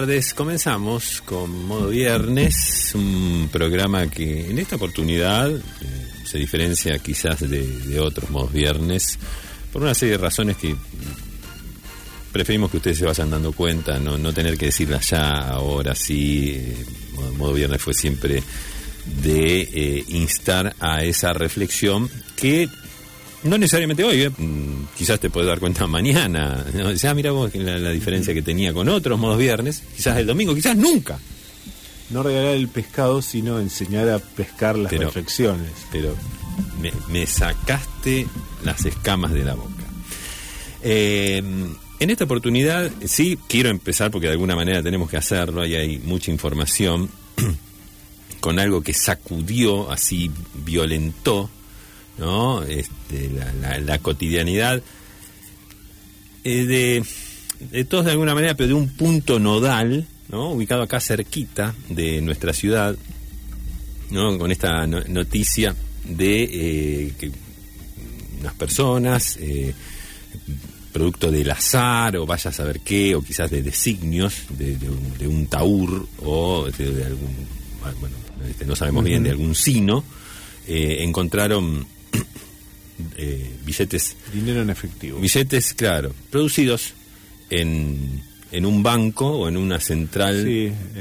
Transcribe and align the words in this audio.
tardes. 0.00 0.32
Comenzamos 0.32 1.20
con 1.26 1.66
Modo 1.66 1.88
Viernes, 1.88 2.92
un 2.94 3.50
programa 3.52 4.08
que 4.08 4.48
en 4.48 4.58
esta 4.58 4.76
oportunidad 4.76 5.50
eh, 5.50 5.60
se 6.24 6.38
diferencia 6.38 6.98
quizás 7.00 7.40
de, 7.40 8.00
otros 8.00 8.30
Modos 8.30 8.50
Viernes 8.50 9.18
por 9.70 9.82
una 9.82 9.92
serie 9.92 10.12
de 10.12 10.22
razones 10.22 10.56
que 10.56 10.74
preferimos 12.32 12.70
que 12.70 12.78
ustedes 12.78 12.96
se 12.96 13.04
vayan 13.04 13.28
dando 13.28 13.52
cuenta, 13.52 13.98
no, 13.98 14.32
tener 14.32 14.56
que 14.56 14.66
decirlas 14.66 15.10
ya, 15.10 15.32
ahora 15.32 15.94
sí. 15.94 16.52
Eh, 16.56 16.76
modo, 17.36 17.52
Viernes 17.52 17.82
fue 17.82 17.92
siempre 17.92 18.42
de 19.22 19.60
eh, 19.60 20.04
instar 20.08 20.74
a 20.80 21.02
esa 21.02 21.34
reflexión 21.34 22.08
que 22.36 22.70
no 23.42 23.58
necesariamente 23.58 24.04
hoy, 24.04 24.22
¿eh? 24.22 24.30
Mm, 24.30 24.86
quizás 24.96 25.18
te 25.18 25.30
puedes 25.30 25.48
dar 25.48 25.60
cuenta 25.60 25.86
mañana. 25.88 26.64
Ya 26.94 27.14
mira 27.14 27.32
vos 27.32 27.54
la, 27.54 27.90
diferencia 27.90 28.34
que 28.34 28.42
tenía 28.42 28.72
con 28.72 28.88
otros 28.88 29.18
modos 29.18 29.38
viernes, 29.38 29.82
quizás 29.96 30.18
el 30.18 30.26
domingo, 30.26 30.54
quizás 30.54 30.76
nunca. 30.76 31.18
No 32.10 32.22
regalar 32.22 32.56
el 32.56 32.68
pescado, 32.68 33.22
sino 33.22 33.60
enseñar 33.60 34.08
a 34.08 34.18
pescar 34.18 34.76
las 34.76 34.92
reflexiones. 34.92 35.70
Pero 35.92 36.16
me, 37.08 37.26
sacaste 37.26 38.26
las 38.64 38.84
escamas 38.84 39.32
de 39.32 39.44
la 39.44 39.54
boca. 39.54 39.84
Eh, 40.82 41.40
en 42.00 42.10
esta 42.10 42.24
oportunidad, 42.24 42.90
sí, 43.04 43.38
quiero 43.46 43.68
empezar 43.68 44.10
porque 44.10 44.26
de 44.26 44.32
alguna 44.32 44.56
manera 44.56 44.82
tenemos 44.82 45.08
que 45.08 45.18
hacerlo, 45.18 45.60
ahí 45.60 45.76
hay 45.76 45.98
mucha 45.98 46.32
información, 46.32 47.10
con 48.40 48.58
algo 48.58 48.80
que 48.80 48.94
sacudió, 48.94 49.92
así 49.92 50.32
violentó 50.54 51.50
¿no? 52.20 52.62
Este, 52.62 53.30
la, 53.84 53.98
cotidianidad 53.98 54.82
eh, 56.44 57.02
de, 57.72 57.84
todos 57.86 58.04
de 58.04 58.12
alguna 58.12 58.34
manera, 58.34 58.54
pero 58.54 58.68
de 58.68 58.74
un 58.74 58.88
punto 58.90 59.40
nodal, 59.40 60.06
¿no? 60.28 60.50
Ubicado 60.50 60.82
acá 60.82 61.00
cerquita 61.00 61.74
de 61.88 62.20
nuestra 62.20 62.52
ciudad, 62.52 62.94
¿no? 64.10 64.38
Con 64.38 64.52
esta 64.52 64.86
noticia 64.86 65.74
de 66.04 66.42
eh, 66.44 67.12
que 67.18 67.32
unas 68.40 68.54
personas, 68.54 69.38
eh, 69.40 69.74
producto 70.92 71.30
del 71.30 71.50
azar, 71.50 72.16
o 72.18 72.26
vaya 72.26 72.50
a 72.50 72.52
saber 72.52 72.80
qué, 72.80 73.14
o 73.14 73.22
quizás 73.22 73.50
de 73.50 73.62
designios 73.62 74.42
de, 74.50 75.26
un, 75.26 75.46
taur, 75.46 76.06
o 76.22 76.66
de, 76.66 77.04
algún, 77.04 77.34
bueno, 77.98 78.16
este, 78.48 78.66
no 78.66 78.76
sabemos 78.76 79.04
bien, 79.04 79.22
de 79.22 79.30
algún 79.30 79.54
sino, 79.54 80.04
encontraron 80.66 81.86
eh, 83.16 83.50
billetes. 83.64 84.16
Dinero 84.32 84.62
en 84.62 84.70
efectivo. 84.70 85.18
Billetes, 85.18 85.74
claro, 85.74 86.14
producidos 86.30 86.94
en, 87.50 88.22
en 88.52 88.66
un 88.66 88.82
banco 88.82 89.26
o 89.26 89.48
en 89.48 89.56
una 89.56 89.80
central 89.80 90.46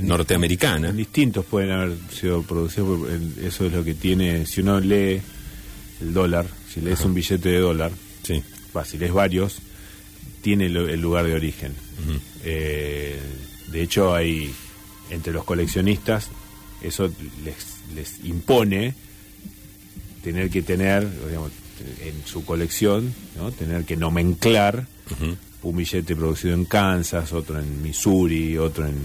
norteamericana. 0.01 0.91
distintos 0.91 1.45
pueden 1.45 1.71
haber 1.71 1.97
sido 2.11 2.43
producidos, 2.43 3.09
eso 3.41 3.65
es 3.65 3.73
lo 3.73 3.83
que 3.83 3.95
tiene, 3.95 4.45
si 4.45 4.61
uno 4.61 4.79
lee 4.79 5.21
el 6.01 6.13
dólar, 6.13 6.47
si 6.73 6.81
lees 6.81 7.01
un 7.01 7.13
billete 7.13 7.49
de 7.49 7.59
dólar, 7.59 7.91
sí. 8.23 8.43
si 8.85 8.97
lees 8.97 9.13
varios, 9.13 9.59
tiene 10.41 10.67
el 10.67 11.01
lugar 11.01 11.25
de 11.25 11.33
origen. 11.33 11.73
Eh, 12.43 13.19
de 13.71 13.81
hecho, 13.81 14.13
hay 14.15 14.53
entre 15.09 15.33
los 15.33 15.43
coleccionistas, 15.43 16.29
eso 16.81 17.11
les, 17.43 17.55
les 17.95 18.23
impone 18.23 18.93
tener 20.23 20.49
que 20.49 20.61
tener, 20.61 21.07
digamos, 21.27 21.51
en 22.03 22.25
su 22.25 22.43
colección, 22.45 23.13
¿no? 23.37 23.51
tener 23.51 23.85
que 23.85 23.95
nomenclar 23.95 24.85
un 25.61 25.75
billete 25.75 26.15
producido 26.15 26.53
en 26.53 26.65
Kansas, 26.65 27.33
otro 27.33 27.59
en 27.59 27.81
Missouri, 27.81 28.57
otro 28.57 28.87
en, 28.87 28.97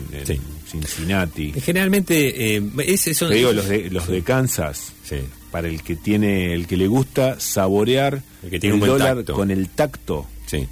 Cincinnati. 0.66 1.52
Generalmente, 1.52 2.56
eh, 2.56 2.62
Te 3.28 3.34
digo, 3.34 3.52
los 3.52 3.68
de, 3.68 3.90
los 3.90 4.06
de 4.06 4.22
Kansas, 4.22 4.92
para 5.50 5.68
el 5.68 5.82
que 5.82 5.96
tiene, 5.96 6.54
el 6.54 6.66
que 6.66 6.76
le 6.76 6.86
gusta 6.86 7.38
saborear 7.40 8.22
el, 8.50 8.80
dólar 8.80 9.24
con 9.24 9.50
el 9.50 9.68
tacto. 9.70 10.26
Sí. 10.46 10.66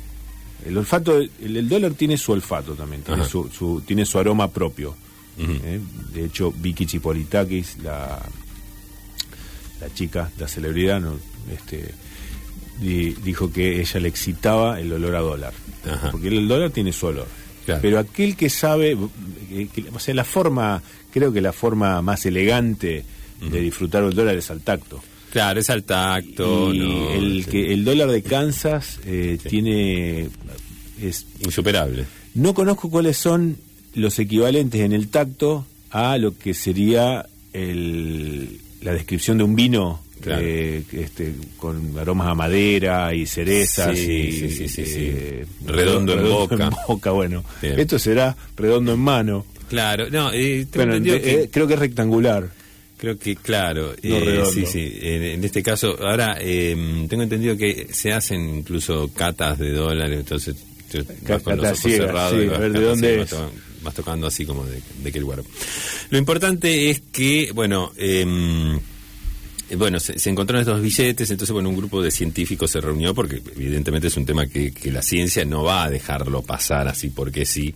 El 0.67 0.79
olfato, 0.79 1.19
el, 1.19 1.69
dólar 1.69 1.95
tiene 1.95 2.17
su 2.17 2.33
olfato 2.33 2.75
también, 2.75 3.03
tiene 3.03 3.25
su, 3.25 3.83
tiene 3.85 4.05
su 4.07 4.19
aroma 4.19 4.51
propio. 4.51 4.95
¿eh? 5.39 5.81
De 6.13 6.25
hecho, 6.25 6.53
Vicky 6.53 6.87
Chipolitakis, 6.87 7.79
la, 7.83 8.23
la 9.83 9.93
chica, 9.93 10.31
la 10.39 10.47
celebridad, 10.47 11.01
no, 11.01 11.19
este, 11.53 11.93
dijo 12.81 13.53
que 13.53 13.81
ella 13.81 14.01
le 14.01 14.09
excitaba 14.09 14.81
el 14.81 14.93
olor 14.93 15.17
a 15.17 15.21
dólar. 15.21 15.53
Porque 16.13 16.29
el 16.29 16.47
dólar 16.47 16.71
tiene 16.71 16.93
su 16.93 17.07
olor. 17.07 17.27
Pero 17.67 17.99
aquel 17.99 18.37
que 18.37 18.49
sabe, 18.49 18.97
eh, 19.51 19.69
o 19.93 19.99
sea, 19.99 20.15
la 20.15 20.25
forma, 20.25 20.83
creo 21.13 21.33
que 21.33 21.41
la 21.41 21.53
forma 21.53 22.01
más 22.03 22.25
elegante 22.27 23.05
de 23.41 23.61
disfrutar 23.61 24.05
el 24.05 24.15
dólar 24.15 24.37
es 24.37 24.51
al 24.51 24.61
tacto. 24.61 25.03
Claro, 25.33 25.59
es 25.59 25.71
al 25.71 25.83
tacto. 25.83 26.73
Y 26.73 26.81
el, 27.15 27.47
que, 27.47 27.73
el 27.73 27.85
dólar 27.85 28.11
de 28.11 28.23
Kansas 28.23 29.01
eh, 29.05 29.39
tiene... 29.49 30.29
Es, 31.01 31.27
Insuperable. 31.41 32.05
No 32.35 32.55
conozco 32.55 32.89
cuáles 32.89 33.17
son 33.17 33.57
los 33.95 34.19
equivalentes 34.21 34.81
en 34.81 34.93
el 34.93 35.09
tacto 35.09 35.67
a 35.91 36.17
lo 36.19 36.39
que 36.39 36.55
sería 36.55 37.27
el, 37.53 38.61
la 38.83 38.93
descripción 38.93 39.39
de 39.39 39.45
un 39.45 39.55
vino 39.55 40.01
eh, 40.25 40.85
este, 40.93 41.35
con 41.57 41.99
aromas 41.99 42.29
a 42.29 42.35
madera 42.35 43.13
y 43.15 43.27
cerezas 43.27 43.97
y 43.99 44.49
eh, 44.77 45.47
redondo, 45.67 46.13
en 46.15 46.71
boca. 46.87 47.11
bueno, 47.11 47.45
esto 47.61 47.99
será 47.99 48.37
redondo 48.57 48.93
en 48.95 49.01
mano. 49.01 49.47
Claro, 49.69 50.09
no, 50.11 50.31
eh, 50.33 50.67
creo 51.51 51.67
que 51.67 51.75
es 51.75 51.81
rectangular. 51.81 52.49
Creo 52.99 53.19
que, 53.19 53.35
claro, 53.35 53.95
sí, 54.01 54.65
sí. 54.65 54.99
En, 55.03 55.43
este 55.43 55.61
caso, 55.61 55.97
ahora 56.01 56.39
tengo 56.39 57.23
entendido 57.23 57.57
que 57.57 57.89
se 57.91 58.13
hacen 58.13 58.59
incluso 58.59 59.11
catas 59.13 59.59
de 59.59 59.73
dólares, 59.73 60.21
entonces 60.21 60.55
vas 61.29 61.43
con 61.43 61.57
los 61.57 61.67
ojos 61.67 61.81
cerrados 61.81 62.55
a 62.55 62.59
ver 62.59 62.73
de 62.73 62.81
dónde 62.81 63.27
vas, 63.83 63.95
tocando 63.95 64.27
así 64.27 64.45
como 64.47 64.65
de, 64.65 65.13
qué 65.13 65.21
lugar. 65.21 65.43
Lo 66.11 66.19
importante 66.19 66.91
es 66.91 67.01
que, 67.13 67.51
bueno, 67.53 67.93
eh, 67.97 68.25
bueno, 69.77 70.01
se, 70.01 70.29
encontraron 70.29 70.61
estos 70.61 70.83
billetes, 70.83 71.31
entonces 71.31 71.53
bueno, 71.53 71.71
un 71.71 71.77
grupo 71.77 72.03
de 72.03 72.11
científicos 72.11 72.71
se 72.71 72.81
reunió 72.81 73.15
porque 73.15 73.43
evidentemente 73.57 74.09
es 74.09 74.17
un 74.17 74.27
tema 74.27 74.47
que, 74.47 74.73
la 74.93 75.03
ciencia 75.03 75.45
no 75.45 75.63
va 75.63 75.85
a 75.85 75.91
dejarlo 75.91 76.43
pasar 76.43 76.89
así 76.89 77.11
porque 77.11 77.47
sí. 77.47 77.75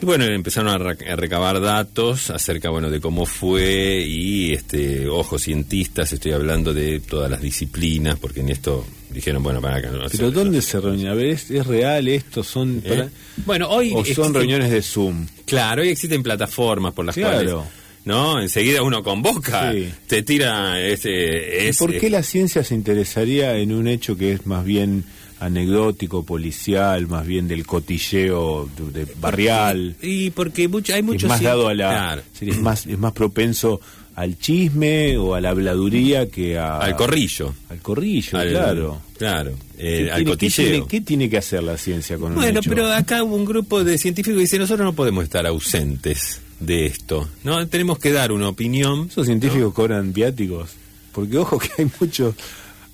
Y 0.00 0.04
bueno, 0.04 0.24
empezaron 0.24 0.70
a, 0.70 0.78
recabar 1.16 1.60
datos 1.60 2.30
acerca, 2.30 2.70
bueno, 2.70 2.90
de 2.90 3.00
cómo 3.00 3.26
fue 3.26 4.04
y, 4.06 4.52
este, 4.52 5.08
ojo, 5.08 5.38
cientistas, 5.38 6.12
estoy 6.12 6.32
hablando 6.32 6.72
de 6.74 7.00
todas 7.00 7.30
las 7.30 7.40
disciplinas, 7.40 8.18
porque 8.18 8.40
en 8.40 8.50
esto 8.50 8.84
dijeron, 9.10 9.42
bueno, 9.42 9.60
para 9.60 9.76
acá. 9.76 9.90
No 9.90 10.04
Pero 10.10 10.30
¿dónde 10.30 10.62
se 10.62 10.80
reunían? 10.80 11.12
A 11.12 11.14
ver, 11.14 11.26
¿es, 11.28 11.66
real 11.66 12.08
esto? 12.08 12.42
¿Son 12.42 12.82
¿Eh? 12.84 13.08
Bueno, 13.44 13.68
hoy... 13.68 13.92
¿O 13.94 14.04
son 14.04 14.34
reuniones 14.34 14.70
de 14.70 14.82
Zoom? 14.82 15.26
Claro, 15.46 15.82
hoy 15.82 15.88
existen 15.88 16.22
plataformas 16.22 16.92
por 16.92 17.04
las 17.04 17.16
cuales 17.16 17.52
¿no? 18.04 18.40
Enseguida 18.40 18.82
uno 18.82 19.02
convoca, 19.02 19.72
te 20.06 20.22
tira 20.22 20.80
ese... 20.80 21.70
¿Por 21.78 21.98
qué 21.98 22.08
la 22.08 22.22
ciencia 22.22 22.64
se 22.64 22.74
interesaría 22.74 23.56
en 23.56 23.72
un 23.72 23.86
hecho 23.86 24.16
que 24.16 24.32
es 24.32 24.46
más 24.46 24.64
bien 24.64 25.04
anecdótico, 25.40 26.24
policial, 26.24 27.06
más 27.06 27.26
bien 27.26 27.48
del 27.48 27.66
cotilleo 27.66 28.68
de, 28.76 29.06
barrial? 29.20 29.96
Y 30.00 30.30
porque 30.30 30.70
hay 30.94 31.02
muchos... 31.02 31.24
Es 31.24 31.28
más 31.28 31.42
dado 31.42 31.68
a 31.68 31.74
la... 31.74 32.22
Es, 32.40 32.58
más, 32.58 32.86
es 32.86 32.98
más 32.98 33.12
propenso 33.12 33.80
al 34.18 34.36
chisme 34.36 35.16
o 35.16 35.36
a 35.36 35.40
la 35.40 35.50
habladuría 35.50 36.28
que 36.28 36.58
a... 36.58 36.78
Al 36.78 36.96
corrillo. 36.96 37.54
Al 37.68 37.78
corrillo, 37.78 38.30
claro. 38.30 39.00
Claro, 39.16 39.52
eh, 39.78 40.10
al 40.12 40.24
cotilleo. 40.24 40.88
¿qué 40.88 41.00
tiene, 41.00 41.30
que 41.30 41.38
hacer 41.38 41.62
la 41.62 41.76
ciencia 41.76 42.18
con 42.18 42.34
Bueno, 42.34 42.60
pero 42.68 42.92
acá 42.92 43.22
hubo 43.22 43.36
un 43.36 43.44
grupo 43.44 43.84
de 43.84 43.96
científicos 43.96 44.36
que 44.36 44.40
dice, 44.40 44.58
nosotros 44.58 44.84
no 44.84 44.92
podemos 44.92 45.22
estar 45.22 45.46
ausentes 45.46 46.40
de 46.58 46.86
esto. 46.86 47.28
No 47.44 47.64
tenemos 47.68 48.00
que 48.00 48.10
dar 48.10 48.32
una 48.32 48.48
opinión. 48.48 49.06
Esos 49.08 49.26
científicos 49.26 49.72
cobran 49.72 50.12
viáticos, 50.12 50.70
porque 51.12 51.38
ojo 51.38 51.60
que 51.60 51.68
hay 51.78 51.90
muchos 52.00 52.34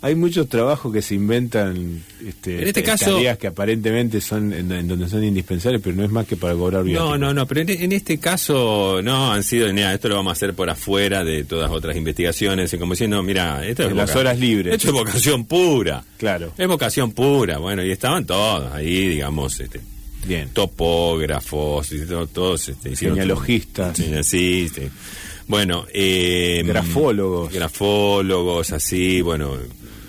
hay 0.04 0.16
muchos 0.16 0.50
trabajos 0.50 0.92
que 0.92 1.00
se 1.00 1.14
inventan 1.14 2.02
este, 2.22 2.60
en 2.60 2.68
este 2.68 2.82
caso 2.82 3.18
que 3.38 3.46
aparentemente 3.46 4.20
son 4.20 4.52
en, 4.52 4.86
donde 4.86 5.08
son 5.08 5.24
indispensables 5.24 5.80
pero 5.82 5.96
no 5.96 6.04
es 6.04 6.10
más 6.10 6.26
que 6.26 6.36
para 6.36 6.52
cobrar 6.52 6.84
viáticos. 6.84 7.18
no 7.18 7.28
no 7.28 7.32
no 7.32 7.46
pero 7.46 7.62
en, 7.62 7.90
este 7.90 8.18
caso 8.18 9.00
no 9.02 9.32
han 9.32 9.42
sido 9.42 9.66
esto 9.66 10.08
lo 10.10 10.16
vamos 10.16 10.32
a 10.32 10.32
hacer 10.34 10.52
por 10.52 10.68
afuera 10.68 11.24
de 11.24 11.44
todas 11.44 11.70
otras 11.70 11.96
investigaciones 11.96 12.70
y 12.74 12.76
como 12.76 12.92
diciendo 12.92 13.22
mira 13.22 13.66
esto 13.66 13.84
es 13.84 13.96
las 13.96 14.14
horas 14.14 14.38
libres 14.38 14.74
esto 14.74 14.88
es 14.88 14.92
vocación 14.92 15.46
pura 15.46 16.04
claro 16.18 16.52
es 16.58 16.68
vocación 16.68 17.12
pura 17.12 17.56
bueno 17.56 17.82
y 17.82 17.90
estaban 17.90 18.26
todos 18.26 18.74
ahí 18.74 19.08
digamos 19.08 19.58
este 19.58 19.80
Bien. 20.26 20.48
topógrafos, 20.54 21.90
todos 22.32 22.70
este, 22.70 22.96
señalogistas. 22.96 23.94
Sí, 24.22 24.70
sí, 24.70 24.88
Bueno, 25.46 25.84
eh, 25.92 26.62
grafólogos. 26.64 27.52
Grafólogos, 27.52 28.72
así, 28.72 29.20
bueno, 29.20 29.58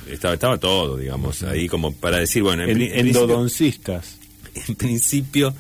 estaba, 0.10 0.34
estaba 0.36 0.58
todo, 0.58 0.98
digamos, 0.98 1.44
ahí 1.44 1.68
como 1.68 1.92
para 1.94 2.20
decir, 2.20 2.44
bueno, 2.44 2.64
en, 2.64 2.70
endodoncistas. 3.08 4.18
En 4.68 4.76
principio, 4.76 5.54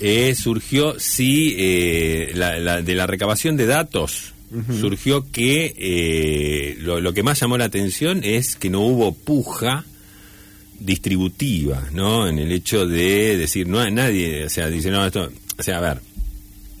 eh, 0.00 0.34
surgió, 0.34 0.98
sí, 0.98 1.54
eh, 1.58 2.32
la- 2.34 2.58
la- 2.58 2.82
de 2.82 2.94
la 2.96 3.06
recabación 3.06 3.56
de 3.56 3.66
datos, 3.66 4.32
surgió 4.80 5.30
que 5.30 5.74
eh, 5.76 6.76
lo, 6.80 7.00
lo 7.00 7.12
que 7.12 7.22
más 7.22 7.38
llamó 7.40 7.56
la 7.58 7.64
atención 7.66 8.20
es 8.24 8.56
que 8.56 8.70
no 8.70 8.80
hubo 8.80 9.12
puja 9.12 9.84
distributiva, 10.78 11.88
¿no? 11.92 12.28
En 12.28 12.38
el 12.38 12.52
hecho 12.52 12.86
de 12.86 13.36
decir, 13.36 13.66
no 13.66 13.80
hay 13.80 13.92
nadie, 13.92 14.44
o 14.44 14.48
sea, 14.48 14.68
dice, 14.68 14.90
no, 14.90 15.04
esto, 15.06 15.30
o 15.58 15.62
sea, 15.62 15.78
a 15.78 15.80
ver, 15.80 16.00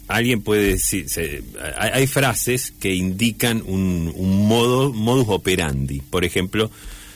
alguien 0.08 0.42
puede 0.42 0.62
decir, 0.72 1.08
se- 1.08 1.42
hay, 1.78 1.90
hay 1.94 2.06
frases 2.06 2.72
que 2.78 2.94
indican 2.94 3.62
un, 3.66 4.12
un 4.14 4.46
modo, 4.46 4.92
modus 4.92 5.26
operandi, 5.28 6.00
por 6.00 6.24
ejemplo, 6.24 6.70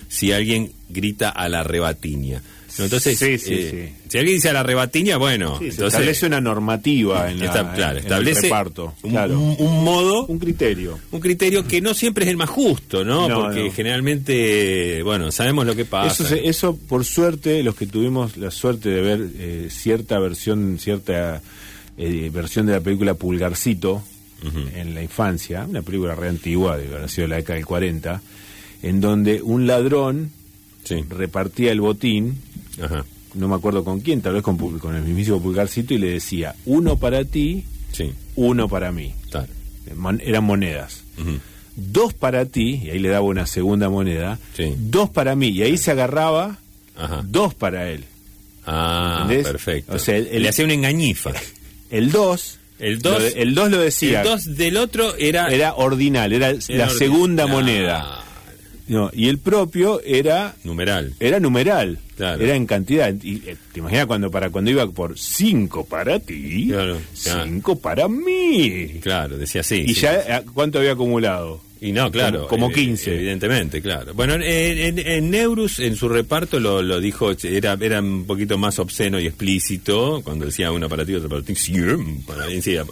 si 0.08 0.32
alguien 0.32 0.72
grita 0.88 1.28
a 1.30 1.48
la 1.48 1.62
rebatiña. 1.62 2.42
¿no? 2.78 2.84
Entonces, 2.84 3.18
Sí, 3.18 3.36
sí, 3.38 3.52
eh, 3.52 3.92
si 4.08 4.18
alguien 4.18 4.36
dice 4.36 4.48
a 4.48 4.52
la 4.52 4.62
rebatiña, 4.62 5.16
bueno, 5.18 5.58
Sí, 5.58 5.70
se 5.72 5.84
establece 5.86 6.26
una 6.26 6.40
normativa 6.40 7.30
en, 7.30 7.38
la, 7.40 7.44
está- 7.46 7.72
claro, 7.74 7.90
en 7.92 7.96
el 7.98 8.02
establece 8.04 8.40
reparto. 8.42 8.94
un, 9.02 9.10
claro. 9.10 9.38
un- 9.38 9.56
un 9.58 9.84
modo 9.84 10.24
Un 10.26 10.38
criterio. 10.38 10.98
un 11.10 11.20
criterio 11.20 11.66
que 11.66 11.80
no 11.80 11.94
siempre 11.94 12.24
es 12.24 12.30
el 12.30 12.36
más 12.36 12.48
justo, 12.48 13.04
¿no? 13.04 13.28
No, 13.28 13.42
Porque 13.42 13.64
no. 13.66 13.72
generalmente, 13.72 15.02
bueno, 15.02 15.30
sabemos 15.32 15.66
lo 15.66 15.74
que 15.76 15.84
pasa. 15.84 16.12
Eso, 16.12 16.24
se- 16.34 16.48
eso, 16.48 16.76
por 16.76 17.04
suerte, 17.04 17.62
los 17.62 17.74
que 17.74 17.86
tuvimos 17.86 18.36
la 18.36 18.50
suerte 18.50 18.88
de 18.88 19.00
ver 19.00 19.28
eh, 19.36 19.68
cierta 19.70 20.18
versión, 20.18 20.78
cierta 20.78 21.42
eh, 22.02 22.30
versión 22.32 22.66
de 22.66 22.72
la 22.72 22.80
película 22.80 23.14
Pulgarcito 23.14 24.02
en 24.74 24.94
la 24.94 25.02
infancia, 25.02 25.66
una 25.68 25.82
película 25.82 26.14
re 26.14 26.28
antigua, 26.30 26.78
de 26.78 26.86
haber 26.86 27.10
sido 27.10 27.24
de 27.24 27.28
la 27.28 27.36
década 27.36 27.56
del 27.56 27.66
40, 27.66 28.22
en 28.82 29.00
donde 29.02 29.42
un 29.42 29.66
ladrón 29.66 30.30
Sí. 30.82 31.04
repartía 31.10 31.72
el 31.72 31.82
botín, 31.82 32.36
Ajá. 32.80 33.04
no 33.34 33.48
me 33.48 33.54
acuerdo 33.56 33.84
con 33.84 34.00
quién, 34.00 34.22
tal 34.22 34.32
vez 34.32 34.42
con, 34.42 34.56
el 34.96 35.02
mismísimo 35.02 35.42
Pulgarcito, 35.42 35.92
y 35.92 35.98
le 35.98 36.08
decía, 36.12 36.54
uno 36.64 36.96
para 36.96 37.22
ti, 37.26 37.64
Sí, 37.92 38.12
uno 38.36 38.66
para 38.68 38.90
mí. 38.92 39.12
Mon- 39.94 40.22
eran 40.24 40.44
monedas. 40.44 41.02
Dos 41.76 42.14
para 42.14 42.46
ti, 42.46 42.80
y 42.84 42.90
ahí 42.90 42.98
le 42.98 43.08
daba 43.10 43.26
una 43.26 43.46
segunda 43.46 43.90
moneda, 43.90 44.38
Sí. 44.56 44.74
dos 44.78 45.10
para 45.10 45.34
mí, 45.36 45.48
y 45.48 45.62
ahí 45.62 45.76
se 45.76 45.90
agarraba 45.90 46.58
Ajá. 46.96 47.22
dos 47.26 47.52
para 47.52 47.90
él. 47.90 48.04
Ah, 48.64 49.18
¿Entendés? 49.22 49.46
perfecto. 49.46 49.94
O 49.96 49.98
sea, 49.98 50.16
el- 50.16 50.42
Le 50.42 50.48
hacía 50.48 50.64
una 50.64 50.74
engañifa. 50.74 51.32
El 51.90 52.10
2 52.12 52.58
El 52.78 53.00
dos- 53.00 53.12
lo, 53.14 53.24
de- 53.24 53.42
el 53.42 53.54
dos 53.54 53.70
lo 53.70 53.78
decía 53.78 54.22
El 54.22 54.28
2 54.28 54.56
del 54.56 54.76
otro 54.76 55.14
era... 55.16 55.48
era 55.48 55.74
ordinal, 55.74 56.32
era, 56.32 56.52
la 56.52 56.86
orden- 56.86 56.98
segunda 56.98 57.46
moneda. 57.46 58.24
No, 58.88 59.08
y 59.12 59.28
el 59.28 59.38
propio 59.38 60.00
era 60.04 60.56
Numeral. 60.64 61.14
era 61.20 61.38
numeral, 61.38 61.98
Claro. 62.16 62.42
era 62.42 62.56
en 62.56 62.66
cantidad. 62.66 63.14
Y, 63.22 63.36
eh, 63.48 63.56
te 63.72 63.78
imaginas 63.78 64.06
cuando 64.06 64.30
para 64.32 64.50
cuando 64.50 64.70
iba 64.72 64.84
por 64.90 65.16
cinco 65.16 65.84
para 65.84 66.18
ti, 66.18 66.66
Claro, 66.70 66.98
ya. 67.22 67.44
cinco 67.44 67.78
para 67.78 68.08
mí. 68.08 68.98
Claro, 69.00 69.38
decía 69.38 69.60
así. 69.60 69.76
y 69.86 69.94
sí. 69.94 70.00
ya 70.00 70.14
eh, 70.38 70.42
cuánto 70.52 70.78
había 70.80 70.92
acumulado. 70.92 71.60
Y 71.82 71.92
no, 71.92 72.10
claro. 72.10 72.46
Como- 72.46 72.66
como 72.66 72.70
eh, 72.70 72.74
15. 72.74 73.14
Evidentemente, 73.14 73.80
claro. 73.80 74.12
Bueno, 74.12 74.34
en, 74.34 74.42
en- 74.42 74.98
en 74.98 75.30
Neurus, 75.30 75.78
en 75.78 75.96
su 75.96 76.08
reparto, 76.10 76.60
lo, 76.60 76.82
lo 76.82 77.00
dijo, 77.00 77.30
era, 77.42 77.78
era 77.80 78.00
un 78.00 78.26
poquito 78.26 78.58
más 78.58 78.78
obsceno 78.78 79.18
y 79.18 79.26
explícito, 79.26 80.20
cuando 80.22 80.44
decía 80.46 80.72
uno 80.72 80.88
para 80.90 81.06
ti, 81.06 81.14
otro 81.14 81.28
para 81.30 81.42
ti, 81.42 81.54
sí, 81.54 81.72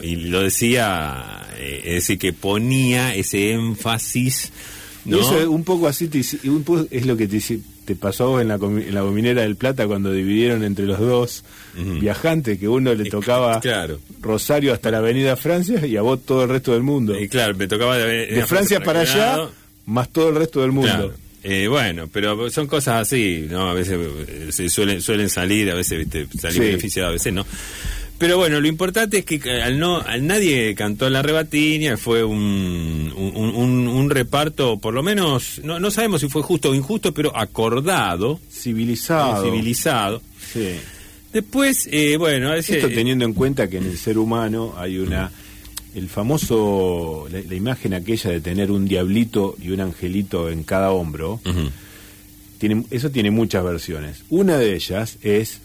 y 0.03 0.17
lo 0.17 0.43
decía, 0.43 1.49
eh, 1.59 1.83
es 1.85 1.95
decir, 1.95 2.19
que 2.19 2.33
ponía 2.33 3.15
ese 3.15 3.53
énfasis, 3.53 4.53
Y 5.07 5.11
¿no? 5.11 5.21
eso 5.21 5.39
es 5.41 5.47
un 5.47 5.65
poco 5.65 5.87
así 5.87 6.09
te 6.09 6.21
un 6.49 6.65
poco 6.65 6.87
es 6.91 7.07
lo 7.07 7.17
que 7.17 7.27
te, 7.29 7.41
te 7.85 7.95
pasó 7.95 8.41
en 8.41 8.49
la, 8.49 8.55
en 8.57 8.95
la 8.95 9.03
gominera 9.03 9.43
del 9.43 9.57
Plata 9.57 9.87
cuando 9.87 10.13
dividieron 10.13 10.65
entre 10.65 10.85
los 10.87 10.99
dos 10.99 11.45
viajantes, 12.01 12.59
que 12.59 12.69
uno 12.69 12.93
le 12.95 13.09
tocaba 13.09 13.61
Claro. 13.61 14.01
Rosario 14.21 14.73
hasta 14.73 14.91
la 14.91 14.99
Avenida 14.99 15.37
Francia 15.37 15.87
y 15.87 15.97
a 15.97 16.03
vos 16.03 16.21
todo 16.25 16.43
el 16.45 16.49
resto 16.51 16.73
del 16.73 16.83
mundo. 16.83 17.19
Y 17.19 17.29
claro, 17.29 17.55
me 17.55 17.69
tocaba 17.69 17.97
de, 17.99 18.27
de 18.27 18.47
Francia 18.47 18.81
para 18.81 19.01
allá, 19.01 19.39
más 19.87 20.09
todo 20.11 20.31
el 20.31 20.35
resto 20.37 20.61
del 20.63 20.73
mundo. 20.73 20.91
Claro. 20.91 21.13
Eh, 21.45 21.69
bueno, 21.69 22.09
pero 22.13 22.51
son 22.51 22.67
cosas 22.67 23.01
así, 23.03 23.47
¿no? 23.49 23.69
A 23.71 23.73
veces 23.73 23.97
eh, 24.27 24.49
se 24.51 24.69
suelen, 24.69 25.01
suelen 25.01 25.31
salir, 25.31 25.71
a 25.71 25.75
veces 25.75 25.99
¿viste? 26.01 26.27
salir 26.37 26.55
Sí. 26.57 26.61
beneficiados, 26.67 27.11
a 27.11 27.13
veces 27.13 27.33
no. 27.33 27.47
Pero 28.19 28.37
bueno, 28.37 28.61
lo 28.61 28.67
importante 28.67 29.19
es 29.19 29.25
que 29.25 29.37
eh, 29.45 29.63
al 29.63 29.79
no 29.79 30.01
al 30.01 30.27
nadie 30.27 30.75
cantó 30.75 31.09
la 31.09 31.23
rebatiña, 31.23 31.97
fue 31.97 32.25
un, 32.25 33.13
un, 33.17 33.55
un- 33.55 33.89
un 33.89 34.11
reparto, 34.11 34.79
por 34.79 34.93
lo 34.93 35.03
menos, 35.05 35.61
no, 35.63 35.79
no 35.79 35.91
sabemos 35.93 36.21
si 36.23 36.29
fue 36.29 36.43
justo 36.43 36.71
o 36.71 36.75
injusto, 36.75 37.15
pero 37.15 37.37
acordado, 37.37 38.41
Civilizado. 38.51 39.45
civilizado. 39.45 40.23
Sí. 40.53 40.71
Después, 41.33 41.89
eh, 41.93 42.17
bueno, 42.19 42.53
ese- 42.55 42.79
Esto 42.79 42.89
teniendo 42.89 43.25
en 43.25 43.35
cuenta 43.35 43.69
que 43.69 43.77
en 43.79 43.85
el 43.85 43.97
ser 43.97 44.19
humano 44.19 44.75
hay 44.77 44.99
una 44.99 45.31
el 45.95 46.09
famoso 46.09 47.27
la, 47.31 47.41
la 47.41 47.55
imagen 47.55 47.95
aquella 47.95 48.31
de 48.31 48.41
tener 48.41 48.71
un 48.71 48.87
diablito 48.87 49.57
y 49.63 49.71
un 49.71 49.81
angelito 49.81 50.51
en 50.51 50.63
cada 50.63 50.91
hombro 50.93 51.41
tiene 52.59 52.85
eso 52.91 53.11
tiene 53.11 53.31
muchas 53.31 53.65
versiones 53.65 54.23
una 54.29 54.59
de 54.59 54.75
ellas 54.75 55.17
es 55.23 55.61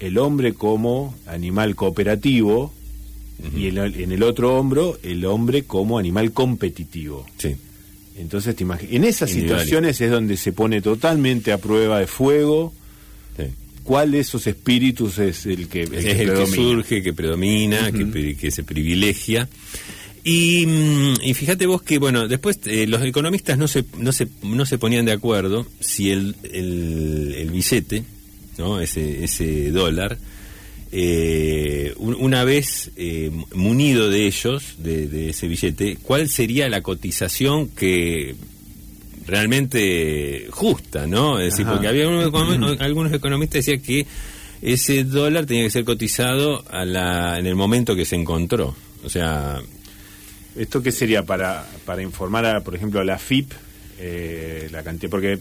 el 0.00 0.18
hombre 0.18 0.54
como 0.54 1.14
animal 1.26 1.74
cooperativo 1.74 2.72
y 3.56 3.66
en 3.68 3.78
el, 3.78 4.00
en 4.00 4.12
el 4.12 4.22
otro 4.22 4.56
hombro 4.58 4.98
el 5.02 5.24
hombre 5.26 5.64
como 5.64 5.98
animal 5.98 6.32
competitivo 6.32 7.26
Sí. 7.38 7.54
entonces 8.18 8.56
te 8.56 8.64
en 8.64 9.04
esas 9.04 9.30
situaciones 9.30 10.00
es 10.00 10.10
donde 10.10 10.36
se 10.36 10.52
pone 10.52 10.80
totalmente 10.80 11.52
a 11.52 11.58
prueba 11.58 11.98
de 11.98 12.06
fuego 12.06 12.72
sí. 13.36 13.44
cuál 13.84 14.12
de 14.12 14.20
esos 14.20 14.46
espíritus 14.46 15.18
es 15.18 15.44
el 15.46 15.68
que, 15.68 15.82
el 15.82 15.94
es 15.94 16.04
que 16.04 16.22
el 16.22 16.34
que 16.34 16.46
surge, 16.46 17.02
que 17.02 17.12
predomina, 17.12 17.92
que, 17.92 18.36
que 18.36 18.50
se 18.50 18.62
privilegia. 18.64 19.48
Y, 20.28 20.66
mm, 20.66 21.14
y 21.22 21.34
fíjate 21.34 21.66
vos 21.66 21.82
que, 21.82 21.98
bueno, 21.98 22.26
después 22.26 22.58
eh, 22.64 22.88
los 22.88 23.00
economistas 23.02 23.58
no 23.58 23.68
se, 23.68 23.84
no, 23.96 24.10
se, 24.10 24.26
no 24.42 24.66
se 24.66 24.76
ponían 24.76 25.04
de 25.04 25.12
acuerdo 25.12 25.64
si 25.78 26.10
el, 26.10 26.34
el, 26.52 27.32
el 27.38 27.50
billete, 27.52 28.02
¿no? 28.58 28.80
ese, 28.80 29.24
ese 29.24 29.70
dólar, 29.70 30.18
eh, 30.92 31.92
un- 31.96 32.14
una 32.14 32.44
vez 32.44 32.90
eh, 32.96 33.30
munido 33.54 34.08
de 34.10 34.26
ellos, 34.26 34.74
de, 34.78 35.08
de 35.08 35.30
ese 35.30 35.48
billete, 35.48 35.96
¿cuál 36.02 36.28
sería 36.28 36.68
la 36.68 36.80
cotización 36.82 37.68
que 37.68 38.34
realmente 39.26 40.46
justa, 40.50 41.06
¿no? 41.06 41.40
Es 41.40 41.52
decir, 41.52 41.66
Ajá. 41.66 41.74
porque 41.74 41.88
había 41.88 42.08
unos 42.08 42.80
algunos 42.80 43.12
economistas 43.12 43.64
decían 43.66 43.80
que 43.80 44.06
ese 44.62 45.04
dólar 45.04 45.44
tenía 45.46 45.64
que 45.64 45.70
ser 45.70 45.84
cotizado 45.84 46.64
a 46.70 46.84
la, 46.84 47.38
en 47.38 47.46
el 47.46 47.54
momento 47.56 47.94
que 47.96 48.04
se 48.04 48.16
encontró. 48.16 48.74
O 49.04 49.10
sea, 49.10 49.60
¿Esto 50.56 50.82
qué 50.82 50.90
sería 50.90 51.22
para, 51.22 51.68
para 51.84 52.00
informar, 52.00 52.46
a, 52.46 52.64
por 52.64 52.74
ejemplo, 52.74 52.98
a 53.00 53.04
la 53.04 53.18
FIP 53.18 53.52
eh, 53.98 54.68
la 54.72 54.82
cantidad? 54.82 55.10
Porque 55.10 55.38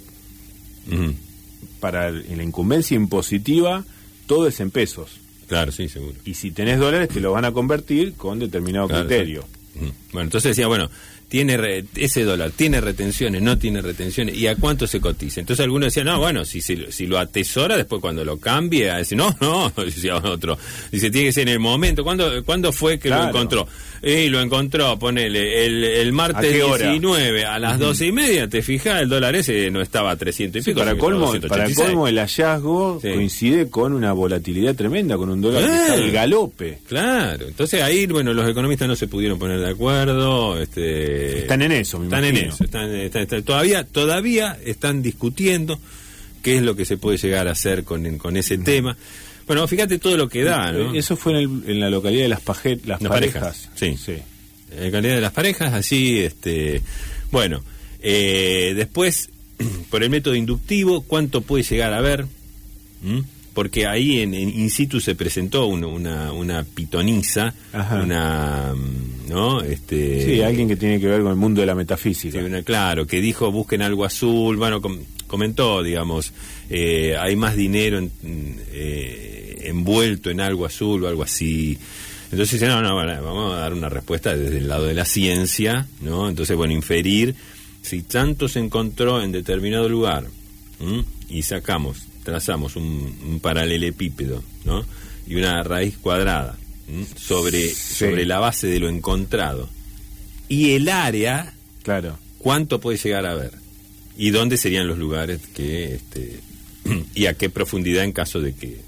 para 1.85 2.07
el- 2.07 2.25
la 2.35 2.41
incumbencia 2.41 2.95
impositiva 2.95 3.83
todo 4.25 4.47
es 4.47 4.59
en 4.59 4.71
pesos. 4.71 5.11
claro, 5.47 5.71
sí, 5.71 5.87
seguro. 5.87 6.15
Y 6.25 6.33
si 6.33 6.49
tenés 6.49 6.79
dólares 6.79 7.09
te 7.09 7.19
lo 7.19 7.31
van 7.33 7.45
a 7.45 7.51
convertir 7.51 8.15
con 8.15 8.39
determinado 8.39 8.87
Claro, 8.87 9.05
criterio. 9.07 9.43
sí. 9.73 9.91
Bueno, 10.11 10.23
entonces 10.23 10.49
decía, 10.49 10.65
bueno, 10.65 10.89
tiene 11.35 11.57
re- 11.57 11.83
ese 11.97 12.23
dólar, 12.23 12.51
tiene 12.55 12.79
retenciones, 12.79 13.41
no 13.41 13.57
tiene 13.57 13.81
retenciones, 13.81 14.37
¿y 14.37 14.47
a 14.47 14.55
cuánto 14.55 14.87
se 14.87 15.01
cotiza? 15.01 15.41
Entonces 15.41 15.61
algunos 15.65 15.87
decían, 15.87 16.05
no, 16.05 16.17
bueno, 16.17 16.45
si, 16.45 16.61
lo- 16.77 16.89
si 16.93 17.07
lo 17.07 17.19
atesora, 17.19 17.75
después 17.75 17.99
cuando 17.99 18.23
lo 18.23 18.37
cambie, 18.37 18.89
a 18.89 18.99
decir, 18.99 19.17
no, 19.17 19.35
no, 19.41 19.69
decía 19.83 20.15
otro, 20.15 20.57
dice, 20.93 21.11
tiene 21.11 21.27
que 21.27 21.33
ser 21.33 21.41
en 21.49 21.49
el 21.55 21.59
momento, 21.59 22.05
¿cuándo, 22.05 22.41
¿cuándo 22.45 22.71
fue 22.71 22.97
que 22.99 23.09
lo 23.09 23.15
Claro. 23.17 23.29
encontró? 23.31 23.67
Y 24.01 24.29
lo 24.29 24.39
encontró, 24.39 24.97
ponele, 24.99 25.65
el, 25.65 25.83
el 25.83 26.09
¿A 26.09 26.11
martes 26.13 26.63
hora? 26.63 26.89
19 26.91 27.43
a 27.45 27.57
las 27.59 27.79
doce 27.79 28.05
y 28.05 28.11
media, 28.13 28.47
te 28.47 28.61
fijas, 28.61 29.01
el 29.01 29.09
dólar 29.09 29.35
ese 29.35 29.69
no 29.71 29.81
estaba 29.81 30.11
a 30.11 30.15
300 30.15 30.61
y 30.61 30.63
Sí, 30.63 30.71
pico. 30.71 30.79
para 30.79 30.95
colmo, 30.97 31.25
a 31.25 31.31
para 31.31 31.65
286. 31.65 31.79
colmo 31.87 32.07
el 32.07 32.17
hallazgo 32.19 32.99
Sí. 33.01 33.09
coincide 33.11 33.69
con 33.69 33.93
una 33.93 34.13
volatilidad 34.13 34.75
tremenda, 34.75 35.17
con 35.17 35.29
un 35.29 35.41
dólar 35.41 35.65
que 35.65 35.75
está 35.75 35.93
al 35.95 36.11
galope. 36.11 36.79
Claro, 36.87 37.47
entonces 37.47 37.81
ahí, 37.81 38.05
bueno, 38.05 38.31
los 38.33 38.47
economistas 38.47 38.87
no 38.87 38.95
se 38.95 39.07
pudieron 39.07 39.39
poner 39.39 39.59
de 39.59 39.69
acuerdo. 39.69 40.61
Este, 40.61 41.24
Están 41.39 41.61
en 41.61 41.71
eso, 41.71 41.99
me 41.99 42.05
están 42.05 42.23
en 42.25 42.37
eso, 42.37 42.63
están, 42.63 42.93
están- 42.95 43.21
están- 43.23 43.43
todavía, 43.43 43.83
todavía 43.83 44.57
están 44.65 45.01
discutiendo 45.01 45.79
qué 46.41 46.57
es 46.57 46.61
lo 46.63 46.75
que 46.75 46.85
se 46.85 46.97
puede 46.97 47.17
llegar 47.17 47.47
a 47.47 47.51
hacer 47.51 47.83
con, 47.83 48.17
con 48.17 48.37
ese 48.37 48.57
tema. 48.57 48.95
Bueno, 49.47 49.67
fíjate 49.67 49.99
todo 49.99 50.17
lo 50.17 50.27
que 50.29 50.43
da, 50.43 50.71
¿no? 50.71 50.93
Eh, 50.93 50.99
Eso 50.99 51.15
fue 51.15 51.33
en, 51.33 51.37
el- 51.39 51.69
en 51.69 51.79
la 51.79 51.89
localidad 51.89 52.23
de 52.23 52.29
las, 52.29 52.41
paje- 52.41 52.79
las 52.85 53.01
Las 53.01 53.09
parejas. 53.11 53.41
parejas, 53.43 53.69
sí. 53.97 54.17
En 54.77 54.91
calidad 54.91 55.15
de 55.15 55.21
las 55.21 55.31
parejas, 55.33 55.73
así, 55.73 56.19
este, 56.19 56.81
bueno, 57.31 57.63
eh, 58.01 58.73
después, 58.75 59.29
por 59.89 60.03
el 60.03 60.09
método 60.09 60.35
inductivo, 60.35 61.01
¿cuánto 61.01 61.41
puede 61.41 61.63
llegar 61.63 61.93
a 61.93 62.01
ver? 62.01 62.25
¿Mm? 63.01 63.19
Porque 63.55 63.87
ahí 63.87 64.19
en, 64.19 64.33
en 64.35 64.49
in 64.49 64.69
situ 64.69 64.99
se 64.99 65.15
presentó 65.15 65.65
un- 65.65 65.83
una, 65.85 66.31
una 66.31 66.63
pitonisa, 66.63 67.53
Ajá. 67.73 68.03
una, 68.03 68.73
mm, 68.75 69.29
¿no? 69.29 69.61
Este, 69.61 70.23
Sí, 70.25 70.41
alguien 70.41 70.67
que 70.67 70.75
tiene 70.75 70.99
que 70.99 71.07
ver 71.07 71.21
con 71.21 71.31
el 71.31 71.37
mundo 71.37 71.61
de 71.61 71.65
la 71.67 71.73
Sí, 71.73 71.77
metafísica. 71.77 72.37
una- 72.39 72.61
claro, 72.61 73.07
que 73.07 73.19
dijo 73.21 73.51
busquen 73.51 73.81
algo 73.81 74.05
azul, 74.05 74.57
bueno, 74.57 74.81
com- 74.81 74.99
comentó, 75.25 75.81
digamos, 75.81 76.33
eh, 76.69 77.15
hay 77.19 77.35
más 77.35 77.55
dinero 77.55 77.97
en, 77.97 78.11
eh, 78.73 79.61
envuelto 79.65 80.29
en 80.29 80.41
algo 80.41 80.65
azul 80.65 81.03
o 81.03 81.07
algo 81.07 81.23
así. 81.23 81.77
Entonces 82.31 82.61
no, 82.61 82.81
no, 82.81 82.93
vamos 82.95 83.53
a 83.53 83.57
dar 83.59 83.73
una 83.73 83.87
respuesta 83.87 84.35
desde 84.35 84.57
el 84.57 84.67
lado 84.67 84.85
de 84.85 84.93
la 84.93 85.05
ciencia, 85.05 85.87
¿no? 86.01 86.27
Entonces, 86.27 86.57
bueno, 86.57 86.73
inferir 86.73 87.35
si 87.81 88.01
tanto 88.01 88.47
se 88.49 88.59
encontró 88.59 89.21
en 89.23 89.31
determinado 89.31 89.87
lugar 89.87 90.25
y 91.29 91.41
sacamos, 91.43 91.99
trazamos 92.25 92.75
un, 92.75 93.39
paralelepípedo, 93.41 94.43
¿no? 94.65 94.83
Y 95.25 95.35
una 95.35 95.63
raíz 95.63 95.97
cuadrada 95.97 96.57
sobre, 97.15 97.69
sobre 97.73 98.25
la 98.25 98.39
base 98.39 98.67
de 98.67 98.79
lo 98.79 98.89
encontrado. 98.89 99.69
Y 100.49 100.71
el 100.71 100.89
área, 100.89 101.53
claro. 101.83 102.17
¿cuánto 102.39 102.81
puede 102.81 102.97
llegar 102.97 103.25
a 103.25 103.35
ver? 103.35 103.53
¿Y 104.17 104.31
dónde 104.31 104.57
serían 104.57 104.87
los 104.87 104.97
lugares 104.97 105.41
que, 105.53 105.95
este, 105.95 106.39
y 107.15 107.27
a 107.27 107.35
qué 107.35 107.49
profundidad 107.49 108.03
en 108.03 108.11
caso 108.11 108.41
de 108.41 108.53
que 108.53 108.81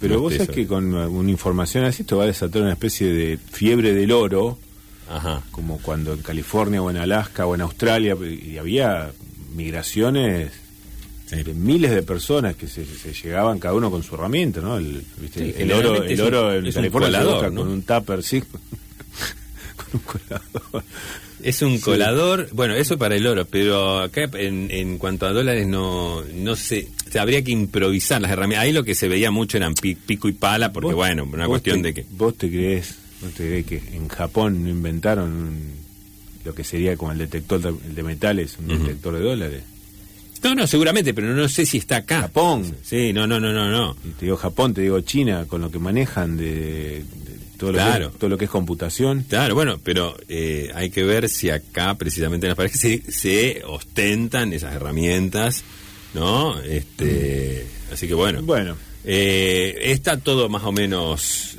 pero 0.00 0.18
vos 0.18 0.32
sabés 0.32 0.48
que 0.48 0.66
con 0.66 0.94
una 0.94 1.30
información 1.30 1.84
así 1.84 2.02
esto 2.02 2.16
va 2.16 2.24
a 2.24 2.26
desatar 2.26 2.62
una 2.62 2.72
especie 2.72 3.12
de 3.12 3.36
fiebre 3.36 3.92
del 3.92 4.12
oro, 4.12 4.58
como 5.50 5.76
cuando 5.78 6.14
en 6.14 6.22
California 6.22 6.80
o 6.80 6.88
en 6.88 6.96
Alaska 6.96 7.44
o 7.44 7.54
en 7.54 7.60
Australia 7.60 8.16
y 8.22 8.56
había 8.56 9.12
migraciones 9.54 10.52
de 11.30 11.54
miles 11.54 11.92
de 11.92 12.02
personas 12.02 12.56
que 12.56 12.66
se, 12.66 12.84
llegaban 13.22 13.58
cada 13.58 13.74
uno 13.74 13.90
con 13.90 14.02
su 14.02 14.14
herramienta, 14.14 14.60
¿no? 14.60 14.76
El, 14.78 15.04
oro, 15.72 16.02
el 16.02 16.20
oro 16.20 16.54
en 16.54 16.72
California 16.72 17.22
con 17.22 17.58
un 17.58 17.82
tupper, 17.82 18.22
sí, 18.22 18.42
con 19.76 19.86
un 19.94 20.00
colador. 20.00 20.84
Es 21.42 21.62
un 21.62 21.78
colador, 21.78 22.48
bueno, 22.52 22.74
eso 22.74 22.98
para 22.98 23.16
el 23.16 23.26
oro, 23.26 23.46
pero 23.46 24.00
acá 24.00 24.28
en, 24.34 24.70
en 24.70 24.98
cuanto 24.98 25.26
a 25.26 25.32
dólares 25.32 25.66
no, 25.66 26.22
no 26.34 26.56
sé, 26.56 26.88
habría 27.18 27.42
que 27.42 27.52
improvisar 27.52 28.20
las 28.20 28.30
herramientas. 28.30 28.64
Ahí 28.64 28.72
lo 28.72 28.84
que 28.84 28.94
se 28.94 29.08
veía 29.08 29.30
mucho 29.30 29.56
eran 29.56 29.74
pico 29.74 30.28
y 30.28 30.32
pala, 30.32 30.72
porque 30.72 30.92
bueno, 30.92 31.24
una 31.24 31.46
cuestión 31.46 31.80
de 31.82 31.94
que... 31.94 32.04
¿Vos 32.10 32.36
te 32.36 32.48
crees, 32.48 32.96
vos 33.22 33.32
te 33.32 33.46
crees 33.46 33.66
que 33.66 33.96
en 33.96 34.08
Japón 34.08 34.64
no 34.64 34.70
inventaron 34.70 35.58
lo 36.44 36.54
que 36.54 36.64
sería 36.64 36.96
como 36.96 37.12
el 37.12 37.18
detector 37.18 37.60
de, 37.60 38.02
metales, 38.02 38.58
un 38.58 38.68
detector 38.68 39.14
de 39.14 39.20
dólares? 39.20 39.62
No, 40.42 40.54
no, 40.54 40.66
seguramente, 40.66 41.12
pero 41.12 41.34
no 41.34 41.48
sé 41.48 41.66
si 41.66 41.78
está 41.78 41.96
acá. 41.96 42.22
Japón. 42.22 42.74
Sí, 42.82 43.12
no, 43.12 43.26
no, 43.26 43.38
no, 43.38 43.52
no, 43.52 43.70
no. 43.70 43.94
te 44.18 44.24
digo 44.24 44.36
Japón, 44.36 44.74
te 44.74 44.80
digo 44.80 45.00
China, 45.00 45.44
con 45.46 45.60
lo 45.60 45.70
que 45.70 45.78
manejan 45.78 46.36
de, 46.36 47.04
todo, 47.58 47.72
lo 47.72 47.78
que 47.78 48.04
es, 48.04 48.18
todo 48.18 48.30
lo 48.30 48.38
que 48.38 48.44
es 48.46 48.50
computación. 48.50 49.24
Claro, 49.28 49.54
bueno, 49.54 49.78
pero 49.82 50.16
eh, 50.28 50.70
hay 50.74 50.90
que 50.90 51.04
ver 51.04 51.28
si 51.28 51.50
acá, 51.50 51.94
precisamente 51.94 52.46
en 52.46 52.50
las 52.50 52.56
paredes, 52.56 52.80
se, 52.80 53.02
se 53.12 53.62
ostentan 53.66 54.52
esas 54.52 54.74
herramientas 54.74 55.62
¿no? 56.14 56.60
Este, 56.60 57.66
así 57.92 58.08
que 58.08 58.14
bueno. 58.14 58.42
Bueno. 58.42 58.76
Eh, 59.04 59.76
está 59.84 60.18
todo 60.18 60.48
más 60.48 60.64
o 60.64 60.72
menos... 60.72 61.56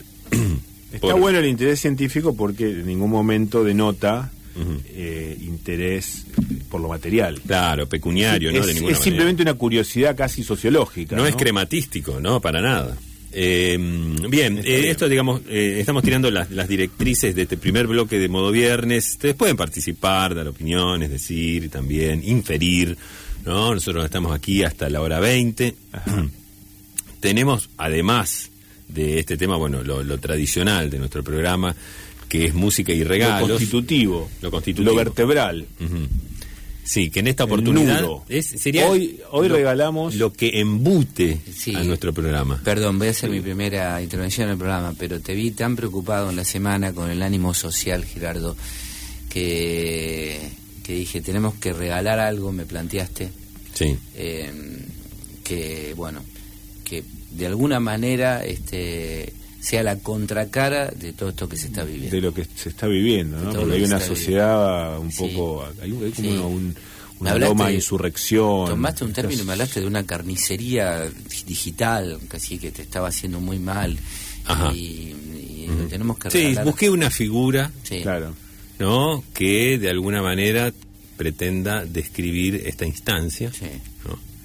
está 0.91 1.13
bueno 1.15 1.39
el 1.39 1.47
interés 1.47 1.79
científico 1.79 2.35
porque 2.35 2.69
en 2.69 2.85
ningún 2.85 3.09
momento 3.09 3.63
denota 3.63 4.31
eh, 4.55 5.37
interés 5.41 6.25
por 6.69 6.81
lo 6.81 6.89
material. 6.89 7.41
Claro, 7.41 7.87
pecuniario, 7.87 8.51
¿no? 8.51 8.59
Es, 8.59 8.81
es 8.81 8.99
simplemente 8.99 9.41
una 9.41 9.53
curiosidad 9.53 10.15
casi 10.15 10.43
sociológica. 10.43 11.15
No, 11.15 11.25
es 11.25 11.35
crematístico, 11.35 12.19
¿no? 12.19 12.39
Para 12.39 12.61
nada. 12.61 12.97
Eh, 13.33 13.77
bien, 14.29 14.61
esto 14.65 15.07
digamos, 15.07 15.41
estamos 15.47 16.03
tirando 16.03 16.29
las, 16.29 16.51
las, 16.51 16.67
directrices 16.67 17.33
de 17.33 17.43
este 17.43 17.55
primer 17.55 17.87
bloque 17.87 18.19
de 18.19 18.27
modo 18.27 18.51
viernes. 18.51 19.11
Ustedes 19.11 19.35
pueden 19.35 19.55
participar, 19.55 20.35
dar 20.35 20.47
opiniones, 20.47 21.09
decir 21.09 21.69
también, 21.69 22.21
inferir 22.25 22.97
¿no? 23.45 23.73
Nosotros 23.73 24.05
estamos 24.05 24.33
aquí 24.33 24.63
hasta 24.63 24.89
la 24.89 25.01
hora 25.01 25.19
20. 25.19 25.75
Tenemos, 27.19 27.69
además 27.77 28.49
de 28.87 29.19
este 29.19 29.37
tema, 29.37 29.55
bueno, 29.55 29.83
lo, 29.83 30.17
tradicional 30.19 30.89
de 30.89 30.99
nuestro 30.99 31.23
programa, 31.23 31.75
que 32.31 32.45
es 32.45 32.53
música 32.53 32.93
y 32.93 33.03
regalos. 33.03 33.41
Lo 33.41 33.55
constitutivo. 33.55 34.29
Lo 34.41 34.49
constitutivo. 34.49 34.89
Lo 34.89 34.95
vertebral. 34.95 35.67
Sí, 36.81 37.09
que 37.09 37.19
en 37.19 37.27
esta 37.27 37.43
oportunidad 37.43 38.05
es, 38.29 38.45
sería 38.45 38.87
hoy 38.87 39.19
hoy 39.31 39.49
regalamos 39.49 40.15
lo 40.15 40.31
que 40.31 40.61
embute 40.61 41.41
a 41.75 41.83
nuestro 41.83 42.13
programa. 42.13 42.61
Perdón, 42.63 42.99
voy 42.99 43.09
a 43.09 43.11
hacer 43.11 43.29
mi 43.29 43.41
primera 43.41 44.01
intervención 44.01 44.45
en 44.45 44.53
el 44.53 44.57
programa, 44.57 44.95
pero 44.97 45.19
te 45.19 45.35
vi 45.35 45.51
tan 45.51 45.75
preocupado 45.75 46.29
en 46.29 46.37
la 46.37 46.45
semana 46.45 46.93
con 46.93 47.11
el 47.11 47.21
ánimo 47.21 47.53
social, 47.53 48.05
Gerardo, 48.05 48.55
que 49.29 50.39
que 50.85 50.93
dije, 50.93 51.19
tenemos 51.19 51.55
que 51.55 51.73
regalar 51.73 52.19
algo, 52.19 52.53
me 52.53 52.65
planteaste. 52.65 53.29
Sí. 53.73 53.97
Eh, 54.15 54.51
que, 55.43 55.93
bueno, 55.97 56.21
que 56.85 57.03
de 57.31 57.45
alguna 57.45 57.81
manera 57.81 58.45
este, 58.45 59.33
sea 59.61 59.83
la 59.83 59.97
contracara 59.99 60.87
de 60.87 61.13
todo 61.13 61.29
esto 61.29 61.47
que 61.47 61.55
se 61.55 61.67
está 61.67 61.83
viviendo. 61.83 62.15
De 62.15 62.21
lo 62.21 62.33
que 62.33 62.45
se 62.55 62.69
está 62.69 62.87
viviendo, 62.87 63.39
¿no? 63.39 63.53
Porque 63.53 63.75
hay 63.75 63.83
una 63.83 63.99
sociedad 63.99 64.99
un 64.99 65.11
poco. 65.11 65.65
Hay, 65.81 65.91
como 65.91 66.47
un, 66.47 66.75
una 67.19 67.31
aroma 67.31 67.71
insurrección. 67.71 68.67
Tomaste 68.67 69.05
un 69.05 69.13
término 69.13 69.43
y 69.43 69.45
me 69.45 69.53
hablaste 69.53 69.79
de 69.79 69.87
una 69.87 70.05
carnicería 70.05 71.09
digital, 71.47 72.19
casi 72.27 72.57
que 72.57 72.71
te 72.71 72.81
estaba 72.81 73.07
haciendo 73.07 73.39
muy 73.39 73.59
mal. 73.59 73.97
Ajá. 74.45 74.73
Y, 74.73 75.15
tenemos 75.89 76.17
que 76.17 76.29
Sí, 76.29 76.55
busqué 76.65 76.89
una 76.89 77.09
figura. 77.09 77.71
Sí. 77.83 78.01
Claro 78.01 78.33
¿no? 78.81 79.23
que 79.33 79.77
de 79.77 79.89
alguna 79.89 80.21
manera 80.21 80.73
pretenda 81.15 81.85
describir 81.85 82.63
esta 82.65 82.85
instancia. 82.85 83.51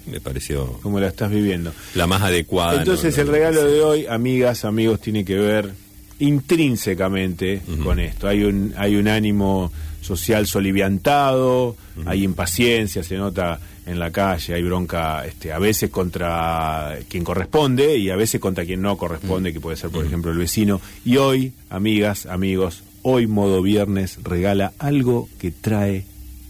Me 0.09 0.19
pareció... 0.19 0.79
Como 0.81 0.99
la 0.99 1.07
estás 1.07 1.29
viviendo. 1.31 1.73
La 1.95 2.07
más 2.07 2.21
adecuada. 2.21 2.79
Entonces 2.79 3.17
el 3.17 3.27
regalo 3.27 3.63
de 3.65 3.81
hoy, 3.81 4.05
amigas, 4.07 4.65
amigos, 4.65 5.01
tiene 5.01 5.25
que 5.25 5.35
ver 5.35 5.71
intrínsecamente 6.19 7.61
con 7.83 7.99
esto. 7.99 8.27
Hay 8.27 8.43
un, 8.43 8.73
hay 8.77 8.95
un 8.95 9.07
ánimo 9.07 9.71
social 10.01 10.47
soliviantado, 10.47 11.75
hay 12.05 12.23
impaciencia, 12.23 13.03
se 13.03 13.17
nota 13.17 13.59
en 13.85 13.99
la 13.99 14.11
calle, 14.11 14.53
hay 14.53 14.63
bronca 14.63 15.25
este, 15.25 15.51
a 15.51 15.59
veces 15.59 15.89
contra 15.89 16.97
quien 17.09 17.23
corresponde 17.23 17.97
y 17.97 18.09
a 18.09 18.15
veces 18.15 18.41
contra 18.41 18.65
quien 18.65 18.81
no 18.81 18.97
corresponde, 18.97 19.53
que 19.53 19.59
puede 19.59 19.77
ser, 19.77 19.89
por 19.89 20.05
ejemplo, 20.05 20.31
el 20.31 20.37
vecino. 20.37 20.81
Y 21.05 21.17
hoy, 21.17 21.53
amigas, 21.69 22.25
amigos, 22.25 22.83
hoy 23.01 23.27
modo 23.27 23.61
viernes 23.61 24.19
regala 24.23 24.73
algo 24.79 25.29
que 25.39 25.51
trae 25.51 26.05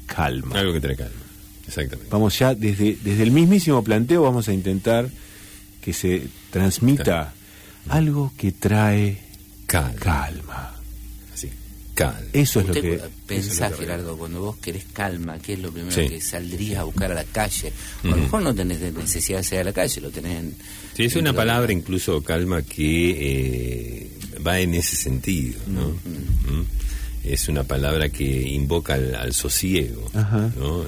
calma. 0.08 0.60
Algo 0.60 0.74
que 0.74 0.82
trae 0.82 0.96
calma, 0.96 1.16
exactamente. 1.68 2.10
Vamos 2.12 2.38
ya, 2.38 2.56
desde, 2.56 2.98
desde 3.04 3.24
el 3.24 3.32
mismísimo 3.32 3.84
planteo 3.84 4.24
vamos 4.24 4.48
a 4.48 4.54
intentar 4.54 5.10
que 5.82 5.94
se 5.94 6.28
transmita 6.52 7.34
algo 7.90 8.34
que 8.38 8.52
trae 8.52 9.20
calma. 9.66 10.76
Así, 11.34 11.50
calma. 11.94 12.22
Eso 12.34 12.62
es 12.62 12.68
lo 12.68 12.74
que... 12.74 13.02
Pensá, 13.26 13.70
Gerardo, 13.72 14.18
cuando 14.18 14.42
vos 14.42 14.58
querés 14.58 14.86
calma, 14.94 15.40
¿qué 15.40 15.54
es 15.54 15.60
lo 15.60 15.72
primero 15.72 15.96
que 15.96 16.22
saldrías 16.22 16.80
a 16.80 16.84
buscar 16.84 17.12
a 17.12 17.16
la 17.16 17.24
calle? 17.26 17.74
A 18.04 18.08
lo 18.08 18.18
mejor 18.18 18.42
no 18.42 18.56
tenés 18.56 18.80
necesidad 18.94 19.40
de 19.40 19.44
salir 19.44 19.62
a 19.62 19.64
la 19.66 19.74
calle, 19.74 20.02
lo 20.02 20.10
tenés 20.10 20.38
en... 20.38 20.56
Sí, 20.96 21.04
es 21.04 21.16
una 21.16 21.34
palabra 21.34 21.72
incluso 21.74 22.24
calma 22.24 22.62
que... 22.62 23.12
Eh, 23.20 24.18
va 24.46 24.60
en 24.60 24.74
ese 24.74 24.96
sentido, 24.96 25.60
¿no? 25.68 25.90
¿Mm? 25.90 26.66
Es 27.34 27.48
una 27.48 27.64
palabra 27.64 28.10
que 28.10 28.24
invoca 28.24 28.94
al, 28.94 29.34
sosiego, 29.34 30.10
¿no? 30.58 30.86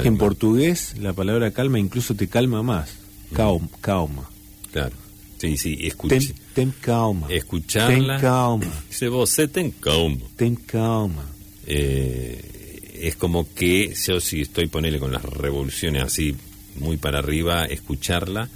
que 0.00 0.08
en 0.08 0.18
portugués 0.18 0.96
la 0.98 1.12
palabra 1.12 1.50
calma 1.50 1.78
incluso 1.78 2.14
te 2.14 2.28
calma 2.28 2.62
más. 2.62 2.90
Calma. 3.34 3.68
calma. 3.80 4.30
Claro. 4.72 4.94
Sí, 5.38 5.56
sí, 5.56 5.78
escucha. 5.80 6.18
Ten, 6.54 6.72
calma. 6.80 7.26
Escucharla. 7.30 8.14
Ten 8.14 8.20
calma. 8.20 8.82
Dice 8.88 9.08
vos, 9.08 9.36
ten 9.52 9.70
calma. 9.72 10.20
Ten 10.36 10.56
calma. 10.56 11.24
Eh, 11.66 12.98
es 13.00 13.16
como 13.16 13.52
que 13.54 13.94
yo 13.94 14.20
si 14.20 14.42
estoy 14.42 14.66
ponerle 14.66 14.98
con 14.98 15.12
las 15.12 15.24
revoluciones 15.24 16.02
así 16.02 16.36
muy 16.76 16.96
para 16.96 17.18
arriba, 17.18 17.64
escucharla, 17.64 18.48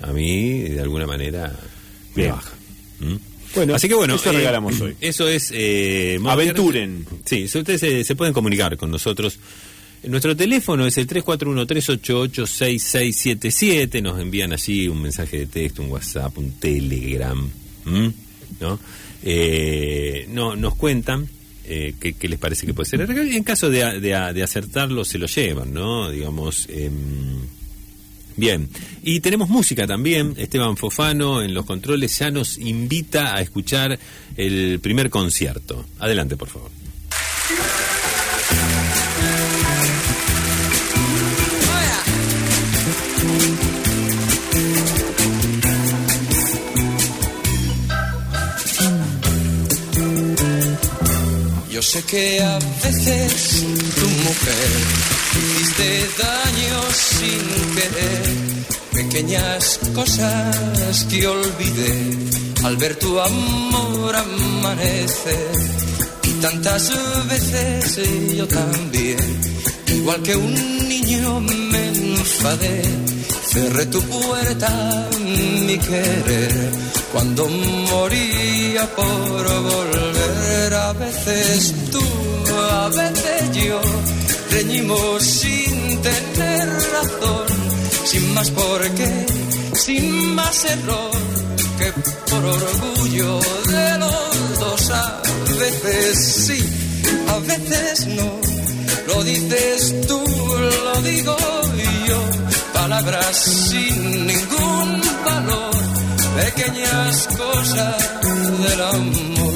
a 0.00 0.12
mí 0.12 0.60
de 0.60 0.80
alguna 0.80 1.06
manera 1.06 1.54
me 2.14 2.28
baja. 2.28 2.52
Bueno, 3.54 3.74
Así 3.74 3.88
que 3.88 3.94
bueno, 3.94 4.16
eso 4.16 4.32
regalamos 4.32 4.80
hoy. 4.80 4.96
Eso 5.00 5.28
es... 5.28 5.52
Eh, 5.54 6.18
Aventuren. 6.24 7.06
Sí, 7.24 7.44
ustedes 7.44 8.06
se, 8.06 8.16
pueden 8.16 8.32
comunicar 8.32 8.76
con 8.76 8.90
nosotros. 8.90 9.38
Nuestro 10.04 10.36
teléfono 10.36 10.86
es 10.86 10.98
el 10.98 11.06
341-388-6677. 11.06 14.02
Nos 14.02 14.20
envían 14.20 14.52
allí 14.52 14.88
un 14.88 15.00
mensaje 15.02 15.38
de 15.38 15.46
texto, 15.46 15.82
un 15.82 15.90
WhatsApp, 15.90 16.36
un 16.38 16.52
Telegram. 16.52 17.50
¿No? 18.60 18.78
Eh, 19.24 20.26
no 20.30 20.56
nos 20.56 20.74
cuentan 20.74 21.28
eh, 21.64 21.94
qué, 21.98 22.14
les 22.28 22.38
parece 22.38 22.66
que 22.66 22.74
puede 22.74 22.88
ser 22.88 23.00
en 23.02 23.44
caso 23.44 23.70
de, 23.70 24.00
de, 24.00 24.42
acertarlo, 24.42 25.04
se 25.04 25.18
lo 25.18 25.26
llevan, 25.26 25.72
¿no? 25.72 26.10
Digamos... 26.10 26.66
Eh, 26.68 26.90
Bien, 28.36 28.68
y 29.02 29.20
tenemos 29.20 29.48
música 29.48 29.86
también. 29.86 30.34
Esteban 30.36 30.76
Fofano 30.76 31.42
en 31.42 31.54
los 31.54 31.66
controles 31.66 32.18
ya 32.18 32.30
nos 32.30 32.58
invita 32.58 33.34
a 33.34 33.40
escuchar 33.40 33.98
el 34.36 34.80
primer 34.80 35.10
concierto. 35.10 35.84
Adelante, 35.98 36.36
por 36.36 36.48
favor. 36.48 36.70
Yo 51.70 51.82
sé 51.82 52.02
que 52.04 52.40
a 52.40 52.58
veces 52.84 53.64
tu 53.98 54.08
mujer 54.08 55.11
hiciste 55.38 56.08
daño 56.18 56.80
sin 56.92 57.74
querer, 57.74 58.22
pequeñas 58.92 59.80
cosas 59.94 61.06
que 61.08 61.26
olvidé 61.26 62.16
al 62.64 62.76
ver 62.76 62.96
tu 62.96 63.18
amor 63.18 64.14
amanecer. 64.16 65.52
Y 66.24 66.30
tantas 66.40 66.92
veces 67.28 68.00
yo 68.36 68.46
también, 68.46 69.18
igual 69.88 70.22
que 70.22 70.36
un 70.36 70.88
niño 70.88 71.40
me 71.40 71.88
enfadé, 71.88 72.82
cerré 73.52 73.86
tu 73.86 74.00
puerta, 74.02 75.08
mi 75.66 75.78
querer, 75.78 76.70
cuando 77.12 77.48
moría 77.48 78.86
por 78.94 79.62
volver. 79.62 80.74
A 80.74 80.92
veces 80.94 81.74
tú, 81.90 82.02
a 82.70 82.88
veces 82.88 83.64
yo, 83.66 83.80
reñimos 84.52 85.22
sin 85.22 86.02
tener 86.02 86.68
razón, 86.68 87.46
sin 88.04 88.34
más 88.34 88.50
por 88.50 88.80
qué, 88.90 89.26
sin 89.74 90.34
más 90.34 90.64
error 90.64 91.10
que 91.78 91.92
por 92.30 92.44
orgullo 92.44 93.40
de 93.66 93.98
los 93.98 94.58
dos. 94.60 94.90
A 94.90 95.22
veces 95.58 96.46
sí, 96.46 96.60
a 97.28 97.38
veces 97.38 98.06
no. 98.06 98.30
Lo 99.08 99.24
dices 99.24 100.06
tú, 100.06 100.22
lo 100.84 101.02
digo 101.02 101.36
yo. 102.08 102.20
Palabras 102.72 103.36
sin 103.70 104.26
ningún 104.26 105.02
valor, 105.24 105.74
pequeñas 106.36 107.28
cosas 107.36 107.96
del 108.64 108.80
amor. 108.82 109.51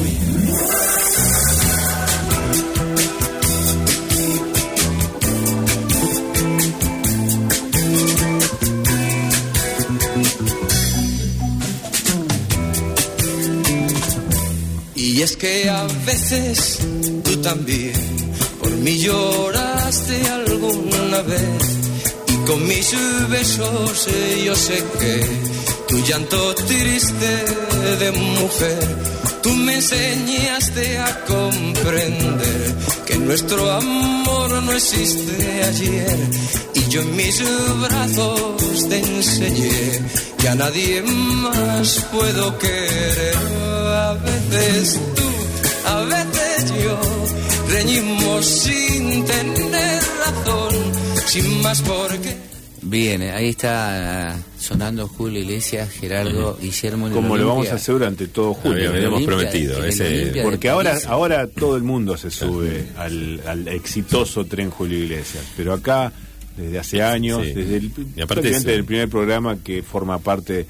Es 15.27 15.37
que 15.37 15.69
a 15.69 15.85
veces 16.07 16.79
tú 17.25 17.37
también 17.39 18.01
por 18.61 18.71
mí 18.85 18.97
lloraste 18.97 20.17
alguna 20.29 21.21
vez. 21.23 21.63
Y 22.29 22.37
con 22.47 22.61
mis 22.69 22.89
besos 23.29 24.09
yo 24.45 24.55
sé 24.55 24.85
que 25.01 25.15
tu 25.89 25.97
llanto 26.07 26.55
triste 26.55 27.33
de 28.03 28.13
mujer, 28.13 28.85
tú 29.43 29.51
me 29.51 29.75
enseñaste 29.75 30.99
a 30.99 31.25
comprender 31.25 32.75
que 33.07 33.17
nuestro 33.19 33.73
amor 33.73 34.63
no 34.63 34.73
existe 34.73 35.65
ayer. 35.71 36.19
Y 36.75 36.89
yo 36.89 37.01
en 37.01 37.17
mis 37.17 37.43
brazos 37.89 38.89
te 38.89 38.99
enseñé 39.01 40.03
que 40.39 40.49
a 40.49 40.55
nadie 40.55 41.03
más 41.03 42.07
puedo 42.13 42.57
querer. 42.59 43.76
A 43.99 44.13
veces 44.13 45.01
tú, 45.15 45.89
a 45.89 46.01
veces 46.05 46.73
yo, 46.85 47.01
reñimos 47.71 48.45
sin 48.45 49.25
tener 49.25 50.03
razón, 50.19 50.75
sin 51.27 51.63
más 51.63 51.81
por 51.81 52.15
qué. 52.19 52.37
Bien, 52.83 53.23
ahí 53.23 53.49
está 53.49 54.37
sonando 54.61 55.09
Julio 55.09 55.41
Iglesias, 55.41 55.91
Gerardo, 55.91 56.59
Guillermo. 56.61 57.07
en 57.07 57.13
el 57.15 57.17
Como 57.17 57.37
lo 57.39 57.49
vamos 57.49 57.69
a 57.71 57.77
hacer 57.77 57.95
durante 57.95 58.29
todo 58.29 58.53
julio. 58.55 58.91
Habíamos 58.91 59.23
prometido. 59.23 59.83
ese-. 59.83 60.41
Porque 60.43 60.69
ahora, 60.69 60.99
ahora 61.09 61.47
todo 61.49 61.77
el 61.77 61.83
mundo 61.83 62.17
se 62.19 62.31
sube 62.31 62.89
al, 62.99 63.41
al 63.47 63.67
exitoso 63.69 64.45
tren 64.45 64.71
Julio 64.71 64.99
Iglesias. 64.99 65.43
Pero 65.57 65.73
acá, 65.73 66.13
desde 66.57 66.79
hace 66.79 67.03
años, 67.03 67.43
Sí. 67.45 67.53
desde 67.55 67.77
el, 67.79 67.85
Y 67.87 67.89
aparte 68.21 68.27
prácticamente 68.27 68.71
es- 68.71 68.77
del 68.77 68.85
primer 68.85 69.09
programa 69.09 69.57
que 69.65 69.83
forma 69.83 70.19
parte 70.19 70.67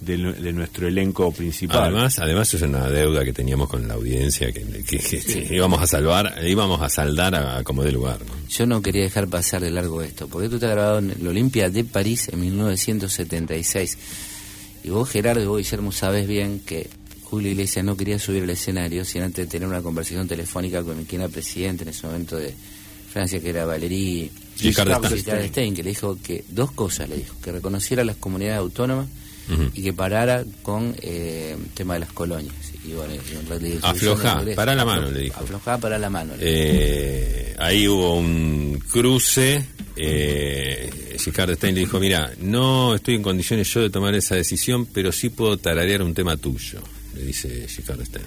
de, 0.00 0.16
de 0.16 0.52
nuestro 0.52 0.88
elenco 0.88 1.30
principal. 1.32 1.82
Además, 1.84 2.18
además 2.18 2.52
es 2.54 2.62
una 2.62 2.88
deuda 2.88 3.24
que 3.24 3.32
teníamos 3.32 3.68
con 3.68 3.86
la 3.86 3.94
audiencia 3.94 4.50
que, 4.52 4.62
que- 4.62 4.98
que- 4.98 5.20
que 5.20 5.54
íbamos 5.54 5.80
a 5.82 5.86
salvar, 5.86 6.34
íbamos 6.44 6.80
a 6.80 6.88
saldar 6.88 7.34
a, 7.34 7.62
como 7.64 7.82
de 7.84 7.92
lugar. 7.92 8.18
¿no? 8.26 8.32
Yo 8.48 8.66
no 8.66 8.80
quería 8.82 9.02
dejar 9.02 9.28
pasar 9.28 9.60
de 9.62 9.70
largo 9.70 10.02
esto, 10.02 10.26
porque 10.28 10.46
esto 10.46 10.56
está 10.56 10.68
grabado 10.68 10.98
en 11.00 11.10
el 11.10 11.26
Olimpia 11.28 11.68
de 11.70 11.84
París 11.84 12.28
en 12.32 12.40
1976. 12.40 13.98
Y 14.84 14.90
vos, 14.90 15.08
Gerardo, 15.10 15.42
y 15.42 15.46
vos, 15.46 15.58
Guillermo, 15.58 15.92
sabés 15.92 16.26
bien 16.26 16.60
que 16.60 16.88
Julio 17.24 17.50
Iglesias 17.50 17.84
no 17.84 17.96
quería 17.96 18.18
subir 18.18 18.42
al 18.42 18.50
escenario 18.50 19.04
sin 19.04 19.22
antes 19.22 19.48
tener 19.48 19.68
una 19.68 19.82
conversación 19.82 20.26
telefónica 20.26 20.82
con 20.82 21.04
quien 21.04 21.20
era 21.22 21.30
presidente 21.30 21.82
en 21.84 21.90
ese 21.90 22.06
momento 22.06 22.36
de 22.36 22.54
Francia, 23.12 23.40
que 23.40 23.50
era 23.50 23.64
Valéry 23.66 24.30
Giscard 24.56 24.88
d'Estaing. 24.88 25.14
Giscard 25.16 25.38
d'Estaing, 25.40 25.74
que 25.74 25.82
le 25.82 25.90
dijo 25.90 26.18
que 26.22 26.44
dos 26.48 26.72
cosas, 26.72 27.08
le 27.08 27.16
dijo, 27.18 27.34
que 27.42 27.52
reconociera 27.52 28.04
las 28.04 28.16
comunidades 28.16 28.58
autónomas 28.58 29.06
Y 29.74 29.82
que 29.82 29.92
parara 29.92 30.44
con 30.62 30.94
eh, 31.00 31.56
el 31.58 31.70
tema 31.70 31.94
de 31.94 32.00
las 32.00 32.12
colonias. 32.12 32.54
Y 32.84 32.92
bueno, 32.92 33.12
en 33.14 33.78
Aflojá, 33.82 34.42
pará 34.54 34.74
la 34.74 34.84
mano, 34.84 35.10
le 35.10 35.20
dijo. 35.20 35.40
Aflojá, 35.40 35.78
para 35.78 35.98
la 35.98 36.08
mano. 36.08 36.32
Eh, 36.38 37.54
ahí 37.58 37.86
hubo 37.86 38.16
un 38.16 38.82
cruce. 38.90 39.64
Eh, 39.96 41.16
Giscard 41.18 41.50
d'Estaing 41.50 41.74
le 41.74 41.80
dijo: 41.80 42.00
Mira, 42.00 42.32
no 42.40 42.94
estoy 42.94 43.16
en 43.16 43.22
condiciones 43.22 43.72
yo 43.72 43.82
de 43.82 43.90
tomar 43.90 44.14
esa 44.14 44.34
decisión, 44.34 44.86
pero 44.86 45.12
sí 45.12 45.28
puedo 45.28 45.58
tararear 45.58 46.02
un 46.02 46.14
tema 46.14 46.36
tuyo, 46.36 46.80
le 47.14 47.26
dice 47.26 47.66
Giscard 47.68 47.98
d'Estaing. 47.98 48.26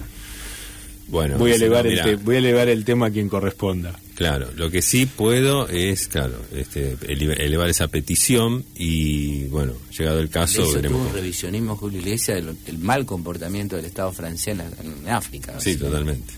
Bueno, 1.13 1.37
voy, 1.37 1.51
a 1.51 1.55
elevar 1.55 1.85
"No, 1.85 1.89
el 1.91 1.95
mirá, 1.95 2.03
te- 2.05 2.15
voy 2.15 2.35
a 2.35 2.39
elevar 2.39 2.67
el 2.69 2.83
tema 2.83 3.05
a 3.05 3.11
quien 3.11 3.29
corresponda. 3.29 3.97
Claro, 4.15 4.49
lo 4.55 4.69
que 4.71 4.81
sí 4.81 5.05
puedo 5.05 5.67
es, 5.69 6.07
claro, 6.07 6.35
este, 6.55 6.97
ele- 7.07 7.33
elevar 7.45 7.69
esa 7.69 7.87
petición 7.87 8.65
y, 8.75 9.43
bueno, 9.45 9.73
llegado 9.97 10.19
el 10.19 10.29
caso, 10.29 10.61
Eso 10.61 10.63
tuvo 10.71 10.75
veremos. 10.75 10.99
un 11.01 11.05
cómo. 11.07 11.15
revisionismo, 11.15 11.75
Julio 11.77 11.99
Iglesias, 11.99 12.43
del, 12.43 12.57
del 12.65 12.77
mal 12.79 13.05
comportamiento 13.05 13.75
del 13.75 13.85
Estado 13.85 14.11
francés 14.11 14.47
en, 14.49 14.57
la- 14.57 14.65
en 14.65 15.09
África. 15.09 15.53
Sí, 15.59 15.71
Así. 15.71 15.79
totalmente, 15.79 16.33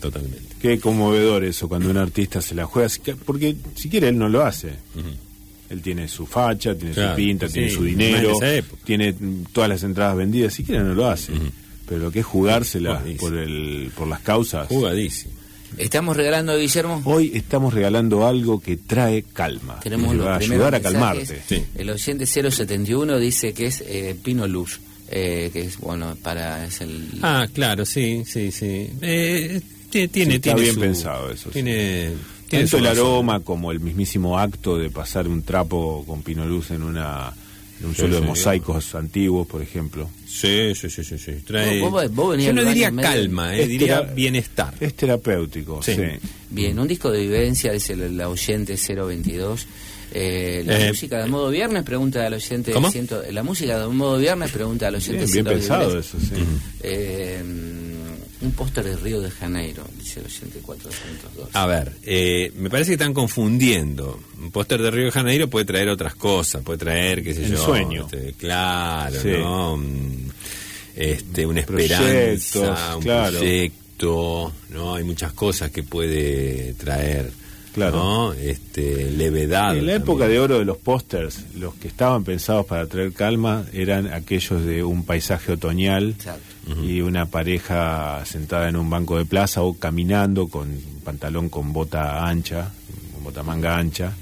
totalmente. 0.00 0.42
Qué 0.60 0.78
conmovedor 0.78 1.44
eso 1.44 1.66
cuando 1.68 1.88
un 1.90 1.96
artista 1.96 2.42
se 2.42 2.54
la 2.54 2.66
juega, 2.66 2.88
porque 3.24 3.56
si 3.76 3.88
quiere 3.88 4.08
él 4.08 4.18
no 4.18 4.28
lo 4.28 4.44
hace. 4.44 4.72
Él 5.70 5.82
tiene 5.82 6.06
su 6.08 6.26
facha, 6.26 6.74
tiene 6.74 6.94
Claro, 6.94 7.10
su 7.10 7.16
pinta, 7.16 7.46
sí, 7.46 7.54
tiene 7.54 7.70
su 7.70 7.84
dinero, 7.84 8.32
tiene 8.84 9.14
todas 9.52 9.68
las 9.70 9.82
entradas 9.82 10.16
vendidas, 10.16 10.54
si 10.54 10.64
quiere 10.64 10.82
no 10.82 10.94
lo 10.94 11.08
hace. 11.08 11.32
Pero 11.88 12.00
lo 12.02 12.10
que 12.10 12.20
es 12.20 12.26
jugársela 12.26 12.96
Jugadísimo. 12.96 13.20
por, 13.30 13.38
el, 13.38 13.90
por 13.96 14.08
las 14.08 14.20
causas. 14.20 14.68
Jugadísimo. 14.68 15.32
Estamos 15.76 16.16
regalando, 16.16 16.56
Guillermo. 16.56 17.02
Hoy 17.04 17.32
estamos 17.34 17.74
regalando 17.74 18.26
algo 18.26 18.60
que 18.60 18.76
trae 18.76 19.22
calma. 19.22 19.80
Tenemos 19.80 20.10
que 20.12 20.16
los 20.16 20.26
va 20.26 20.34
a 20.34 20.38
ayudar 20.38 20.74
a 20.74 20.80
calmarte. 20.80 21.42
Sí. 21.46 21.62
El 21.76 21.90
oyente 21.90 22.24
071 22.26 23.18
dice 23.18 23.52
que 23.52 23.66
es 23.66 23.82
eh, 23.86 24.16
Pino 24.22 24.46
Luz, 24.46 24.80
eh, 25.10 25.50
que 25.52 25.62
es, 25.62 25.78
bueno, 25.78 26.16
para... 26.22 26.64
Es 26.66 26.80
el, 26.80 27.08
Ah, 27.22 27.46
claro, 27.52 27.84
sí, 27.84 28.22
sí, 28.26 28.50
sí. 28.50 28.90
Eh, 29.02 29.60
ti- 29.90 30.08
tiene, 30.08 30.32
Sí, 30.32 30.36
está 30.36 30.42
tiene 30.54 30.60
bien 30.62 30.74
su- 30.74 30.80
pensado 30.80 31.30
eso, 31.30 31.44
sí. 31.48 31.52
Tiene, 31.54 32.12
tiene 32.48 32.64
Tanto 32.64 32.78
el 32.78 32.86
aroma 32.86 33.40
como 33.40 33.70
el 33.70 33.80
mismísimo 33.80 34.38
acto 34.38 34.78
de 34.78 34.88
pasar 34.88 35.28
un 35.28 35.42
trapo 35.42 36.02
con 36.06 36.22
pinoluz 36.22 36.70
en 36.70 36.82
una 36.82 37.34
en 37.80 37.86
un 37.86 37.92
Sí, 37.94 38.00
suelo 38.00 38.16
de 38.16 38.20
sí. 38.22 38.26
mosaicos 38.26 38.94
antiguos, 38.94 39.46
por 39.46 39.62
ejemplo. 39.62 40.08
Sí, 40.26 40.74
sí, 40.74 40.90
sí, 40.90 41.04
sí. 41.04 41.18
sí. 41.18 41.32
Trae, 41.46 41.80
Vos- 41.80 41.90
vos- 41.92 42.10
vos 42.14 42.30
venías 42.32 42.48
yo 42.54 42.62
no 42.62 42.68
diría 42.68 42.90
calma, 42.94 43.56
eh, 43.56 43.62
Es 43.62 43.68
diría 43.68 44.00
bienestar. 44.02 44.74
Es 44.80 44.94
terapéutico, 44.94 45.82
sí. 45.82 45.94
Sí. 45.94 46.02
Bien, 46.50 46.78
un 46.78 46.88
disco 46.88 47.10
de 47.10 47.20
vivencia, 47.20 47.72
dice 47.72 47.94
la, 47.96 48.08
la 48.08 48.28
oyente 48.28 48.76
022. 48.76 49.66
Eh, 50.10 50.62
la 50.64 50.86
Eh, 50.86 50.88
música 50.88 51.18
de 51.22 51.26
modo 51.28 51.50
viernes, 51.50 51.82
pregunta 51.82 52.24
al 52.26 52.32
oyente 52.32 52.72
¿Cómo? 52.72 52.90
ciento- 52.90 53.22
la 53.30 53.42
música 53.42 53.78
de 53.78 53.88
modo 53.88 54.18
viernes, 54.18 54.50
pregunta 54.50 54.88
al 54.88 54.94
oyente 54.94 55.26
Bien, 55.26 55.44
bien 55.44 55.60
123. 55.60 55.68
pensado 55.68 55.98
eso, 55.98 56.18
sí. 56.18 56.42
Eh, 56.82 57.42
un 58.40 58.52
póster 58.52 58.84
de 58.84 58.96
Río 58.96 59.20
de 59.20 59.30
Janeiro, 59.30 59.84
dice 59.98 60.20
el 60.20 60.26
oyente 60.26 60.60
402. 60.60 61.48
A 61.54 61.66
ver, 61.66 61.92
eh, 62.04 62.52
me 62.56 62.70
parece 62.70 62.90
que 62.90 62.94
están 62.94 63.12
confundiendo. 63.14 64.20
Un 64.40 64.50
póster 64.50 64.80
de 64.80 64.90
Río 64.90 65.06
de 65.06 65.10
Janeiro 65.10 65.48
puede 65.48 65.64
traer 65.64 65.88
otras 65.88 66.14
cosas, 66.14 66.62
puede 66.62 66.78
traer, 66.78 67.22
qué 67.24 67.34
sé 67.34 67.44
El 67.44 67.52
yo. 67.52 67.64
sueño. 67.64 68.04
este, 68.10 68.32
claro, 68.34 69.20
Sí. 69.20 69.28
¿no? 69.30 69.74
Un, 69.74 70.32
Este, 70.94 71.46
una 71.46 71.60
esperanza, 71.60 72.96
un 72.96 73.02
claro. 73.02 73.38
proyecto, 73.38 74.52
¿no? 74.70 74.94
Hay 74.96 75.04
muchas 75.04 75.32
cosas 75.32 75.70
que 75.70 75.82
puede 75.84 76.74
traer, 76.74 77.30
Claro. 77.72 77.96
¿no? 77.96 78.32
Este, 78.32 79.10
levedad. 79.12 79.76
En 79.76 79.86
la 79.86 79.92
también. 79.92 80.02
época 80.02 80.26
de 80.28 80.40
oro 80.40 80.58
de 80.58 80.64
los 80.64 80.76
pósters, 80.78 81.44
los 81.56 81.74
que 81.76 81.86
estaban 81.88 82.24
pensados 82.24 82.66
para 82.66 82.86
traer 82.86 83.12
calma 83.12 83.64
eran 83.72 84.12
aquellos 84.12 84.64
de 84.64 84.82
un 84.82 85.04
paisaje 85.04 85.52
otoñal 85.52 86.10
Exacto. 86.10 86.47
Y 86.84 87.00
una 87.00 87.26
pareja 87.26 88.24
sentada 88.26 88.68
en 88.68 88.76
un 88.76 88.90
banco 88.90 89.16
de 89.16 89.24
plaza 89.24 89.62
o 89.62 89.74
caminando 89.78 90.48
con 90.48 90.68
un 90.68 91.00
pantalón 91.04 91.48
con 91.48 91.72
bota 91.72 92.26
ancha, 92.26 92.70
con 93.14 93.24
bota 93.24 93.42
manga 93.42 93.76
ancha, 93.78 94.12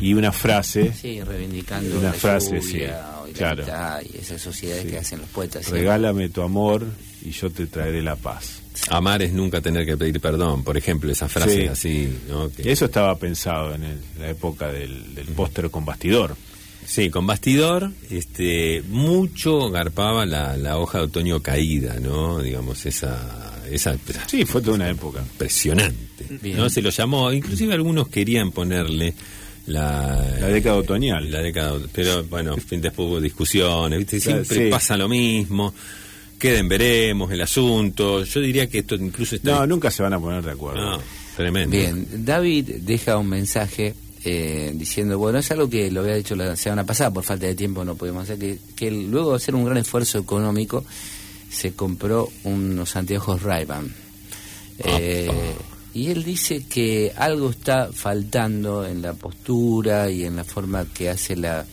y 0.00 0.14
una 0.14 0.32
frase 0.32 0.92
Sí, 0.92 1.20
reivindicando 1.22 1.98
Una 1.98 2.08
la 2.08 2.12
frase, 2.14 2.60
lluvia 2.60 3.02
y 3.28 3.32
Claro. 3.32 3.64
y 4.10 4.16
esas 4.18 4.40
sociedades 4.40 4.84
Sí. 4.84 4.88
que 4.90 4.98
hacen 4.98 5.20
los 5.20 5.28
poetas. 5.28 5.66
¿sí? 5.66 5.72
Regálame 5.72 6.28
tu 6.30 6.40
amor 6.42 6.86
y 7.22 7.30
yo 7.30 7.50
te 7.50 7.66
traeré 7.66 8.02
la 8.02 8.16
paz. 8.16 8.62
Amar 8.88 9.22
es 9.22 9.32
nunca 9.32 9.60
tener 9.60 9.84
que 9.84 9.96
pedir 9.96 10.20
perdón, 10.20 10.62
por 10.64 10.76
ejemplo, 10.76 11.10
esa 11.12 11.28
frase 11.28 11.62
Sí. 11.62 11.66
así, 11.68 12.18
¿no? 12.28 12.50
Que- 12.50 12.70
Eso 12.72 12.86
estaba 12.86 13.16
pensado 13.18 13.74
en 13.74 13.84
el- 13.84 14.00
la 14.18 14.30
época 14.30 14.68
del, 14.72 15.14
del 15.14 15.26
póster 15.28 15.70
con 15.70 15.84
bastidor. 15.84 16.36
Sí, 16.86 17.10
con 17.10 17.26
bastidor, 17.26 17.90
este, 18.10 18.82
mucho 18.88 19.70
garpaba 19.70 20.24
la, 20.24 20.56
la 20.56 20.78
hoja 20.78 20.98
de 20.98 21.04
otoño 21.04 21.40
caída, 21.42 21.98
¿no? 22.00 22.40
Digamos, 22.40 22.86
esa, 22.86 23.60
esa 23.70 23.96
Sí, 24.26 24.44
fue 24.44 24.60
toda 24.62 24.76
una 24.76 24.88
época. 24.88 25.20
impresionante, 25.20 26.24
Bien. 26.40 26.56
¿no? 26.56 26.70
Se 26.70 26.80
lo 26.80 26.90
llamó, 26.90 27.32
inclusive 27.32 27.74
algunos 27.74 28.08
querían 28.08 28.52
ponerle 28.52 29.14
la, 29.66 30.24
La 30.40 30.46
década 30.46 30.76
otoñal. 30.76 31.28
la 31.30 31.42
década, 31.42 31.76
pero 31.92 32.22
bueno, 32.24 32.54
en 32.54 32.60
fin, 32.60 32.80
después 32.80 33.08
hubo 33.08 33.20
discusiones, 33.20 33.98
¿viste? 33.98 34.20
Siempre 34.20 34.66
sí. 34.66 34.70
pasa 34.70 34.96
lo 34.96 35.08
mismo, 35.08 35.74
queden, 36.38 36.68
veremos 36.68 37.32
el 37.32 37.40
asunto, 37.40 38.22
yo 38.22 38.40
diría 38.40 38.68
que 38.68 38.78
esto 38.78 38.94
incluso 38.94 39.34
está... 39.36 39.50
No, 39.60 39.66
nunca 39.66 39.90
se 39.90 40.02
van 40.04 40.12
a 40.12 40.20
poner 40.20 40.44
de 40.44 40.52
acuerdo. 40.52 40.80
No, 40.92 40.98
tremendo. 41.36 41.76
Bien, 41.76 42.06
David 42.24 42.68
deja 42.82 43.18
un 43.18 43.28
mensaje 43.28 43.94
eh, 44.28 44.72
diciendo, 44.74 45.18
bueno, 45.18 45.38
es 45.38 45.48
algo 45.52 45.70
que 45.70 45.88
lo 45.88 46.00
había 46.00 46.16
dicho 46.16 46.34
la 46.34 46.56
semana 46.56 46.84
pasada, 46.84 47.12
por 47.12 47.22
falta 47.22 47.46
de 47.46 47.54
tiempo 47.54 47.84
no 47.84 47.94
pudimos 47.94 48.24
hacer, 48.24 48.58
que, 48.74 48.90
luego 48.90 49.30
de 49.30 49.36
hacer 49.36 49.54
un 49.54 49.64
gran 49.64 49.76
esfuerzo 49.76 50.18
económico, 50.18 50.84
se 51.48 51.74
compró 51.74 52.28
unos 52.42 52.96
anteojos 52.96 53.42
Ray-Ban. 53.42 53.94
Eh, 54.78 55.54
y 55.94 56.10
él 56.10 56.24
dice 56.24 56.64
que 56.64 57.12
algo 57.16 57.50
está 57.50 57.90
faltando 57.92 58.84
en 58.84 59.00
la 59.00 59.12
postura 59.12 60.10
y 60.10 60.24
en 60.24 60.34
la 60.34 60.44
forma 60.44 60.84
que 60.92 61.08
hace 61.08 61.36
la 61.36 61.64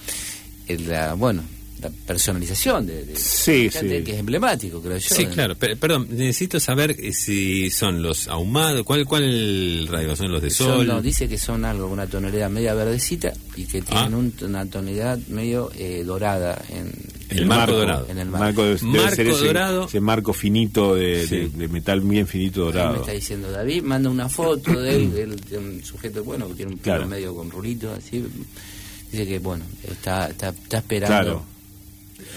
bueno, 1.18 1.44
la 1.84 1.90
personalización 2.08 2.86
de, 2.88 3.06
de- 3.06 3.16
Sí, 3.16 3.70
de- 3.70 3.72
sí. 3.72 4.04
que 4.04 4.14
es 4.14 4.20
emblemático, 4.20 4.82
creo 4.82 4.98
yo. 4.98 5.16
Sí, 5.16 5.26
claro. 5.28 5.56
Pe- 5.56 5.76
perdón, 5.76 6.08
necesito 6.10 6.60
saber 6.60 6.96
eh, 7.00 7.12
si 7.14 7.70
son 7.70 8.02
los 8.02 8.28
ahumados. 8.28 8.84
¿Cuál, 8.84 9.06
cuál 9.06 9.88
radio? 9.90 10.16
¿Son 10.16 10.32
los 10.32 10.42
de 10.42 10.50
Son- 10.50 10.68
sol? 10.78 10.88
no, 10.88 11.02
dice 11.02 11.28
que 11.28 11.38
son 11.38 11.66
algo, 11.66 11.88
una 11.88 12.08
tonalidad 12.08 12.50
media 12.50 12.74
verdecita 12.74 13.34
y 13.56 13.66
que 13.66 13.82
tienen 13.82 14.14
Ah. 14.14 14.18
un- 14.18 14.34
una 14.42 14.66
tonalidad 14.66 15.18
medio 15.28 15.72
eh, 15.78 16.04
dorada 16.06 16.62
en 16.70 16.92
El 17.30 17.46
marco 17.46 17.74
dorado. 17.74 18.08
En 18.10 18.18
el 18.20 18.28
marco, 18.30 18.44
marco. 18.46 18.64
debe- 18.64 18.80
debe 18.80 18.98
Marco 19.04 19.16
ser 19.16 19.28
ese, 19.28 19.46
dorado. 19.46 19.86
ese 19.86 20.00
marco 20.00 20.34
finito 20.34 20.96
de, 20.96 21.28
Sí. 21.28 21.36
de- 21.38 21.50
de 21.50 21.68
metal 21.68 22.02
bien 22.02 22.28
finito 22.28 22.62
Ahí 22.62 22.68
me 22.68 22.72
dorado. 22.74 22.96
está 23.02 23.12
diciendo 23.12 23.52
David, 23.52 23.82
manda 23.84 24.10
una 24.10 24.30
foto 24.30 24.80
de 24.80 24.96
él, 24.96 25.12
él 25.18 25.42
tiene 25.42 25.66
un 25.68 25.84
sujeto 25.84 26.24
bueno 26.24 26.48
que 26.48 26.54
tiene 26.56 26.72
un 26.74 26.78
pelo 26.78 26.96
Claro. 26.98 27.08
medio 27.10 27.36
con 27.36 27.50
rulito 27.50 27.92
así. 27.92 28.24
Dice 29.12 29.28
que 29.28 29.40
bueno, 29.40 29.64
está, 29.88 30.28
está, 30.30 30.50
está 30.50 30.78
esperando. 30.78 31.08
Claro. 31.16 31.46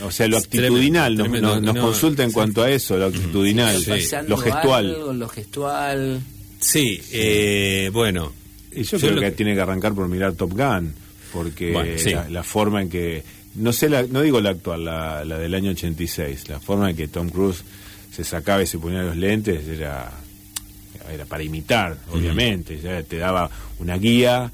O 0.04 0.10
sea, 0.10 0.28
lo 0.28 0.40
tremendo, 0.42 0.66
actitudinal, 0.76 1.16
nos, 1.16 1.24
tremendo. 1.24 1.54
nos- 1.54 1.62
nos 1.62 1.74
No, 1.74 1.80
consulta 1.82 2.22
en 2.22 2.30
sí. 2.30 2.34
cuanto 2.34 2.62
a 2.62 2.70
eso, 2.70 2.96
lo 2.98 3.06
actitudinal, 3.06 3.76
Sí. 3.82 3.90
Pasando 3.90 4.28
lo 4.30 4.36
gestual. 4.38 4.86
algo, 4.94 5.12
lo 5.12 5.28
gestual. 5.28 6.20
Sí, 6.60 7.00
eh, 7.12 7.90
bueno. 7.92 8.32
Y 8.72 8.82
yo, 8.82 8.98
Yo 8.98 9.08
creo 9.08 9.12
lo 9.14 9.20
que, 9.22 9.30
tiene 9.32 9.54
que 9.54 9.60
arrancar 9.60 9.94
por 9.94 10.06
mirar 10.08 10.34
Top 10.34 10.52
Gun, 10.52 10.92
porque 11.32 11.72
Bueno, 11.72 11.92
sí. 11.98 12.10
la, 12.10 12.28
la 12.28 12.42
forma 12.42 12.82
en 12.82 12.90
que, 12.90 13.22
no 13.54 13.72
sé, 13.72 13.88
la, 13.88 14.02
no 14.02 14.20
digo 14.20 14.40
la 14.40 14.50
actual, 14.50 14.84
la, 14.84 15.24
la 15.24 15.38
del 15.38 15.54
año 15.54 15.70
86, 15.70 16.48
la 16.48 16.60
forma 16.60 16.90
en 16.90 16.96
que 16.96 17.08
Tom 17.08 17.30
Cruise 17.30 17.62
se 18.14 18.22
sacaba 18.24 18.62
y 18.62 18.66
se 18.66 18.78
ponía 18.78 19.02
los 19.02 19.16
lentes 19.16 19.66
era, 19.66 20.12
era 21.10 21.24
para 21.24 21.42
imitar, 21.42 21.96
obviamente, 22.12 22.78
ya 22.82 23.02
te 23.02 23.16
daba 23.16 23.50
una 23.78 23.96
guía 23.96 24.52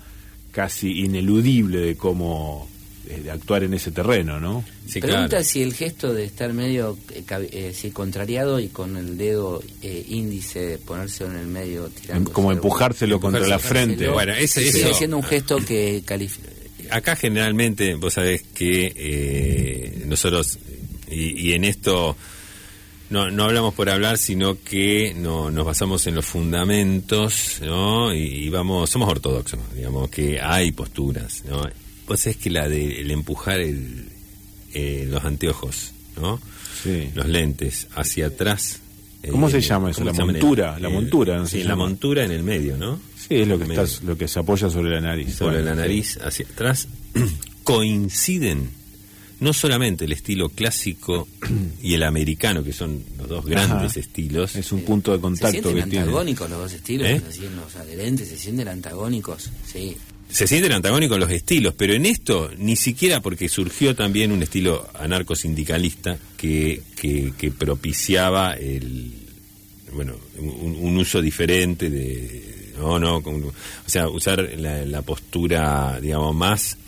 casi 0.52 1.00
ineludible 1.04 1.78
de 1.78 1.96
cómo 1.96 2.68
de 3.04 3.30
actuar 3.30 3.64
en 3.64 3.74
ese 3.74 3.90
terreno, 3.90 4.38
¿no? 4.40 4.64
Sí, 4.86 5.00
Pregunta 5.00 5.28
claro. 5.28 5.44
si 5.44 5.62
el 5.62 5.74
gesto 5.74 6.12
de 6.14 6.24
estar 6.24 6.52
medio 6.52 6.96
eh, 7.12 7.24
eh, 7.52 7.72
sí, 7.74 7.90
contrariado 7.90 8.60
y 8.60 8.68
con 8.68 8.96
el 8.96 9.16
dedo 9.18 9.62
eh, 9.82 10.04
índice 10.08 10.78
ponerse 10.78 11.24
en 11.24 11.36
el 11.36 11.46
medio 11.46 11.88
tirando 11.88 12.32
Como 12.32 12.52
empujárselo 12.52 13.20
contra 13.20 13.46
la 13.46 13.58
frente. 13.58 14.08
Bueno, 14.08 14.32
ese- 14.34 14.64
sigue 14.70 14.88
eso- 14.88 14.94
siendo 14.98 15.16
un 15.16 15.22
gesto 15.24 15.56
que 15.58 16.02
califica 16.04 16.48
Acá 16.90 17.16
generalmente, 17.16 17.94
vos 17.94 18.12
sabés 18.14 18.42
que 18.54 18.92
eh, 18.94 20.02
nosotros, 20.06 20.58
y, 21.10 21.48
y 21.48 21.52
en 21.54 21.64
esto 21.64 22.16
no, 23.08 23.30
no 23.30 23.44
hablamos 23.44 23.72
por 23.74 23.88
hablar, 23.88 24.18
sino 24.18 24.58
que 24.62 25.14
no, 25.16 25.50
nos 25.50 25.64
basamos 25.64 26.06
en 26.06 26.14
los 26.14 26.24
fundamentos, 26.26 27.58
¿no? 27.62 28.12
Y, 28.14 28.20
y 28.44 28.48
vamos, 28.50 28.90
somos 28.90 29.08
ortodoxos, 29.08 29.58
digamos, 29.74 30.10
que 30.10 30.40
hay 30.40 30.72
posturas, 30.72 31.44
¿no? 31.46 31.62
Vos 32.06 32.20
sabés 32.20 32.36
que 32.36 32.50
la 32.50 32.68
de 32.68 33.00
el 33.00 33.10
empujar 33.10 33.60
el, 33.60 34.06
eh, 34.74 35.06
los 35.10 35.24
anteojos, 35.24 35.92
¿no? 36.20 36.40
Sí. 36.82 37.10
Los 37.14 37.26
lentes 37.26 37.86
hacia 37.94 38.26
atrás. 38.26 38.80
¿Cómo 39.30 39.48
se 39.48 39.58
eh, 39.58 39.60
llama 39.60 39.90
eso? 39.90 40.00
¿cómo 40.00 40.10
La 40.10 40.16
se 40.16 40.24
montura, 40.24 40.76
El- 40.76 40.82
la 40.82 40.88
montura, 40.88 41.36
¿no 41.38 41.46
se 41.46 41.58
Sí, 41.58 41.62
la 41.62 41.70
llama? 41.70 41.84
montura 41.86 42.24
en 42.24 42.32
el 42.32 42.42
medio, 42.42 42.76
¿no? 42.76 42.98
Sí, 43.16 43.36
es 43.36 43.46
lo 43.46 43.56
que, 43.58 43.66
lo 44.02 44.28
se 44.28 44.38
apoya 44.40 44.68
sobre 44.68 44.90
la 44.90 45.00
nariz. 45.00 45.34
sobre 45.36 45.58
Bueno, 45.58 45.66
la 45.70 45.74
sí. 45.76 45.80
nariz 45.80 46.18
hacia 46.20 46.46
atrás, 46.46 46.88
coinciden 47.64 48.70
no 49.40 49.52
solamente 49.52 50.04
el 50.04 50.12
estilo 50.12 50.48
clásico 50.50 51.26
y 51.82 51.94
el 51.94 52.02
americano, 52.04 52.62
que 52.62 52.72
son 52.72 53.02
los 53.18 53.28
dos 53.28 53.44
grandes 53.44 53.92
Ajá. 53.92 54.00
estilos, 54.00 54.54
Es 54.54 54.70
un 54.70 54.82
punto 54.82 55.10
de 55.12 55.18
se 55.18 55.22
contacto 55.22 55.50
sienten 55.52 55.74
que 55.84 55.90
tiene. 55.90 55.98
antagónicos 56.04 56.48
los 56.50 56.58
dos 56.60 56.72
estilos 56.72 57.08
¿Eh? 57.08 57.22
así 57.28 57.46
en 57.46 57.56
los 57.56 57.74
adherentes 57.74 58.28
se 58.28 58.36
sienten 58.38 58.68
antagónicos 58.68 59.50
sí 59.66 59.96
se 60.32 60.46
sienten 60.46 60.72
antagónicos 60.72 61.18
los 61.18 61.30
estilos, 61.30 61.74
pero 61.76 61.92
en 61.94 62.06
esto 62.06 62.50
ni 62.56 62.74
siquiera 62.76 63.20
porque 63.20 63.48
surgió 63.48 63.94
también 63.94 64.32
un 64.32 64.42
estilo 64.42 64.88
anarcosindicalista 64.94 66.18
que, 66.36 66.82
que, 66.96 67.32
que 67.38 67.50
propiciaba 67.50 68.54
el 68.54 69.12
bueno 69.92 70.16
un, 70.38 70.76
un 70.80 70.96
uso 70.96 71.20
diferente 71.20 71.90
de 71.90 72.72
no 72.78 72.98
no 72.98 73.22
con- 73.22 73.44
o 73.44 73.52
sea 73.86 74.08
usar 74.08 74.50
la, 74.56 74.86
la 74.86 75.02
postura 75.02 76.00
digamos 76.00 76.34
más 76.34 76.78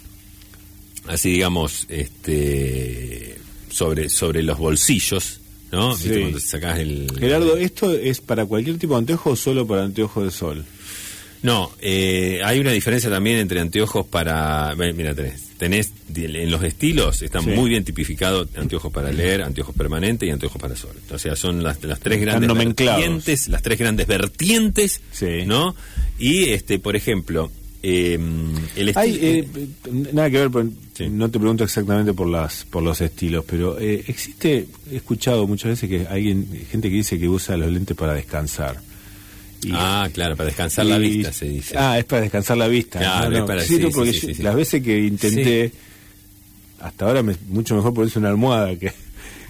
así 1.06 1.32
digamos 1.32 1.86
este 1.90 3.36
sobre 3.70 4.08
sobre 4.08 4.42
los 4.42 4.58
bolsillos 4.58 5.40
no 5.70 5.90
¿Viste 5.96 6.14
Sí. 6.14 6.20
cuando 6.20 6.40
sacás 6.40 6.78
el 6.78 7.12
Gerardo, 7.18 7.56
¿esto 7.56 7.92
es 7.92 8.20
para 8.20 8.46
cualquier 8.46 8.78
tipo 8.78 8.94
de 8.94 9.00
anteojo 9.00 9.30
o 9.30 9.36
solo 9.36 9.66
para 9.66 9.82
anteojos 9.84 10.24
de 10.24 10.30
sol? 10.30 10.64
No, 11.44 11.70
eh, 11.78 12.40
hay 12.42 12.58
una 12.58 12.72
diferencia 12.72 13.10
también 13.10 13.36
entre 13.36 13.60
anteojos 13.60 14.06
para... 14.06 14.74
Mira, 14.76 15.14
tenés, 15.14 15.42
tenés 15.58 15.92
en 16.16 16.50
los 16.50 16.62
estilos, 16.64 17.20
están 17.20 17.44
Sí. 17.44 17.50
muy 17.50 17.68
bien 17.68 17.84
tipificados 17.84 18.48
anteojos 18.56 18.90
para 18.90 19.12
leer, 19.12 19.42
anteojos 19.42 19.76
permanentes 19.76 20.26
y 20.26 20.32
anteojos 20.32 20.58
para 20.58 20.74
sol. 20.74 20.96
O 21.12 21.18
sea, 21.18 21.36
son 21.36 21.62
las, 21.62 21.84
las 21.84 22.00
tres 22.00 22.18
grandes 22.22 22.50
vertientes, 22.50 23.48
las 23.48 23.60
tres 23.60 23.78
grandes 23.78 24.06
vertientes, 24.06 25.02
Sí. 25.12 25.44
¿no? 25.46 25.76
Y, 26.18 26.44
este 26.48 26.78
por 26.78 26.96
ejemplo, 26.96 27.52
eh, 27.82 28.18
el 28.76 28.88
estilo... 28.88 29.00
Hay, 29.00 29.18
eh, 29.20 29.48
nada 30.14 30.30
que 30.30 30.38
ver, 30.38 30.50
pero 30.50 30.70
Sí. 30.96 31.08
no 31.10 31.28
te 31.30 31.38
pregunto 31.38 31.62
exactamente 31.62 32.14
por 32.14 32.26
las 32.26 32.64
por 32.64 32.82
los 32.82 33.02
estilos, 33.02 33.44
pero 33.46 33.78
eh, 33.78 34.02
existe, 34.08 34.66
he 34.90 34.96
escuchado 34.96 35.46
muchas 35.46 35.72
veces 35.72 35.90
que 35.90 36.06
alguien, 36.06 36.48
gente 36.70 36.88
que 36.88 36.96
dice 36.96 37.18
que 37.18 37.28
usa 37.28 37.58
los 37.58 37.70
lentes 37.70 37.94
para 37.94 38.14
descansar. 38.14 38.80
Y- 39.64 39.70
ah, 39.72 40.08
claro, 40.12 40.36
para 40.36 40.46
descansar 40.48 40.86
la 40.86 40.98
vista 40.98 41.32
se 41.32 41.46
dice. 41.46 41.74
Ah, 41.76 41.98
es 41.98 42.04
para 42.04 42.22
descansar 42.22 42.56
la 42.56 42.68
vista. 42.68 42.98
Claro, 42.98 43.24
No, 43.24 43.30
no, 43.30 43.38
es 43.38 43.44
para- 43.48 43.62
sí, 43.64 43.78
porque 43.92 44.12
yo- 44.12 44.42
las 44.44 44.54
veces 44.54 44.82
que 44.82 44.98
intenté, 44.98 45.72
hasta 46.80 47.04
ahora 47.06 47.22
me, 47.22 47.34
mucho 47.48 47.74
mejor 47.74 47.94
ponerse 47.94 48.18
una 48.18 48.28
almohada 48.30 48.76
que... 48.78 48.92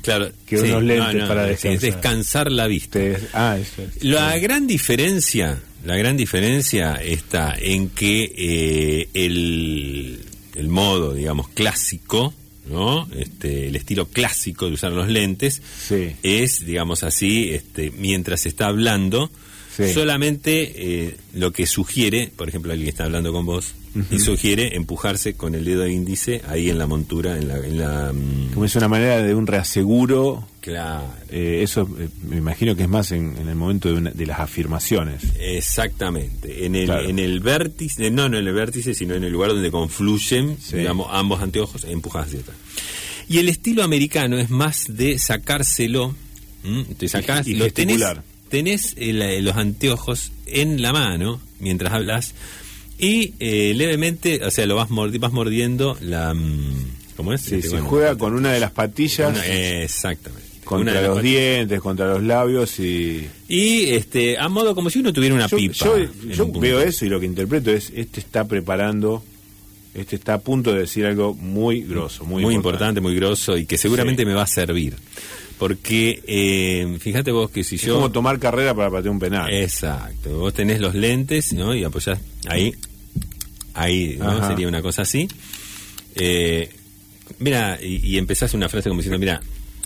claro, 0.03 0.31
que 0.47 0.61
unos 0.61 0.83
lentes 0.83 1.25
para 1.25 1.47
sí, 1.49 1.53
es 1.53 1.63
descansar. 1.81 1.91
descansar 1.91 2.53
la 2.53 2.67
vista. 2.67 3.01
Ah, 3.33 3.59
eso 3.61 3.83
es. 3.83 4.05
La 4.05 4.39
gran 4.39 4.67
diferencia, 4.67 5.61
la 5.85 5.97
gran 5.97 6.17
diferencia 6.17 6.95
está 6.97 7.55
en 7.59 7.89
que 7.91 8.33
eh, 8.37 9.09
el, 9.15 10.21
el 10.55 10.69
modo, 10.69 11.15
digamos, 11.15 11.49
clásico, 11.49 12.35
¿no? 12.71 13.09
Este, 13.19 13.67
el 13.69 13.77
estilo 13.77 14.07
clásico 14.07 14.67
de 14.69 14.73
usar 14.75 14.93
los 14.93 15.09
lentes 15.09 15.61
Sí. 15.87 16.13
es, 16.23 16.65
digamos 16.65 17.03
así, 17.03 17.51
este, 17.51 17.91
mientras 17.91 18.41
se 18.43 18.49
está 18.51 18.67
hablando, 18.69 19.31
Sí. 19.77 19.93
solamente 19.93 20.73
eh, 21.07 21.17
lo 21.33 21.53
que 21.53 21.67
sugiere, 21.67 22.31
por 22.37 22.49
ejemplo, 22.49 22.71
alguien 22.73 22.89
está 22.89 23.05
hablando 23.05 23.33
con 23.33 23.45
vos 23.47 23.75
y 24.11 24.19
sugiere 24.19 24.75
empujarse 24.77 25.35
con 25.35 25.55
el 25.55 25.65
dedo 25.65 25.87
índice 25.87 26.43
ahí 26.49 26.69
en 26.69 26.79
la 26.79 26.87
montura, 26.89 27.37
en 27.39 27.47
la, 27.49 27.57
en 27.59 27.79
la 27.79 28.13
mm, 28.13 28.53
Como 28.53 28.65
es 28.67 28.75
una 28.77 28.89
manera 28.89 29.23
de 29.23 29.35
un 29.35 29.47
reaseguro 29.47 30.47
claro. 30.61 31.05
Eh, 31.31 31.61
eso 31.63 31.89
eh, 32.01 32.09
me 32.29 32.37
imagino 32.37 32.75
que 32.75 32.83
es 32.85 32.89
más 32.89 33.13
en, 33.13 33.37
en 33.37 33.49
el 33.49 33.55
momento 33.55 33.89
de, 33.89 33.95
una- 33.99 34.11
de 34.11 34.27
las 34.27 34.41
afirmaciones. 34.41 35.23
Exactamente, 35.39 36.67
en 36.67 36.75
el, 36.77 36.87
Claro. 36.87 37.09
en 37.09 37.19
el 37.19 37.41
vértice, 37.41 38.11
no, 38.11 38.29
no 38.29 38.39
en 38.39 38.47
el 38.47 38.55
vértice, 38.55 38.95
sino 38.95 39.15
en 39.15 39.25
el 39.25 39.33
lugar 39.33 39.51
donde 39.51 39.71
confluyen, 39.71 40.57
Sí. 40.61 40.77
digamos, 40.79 41.09
ambos 41.11 41.41
anteojos, 41.43 41.85
empujas 41.85 42.27
hacia 42.27 42.41
atrás. 42.41 42.57
Y 43.29 43.39
el 43.39 43.49
estilo 43.49 43.83
americano 43.83 44.39
es 44.39 44.51
más 44.51 44.85
de 44.89 45.19
sacárselo, 45.19 46.15
¿m? 46.65 46.85
te 46.99 47.09
sacás, 47.09 47.47
Y- 47.47 47.53
y 47.53 47.55
lo 47.55 47.71
tenés. 47.73 48.01
Tenés 48.55 48.95
eh, 48.99 49.41
los 49.43 49.57
anteojos 49.57 50.31
en 50.47 50.81
la 50.81 50.93
mano 50.93 51.41
mientras 51.59 51.93
hablas 51.93 52.35
y 52.99 53.35
eh, 53.41 53.73
levemente, 53.75 54.45
o 54.45 54.51
sea, 54.53 54.65
lo 54.67 54.77
vas, 54.77 54.91
mordi- 54.91 55.19
vas 55.19 55.33
mordiendo 55.33 55.99
la, 56.01 56.33
mm, 56.35 56.93
¿Cómo 57.17 57.33
es? 57.33 57.41
Sí, 57.41 57.57
Este, 57.57 57.63
se 57.69 57.75
bueno, 57.75 57.89
juega 57.89 58.17
con 58.17 58.33
una 58.35 58.53
de 58.53 58.61
las 58.61 58.71
patillas 58.71 59.33
una- 59.33 59.45
exactamente. 59.83 60.45
Contra 60.65 61.03
los 61.03 61.21
dientes, 61.23 61.81
contra 61.81 62.07
los 62.07 62.23
labios 62.23 62.79
y... 62.81 63.27
Y 63.49 63.91
este, 63.91 64.39
a 64.39 64.49
modo 64.49 64.75
como 64.75 64.89
si 64.89 65.01
uno 65.01 65.13
tuviera 65.13 65.35
una 65.35 65.47
yo 65.49 65.57
pipa. 65.57 65.75
yo- 65.75 66.45
un 66.47 66.61
veo 66.61 66.81
eso 66.81 67.05
y 67.05 67.09
lo 67.09 67.19
que 67.21 67.27
interpreto 67.27 67.71
es, 67.73 67.93
este 67.95 68.21
está 68.21 68.47
preparando, 68.47 69.23
este 69.95 70.17
está 70.17 70.35
a 70.35 70.39
punto 70.39 70.73
de 70.73 70.81
decir 70.81 71.07
algo 71.07 71.35
muy 71.35 71.83
grosso, 71.83 72.25
muy, 72.25 72.43
muy, 72.43 72.55
importante, 72.55 73.01
muy 73.01 73.15
grosso 73.15 73.57
y 73.57 73.65
que 73.67 73.79
seguramente 73.79 74.23
Sí. 74.23 74.27
me 74.27 74.35
va 74.35 74.43
a 74.43 74.47
servir. 74.47 74.97
Porque 75.59 76.21
eh, 76.27 76.97
fíjate 77.01 77.31
vos 77.31 77.49
que 77.51 77.63
si 77.63 77.77
Es 77.77 77.83
yo. 77.83 77.95
como 77.95 78.11
tomar 78.11 78.39
carrera 78.41 78.75
para 78.75 78.91
patear 78.91 79.11
un 79.13 79.21
penal. 79.21 79.53
Exacto. 79.53 80.39
Vos 80.39 80.53
tenés 80.53 80.81
los 80.81 80.95
lentes, 80.97 81.53
¿no? 81.53 81.75
Y 81.75 81.85
apoyás 81.85 82.19
ahí. 82.49 82.75
Ahí. 83.73 84.19
Sería 84.49 84.67
una 84.69 84.83
cosa 84.83 85.03
así. 85.03 85.29
Eh, 86.17 86.69
mira, 87.39 87.79
y, 87.81 87.97
y 88.15 88.19
empezás 88.19 88.53
una 88.55 88.69
frase 88.69 88.89
como 88.89 89.01
diciendo, 89.01 89.19
mira, 89.19 89.41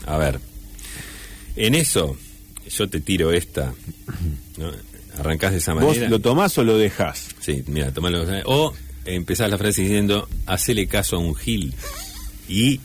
a 0.06 0.16
ver, 0.16 0.40
en 1.56 1.74
eso 1.74 2.16
yo 2.70 2.88
te 2.88 3.00
tiro 3.00 3.32
esta, 3.32 3.72
¿no? 4.56 4.70
Arrancás 5.18 5.52
de 5.52 5.58
esa 5.58 5.74
¿Vos 5.74 5.84
manera. 5.84 6.08
lo 6.08 6.18
tomás 6.20 6.56
o 6.58 6.64
lo 6.64 6.78
dejás? 6.78 7.28
Sí, 7.40 7.62
mira, 7.66 7.92
tomalo. 7.92 8.24
O 8.46 8.72
empezás 9.04 9.50
la 9.50 9.58
frase 9.58 9.82
diciendo, 9.82 10.28
hacele 10.46 10.86
caso 10.86 11.16
a 11.16 11.18
un 11.18 11.34
gil. 11.34 11.74
Y. 12.48 12.80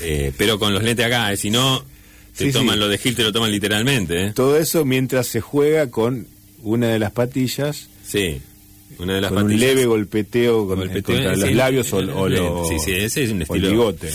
eh, 0.00 0.32
pero 0.36 0.58
con 0.58 0.72
los 0.74 0.82
lentes 0.82 1.06
acá, 1.06 1.32
eh, 1.32 1.36
si 1.36 1.50
no, 1.50 1.84
te 2.36 2.46
Sí, 2.46 2.52
toman 2.52 2.74
sí. 2.74 2.80
lo 2.80 2.88
de 2.88 2.98
gil, 2.98 3.14
te 3.14 3.22
lo 3.22 3.32
toman 3.32 3.50
literalmente, 3.52 4.26
¿eh? 4.26 4.32
Todo 4.34 4.56
eso 4.58 4.84
mientras 4.84 5.26
se 5.28 5.40
juega 5.40 5.90
con 5.90 6.26
una 6.62 6.88
de 6.88 6.98
las 6.98 7.12
patillas, 7.12 7.88
Sí. 8.06 8.40
Una 8.98 9.14
de 9.16 9.20
las 9.20 9.30
con 9.32 9.42
un 9.42 9.48
patillas. 9.48 9.68
leve 9.74 9.86
golpeteo, 9.86 10.66
con- 10.68 10.78
Golpeteo, 10.78 11.16
contra 11.16 11.34
sí, 11.34 11.40
los 11.40 11.52
labios 11.52 11.92
o, 11.92 12.00
el- 12.00 12.10
o 12.10 12.28
lo- 12.28 12.64
Sí, 12.68 12.76
sí, 12.84 12.92
ese 12.92 13.24
es 13.24 13.30
un 13.30 13.36
o 13.36 13.36
el 13.38 13.42
estilo. 13.42 13.70
bigote. 13.70 14.10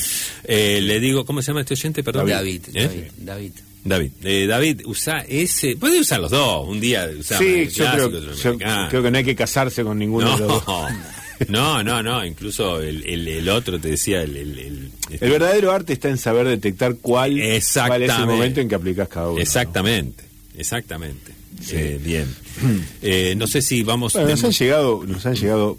Eh, 0.45 0.80
le 0.82 0.99
digo, 0.99 1.25
¿cómo 1.25 1.41
se 1.41 1.47
llama 1.47 1.62
este 1.62 1.73
oyente? 1.73 2.04
Perdón. 2.04 2.28
David, 2.28 2.62
¿Eh? 2.73 2.84
David, 2.88 3.04
David. 3.17 3.52
David, 3.84 4.12
eh, 4.24 4.46
David, 4.48 4.82
usa 4.86 5.20
ese. 5.28 5.76
Puede 5.78 6.02
usar 6.02 6.20
los 6.20 6.32
dos. 6.32 6.68
Un 6.68 6.80
día 6.82 7.10
usamos 7.18 7.46
Sí, 7.46 7.68
yo 7.70 7.86
clásico, 7.86 8.10
creo, 8.10 8.34
yo 8.34 8.58
creo 8.89 9.04
que 9.04 9.12
no 9.12 9.18
hay 9.18 9.24
que 9.24 9.36
casarse 9.36 9.84
con 9.84 9.98
ninguno 9.98 10.36
de 10.38 10.46
los 10.48 10.65
dos. 10.65 10.65
No, 10.68 10.92
no, 11.48 11.84
no, 11.84 12.04
no, 12.04 12.26
incluso 12.26 12.82
el, 12.82 13.02
el, 13.06 13.26
el 13.28 13.48
otro 13.48 13.80
te 13.80 13.92
decía 13.92 14.22
el, 14.24 14.36
el, 14.36 14.60
el- 14.60 14.92
este- 15.10 15.26
El 15.26 15.32
verdadero 15.32 15.72
arte 15.72 15.94
está 15.94 16.10
en 16.10 16.18
saber 16.18 16.46
detectar 16.46 16.96
cuál, 17.02 17.32
cuál 17.88 18.04
es 18.04 18.10
el 18.10 18.26
momento 18.26 18.60
en 18.60 18.68
que 18.68 18.76
aplicas 18.76 19.08
cada 19.08 19.30
uno. 19.30 19.39
Exactamente, 19.42 20.26
exactamente. 20.58 21.32
Eh, 21.72 22.00
bien. 22.04 22.28
Eh, 23.02 23.36
no 23.38 23.48
sé 23.48 23.62
si 23.62 23.84
vamos. 23.84 24.13
Bueno, 24.13 24.30
nos 24.30 24.44
han 24.44 24.52
llegado, 24.52 25.04
nos 25.08 25.26
han 25.26 25.36
llegado 25.36 25.78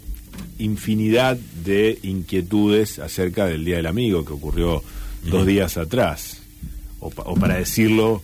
infinidad 0.57 1.37
de 1.63 1.99
inquietudes 2.03 2.99
acerca 2.99 3.45
del 3.45 3.63
Día 3.65 3.77
del 3.77 3.85
Amigo 3.87 4.25
que 4.25 4.33
ocurrió 4.33 4.83
dos 5.23 5.45
días 5.45 5.77
atrás. 5.77 6.40
O, 7.01 7.09
pa- 7.09 7.23
o 7.25 7.33
para 7.35 7.55
decirlo 7.57 8.21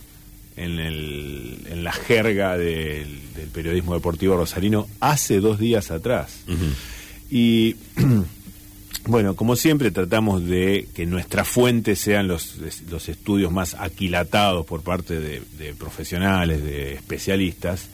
en, 0.56 0.78
el, 0.78 1.58
en 1.70 1.84
la 1.84 1.92
jerga 1.92 2.56
del, 2.56 3.18
del 3.36 3.48
periodismo 3.52 3.92
deportivo 3.94 4.36
rosarino, 4.36 4.86
hace 5.00 5.40
dos 5.40 5.58
días 5.58 5.90
atrás. 5.90 6.40
Y 7.30 7.76
bueno, 9.06 9.36
como 9.36 9.54
siempre 9.56 9.90
tratamos 9.90 10.44
de 10.46 10.88
que 10.94 11.04
nuestras 11.06 11.46
fuentes 11.48 11.98
sean 11.98 12.26
los, 12.28 12.56
los 12.90 13.08
estudios 13.08 13.52
más 13.52 13.74
aquilatados 13.78 14.64
por 14.64 14.80
parte 14.82 15.20
de, 15.20 15.42
de 15.58 15.74
profesionales, 15.74 16.62
de 16.64 16.94
especialistas, 16.94 17.86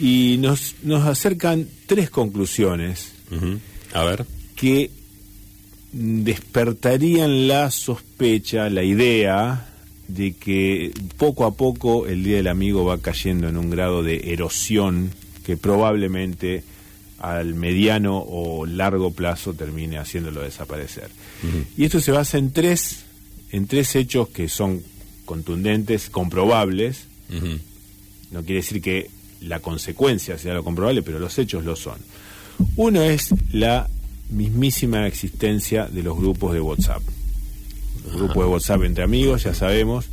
y 0.00 0.36
nos, 0.40 0.74
nos 0.82 1.06
acercan 1.06 1.66
tres 1.86 2.10
conclusiones. 2.10 3.12
A 3.94 4.02
ver. 4.04 4.26
que 4.56 4.90
despertarían 5.92 7.48
la 7.48 7.70
sospecha, 7.70 8.68
la 8.70 8.82
idea 8.82 9.68
de 10.08 10.34
que 10.34 10.92
poco 11.16 11.44
a 11.44 11.54
poco 11.54 12.06
el 12.06 12.22
Día 12.22 12.36
del 12.36 12.48
Amigo 12.48 12.84
va 12.84 12.98
cayendo 12.98 13.48
en 13.48 13.56
un 13.56 13.70
grado 13.70 14.02
de 14.02 14.32
erosión 14.32 15.10
que 15.44 15.56
probablemente 15.56 16.62
al 17.18 17.54
mediano 17.54 18.18
o 18.18 18.66
largo 18.66 19.12
plazo 19.12 19.54
termine 19.54 19.98
haciéndolo 19.98 20.42
desaparecer. 20.42 21.10
Y 21.76 21.84
esto 21.84 22.00
se 22.00 22.12
basa 22.12 22.38
en 22.38 22.52
tres, 22.52 23.04
en 23.52 23.66
tres 23.66 23.96
hechos 23.96 24.28
que 24.28 24.48
son 24.48 24.82
contundentes, 25.24 26.10
comprobables, 26.10 27.06
no 28.30 28.42
quiere 28.42 28.60
decir 28.60 28.82
que 28.82 29.10
la 29.40 29.60
consecuencia 29.60 30.38
sea 30.38 30.54
lo 30.54 30.64
comprobable, 30.64 31.02
pero 31.02 31.18
los 31.18 31.38
hechos 31.38 31.64
lo 31.64 31.76
son. 31.76 31.98
Uno 32.76 33.02
es 33.02 33.34
la 33.52 33.88
mismísima 34.30 35.06
existencia 35.06 35.86
de 35.86 36.02
los 36.02 36.16
grupos 36.16 36.52
de 36.52 36.60
WhatsApp. 36.60 37.02
Los 38.06 38.16
grupos 38.16 38.36
de 38.36 38.44
WhatsApp 38.50 38.82
entre 38.84 39.04
amigos, 39.04 39.42
ya 39.44 39.54
sabemos, 39.54 40.06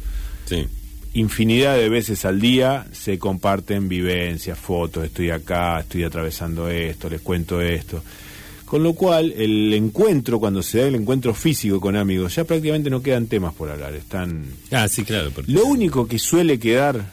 Sí. 0.45 0.65
infinidad 1.13 1.75
de 1.77 1.89
veces 1.89 2.25
al 2.25 2.39
día 2.41 2.87
se 2.91 3.19
comparten 3.19 3.87
vivencias, 3.87 4.57
fotos, 4.57 5.05
estoy 5.05 5.29
acá, 5.29 5.79
estoy 5.81 6.03
atravesando 6.03 6.69
esto, 6.69 7.09
les 7.09 7.21
cuento 7.21 7.61
esto. 7.61 8.03
Con 8.65 8.81
lo 8.81 8.93
cual, 8.93 9.31
el 9.37 9.71
encuentro, 9.75 10.39
cuando 10.39 10.63
se 10.63 10.79
da 10.79 10.87
el 10.87 10.95
encuentro 10.95 11.35
físico 11.35 11.79
con 11.79 11.95
amigos, 11.95 12.33
ya 12.35 12.43
prácticamente 12.43 12.89
no 12.89 13.03
quedan 13.03 13.27
temas 13.27 13.53
por 13.53 13.69
hablar, 13.69 13.93
están 13.93 14.45
Ah, 14.71 14.87
sí, 14.87 15.03
claro. 15.03 15.29
porque- 15.29 15.51
lo 15.51 15.65
único 15.65 16.07
que 16.07 16.17
suele 16.17 16.57
quedar 16.57 17.11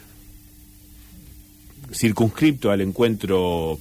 circunscripto 1.93 2.71
al 2.71 2.81
encuentro 2.81 3.77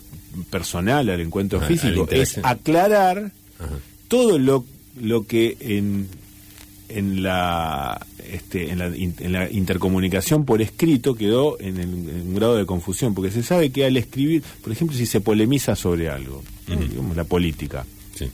personal, 0.50 1.08
al 1.08 1.20
encuentro 1.20 1.60
Ah, 1.62 1.66
físico, 1.66 2.06
es 2.10 2.38
aclarar 2.42 3.32
Ajá. 3.58 3.78
todo 4.08 4.38
lo, 4.38 4.64
lo 5.00 5.26
que 5.26 5.56
en, 5.60 6.08
en, 6.92 7.22
la, 7.22 8.04
este, 8.32 8.70
en, 8.70 8.78
la, 8.78 8.96
in- 8.96 9.14
en 9.20 9.32
la 9.32 9.50
intercomunicación 9.50 10.44
por 10.44 10.60
escrito 10.62 11.14
quedó 11.14 11.58
en, 11.60 11.76
el- 11.78 12.08
en 12.08 12.22
un 12.28 12.34
grado 12.34 12.56
de 12.56 12.66
confusión, 12.66 13.14
porque 13.14 13.30
se 13.30 13.42
sabe 13.42 13.70
que 13.70 13.84
al 13.84 13.96
escribir, 13.96 14.42
por 14.62 14.72
ejemplo, 14.72 14.96
si 14.96 15.06
se 15.06 15.20
polemiza 15.20 15.74
sobre 15.76 16.08
algo, 16.08 16.42
la 17.16 17.24
política, 17.24 17.84
Sí. 18.14 18.26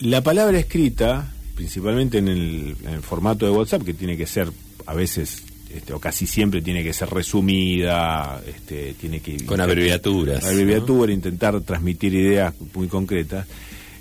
la 0.00 0.22
palabra 0.22 0.58
escrita, 0.58 1.32
principalmente 1.54 2.18
en 2.18 2.28
el, 2.28 2.76
en 2.84 2.94
el 2.94 3.02
formato 3.02 3.46
de 3.46 3.52
WhatsApp, 3.52 3.82
que 3.84 3.94
tiene 3.94 4.16
que 4.16 4.26
ser 4.26 4.50
a 4.86 4.94
veces 4.94 5.42
este, 5.74 5.92
o 5.92 5.98
casi 5.98 6.26
siempre 6.26 6.62
tiene 6.62 6.82
que 6.84 6.92
ser 6.92 7.08
resumida, 7.10 8.40
este, 8.46 8.94
tiene 8.94 9.20
que 9.20 9.44
Con 9.44 9.60
abreviaturas, 9.60 10.44
abreviatura, 10.44 11.12
intentar 11.12 11.60
transmitir 11.62 12.14
ideas 12.14 12.54
muy 12.74 12.86
concretas. 12.88 13.46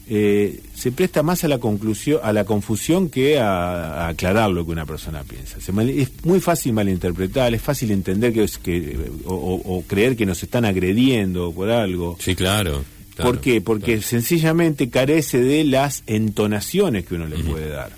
Eh, 0.09 0.59
se 0.75 0.91
presta 0.91 1.23
más 1.23 1.43
a 1.43 1.47
la 1.47 1.59
conclusión, 1.59 2.19
a 2.23 2.33
la 2.33 2.43
confusión 2.45 3.09
que 3.09 3.39
a, 3.39 4.05
a 4.05 4.07
aclarar 4.09 4.49
lo 4.51 4.65
que 4.65 4.71
una 4.71 4.85
persona 4.85 5.23
piensa. 5.23 5.61
Se 5.61 5.71
mal- 5.71 5.89
es 5.89 6.11
muy 6.25 6.39
fácil 6.41 6.73
malinterpretar, 6.73 7.53
es 7.53 7.61
fácil 7.61 7.91
entender 7.91 8.33
que, 8.33 8.43
es 8.43 8.57
que 8.57 8.99
o, 9.25 9.33
o- 9.33 9.77
o 9.77 9.81
creer 9.83 10.15
que 10.17 10.25
nos 10.25 10.43
están 10.43 10.65
agrediendo 10.65 11.51
por 11.53 11.69
algo. 11.69 12.17
Sí, 12.19 12.35
claro. 12.35 12.83
claro, 13.15 13.31
¿Por 13.31 13.39
qué? 13.41 13.61
Porque 13.61 13.93
claro. 13.93 14.01
sencillamente 14.07 14.89
carece 14.89 15.39
de 15.39 15.63
las 15.63 16.03
entonaciones 16.07 17.05
que 17.05 17.15
uno 17.15 17.27
le 17.27 17.37
puede 17.37 17.69
dar, 17.69 17.91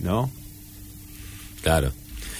¿no? 0.00 0.30
Claro. 1.62 1.92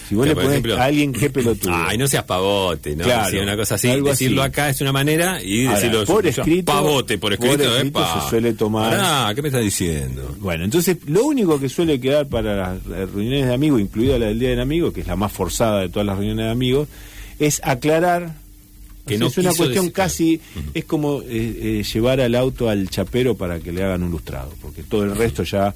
Si 0.09 0.15
vos 0.15 0.27
le 0.27 0.35
por 0.35 0.43
pones 0.45 0.59
ejemplo, 0.59 0.77
a 0.77 0.85
alguien 0.85 1.13
qué 1.13 1.31
pelotudo. 1.31 1.73
Ay, 1.75 1.97
no 1.99 2.07
seas 2.09 2.25
pavote, 2.25 2.97
¿no? 2.97 3.05
Claro, 3.05 3.31
Sí, 3.31 3.37
una 3.39 3.57
cosa 3.57 3.75
así. 3.77 3.89
Decirlo 4.01 4.43
así. 4.43 4.51
acá 4.51 4.69
es 4.71 4.81
una 4.81 4.93
manera 4.93 5.43
y 5.43 5.67
Ahora, 5.67 5.79
decirlo 5.81 6.05
por 6.05 6.27
escrito- 6.27 6.73
pavote 6.73 7.19
por 7.19 7.37
por 7.39 7.47
escrito, 7.49 7.75
escrito 7.77 7.99
epa. 8.01 8.23
se 8.25 8.31
suele 8.31 8.53
tomar- 8.55 8.91
Pará, 8.91 9.35
¿qué 9.35 9.43
me 9.43 9.49
estás 9.49 9.63
diciendo? 9.63 10.37
Bueno, 10.41 10.65
entonces 10.65 10.97
lo 11.07 11.25
único 11.25 11.59
que 11.61 11.69
suele 11.69 12.01
quedar 12.01 12.27
para 12.29 12.75
las 12.75 13.11
reuniones 13.13 13.47
de 13.47 13.55
amigos, 13.55 13.81
incluida 13.81 14.19
la 14.19 14.27
del 14.27 14.39
Día 14.39 14.51
del 14.51 14.61
Amigo, 14.61 14.93
que 14.93 15.01
es 15.03 15.07
la 15.07 15.17
más 15.17 15.33
forzada 15.33 15.81
de 15.81 15.89
todas 15.89 16.07
las 16.07 16.17
reuniones 16.17 16.45
de 16.47 16.51
amigos, 16.51 16.89
es 17.39 17.61
aclarar 17.65 18.35
Que 19.07 19.15
o 19.15 19.19
sea, 19.19 19.19
no 19.19 19.27
es 19.29 19.39
una 19.39 19.53
cuestión 19.55 19.87
decir- 19.87 19.93
casi, 19.93 20.41
es 20.75 20.85
como 20.85 21.23
eh, 21.23 21.27
eh, 21.31 21.83
llevar 21.93 22.21
al 22.21 22.35
auto 22.35 22.69
al 22.69 22.89
chapero 22.89 23.37
para 23.37 23.59
que 23.61 23.73
le 23.73 23.83
hagan 23.83 24.03
un 24.05 24.11
lustrado, 24.11 24.53
porque 24.61 24.83
todo 24.85 25.05
el 25.05 25.17
resto 25.17 25.43
ya, 25.43 25.75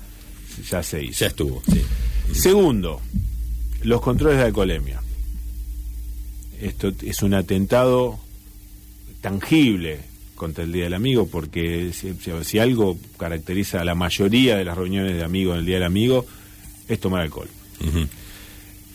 ya 0.70 0.82
se 0.82 1.02
hizo. 1.02 1.20
Ya 1.20 1.26
estuvo, 1.26 1.62
sí. 1.70 1.82
Segundo, 2.32 3.00
los 3.86 4.00
controles 4.00 4.38
de 4.38 4.44
alcoholemia. 4.46 5.00
Esto 6.60 6.92
es 7.02 7.22
un 7.22 7.34
atentado 7.34 8.18
tangible 9.20 10.00
contra 10.34 10.64
el 10.64 10.72
Día 10.72 10.84
del 10.84 10.94
Amigo, 10.94 11.28
porque 11.28 11.92
si, 11.92 12.58
algo 12.58 12.98
caracteriza 13.16 13.80
a 13.80 13.84
la 13.84 13.94
mayoría 13.94 14.56
de 14.56 14.64
las 14.64 14.76
reuniones 14.76 15.14
de 15.14 15.22
amigos 15.22 15.54
en 15.54 15.60
el 15.60 15.66
Día 15.66 15.76
del 15.76 15.84
Amigo, 15.84 16.26
es 16.88 16.98
tomar 16.98 17.22
alcohol. 17.22 17.48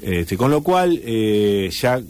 Este, 0.01 0.35
con 0.35 0.51
lo 0.51 0.61
cual, 0.61 0.99
eh, 1.05 1.69
ya 1.71 2.01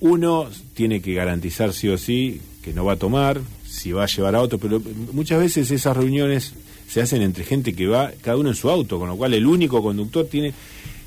uno 0.00 0.50
tiene 0.74 1.00
que 1.00 1.14
garantizar 1.14 1.72
sí 1.72 1.88
o 1.88 1.96
sí 1.96 2.42
que 2.62 2.74
no 2.74 2.84
va 2.84 2.92
a 2.92 2.96
tomar, 2.96 3.40
si 3.66 3.92
va 3.92 4.04
a 4.04 4.06
llevar 4.06 4.34
a 4.34 4.42
otro, 4.42 4.58
pero 4.58 4.82
muchas 5.12 5.40
veces 5.40 5.70
esas 5.70 5.96
reuniones 5.96 6.52
se 6.88 7.00
hacen 7.00 7.22
entre 7.22 7.44
gente 7.44 7.74
que 7.74 7.86
va 7.86 8.12
cada 8.20 8.36
uno 8.36 8.50
en 8.50 8.54
su 8.54 8.68
auto, 8.68 8.98
con 8.98 9.08
lo 9.08 9.16
cual 9.16 9.32
el 9.32 9.46
único 9.46 9.82
conductor 9.82 10.26
tiene... 10.26 10.52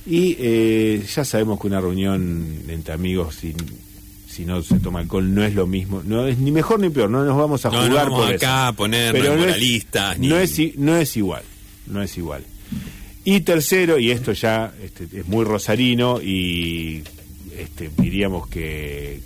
Y 0.09 0.35
eh, 0.39 1.03
ya 1.15 1.23
sabemos 1.23 1.59
que 1.59 1.67
una 1.67 1.79
reunión 1.79 2.63
entre 2.67 2.93
amigos 2.95 3.35
sin, 3.35 3.55
si 4.27 4.43
no 4.43 4.61
se 4.63 4.79
toma 4.79 4.99
alcohol 5.01 5.33
no 5.35 5.43
es 5.43 5.53
lo 5.53 5.67
mismo, 5.67 6.01
no 6.03 6.25
es 6.25 6.39
ni 6.39 6.51
mejor 6.51 6.79
ni 6.79 6.89
peor, 6.89 7.09
no 7.11 7.23
nos 7.23 7.37
vamos 7.37 7.63
a 7.65 7.69
No, 7.69 7.81
no 7.83 7.87
jugar 7.89 8.05
vamos 8.09 8.25
por 8.25 8.33
acá 8.35 8.59
eso. 8.61 8.67
a 8.67 8.73
ponernos 8.73 9.21
Pero 9.21 9.35
no 9.35 9.41
es- 9.41 9.47
moralistas, 9.47 10.17
ni- 10.19 10.27
no 10.27 10.37
es 10.39 10.59
no 10.77 10.97
es 10.97 11.15
igual, 11.17 11.43
no 11.87 12.01
es 12.01 12.17
igual. 12.17 12.43
Y 13.23 13.41
tercero, 13.41 13.99
y 13.99 14.09
esto 14.09 14.31
ya 14.31 14.73
este, 14.83 15.03
es 15.19 15.27
muy 15.27 15.45
rosarino 15.45 16.19
y 16.21 17.03
este, 17.55 17.91
diríamos 17.97 18.47
que 18.47 19.19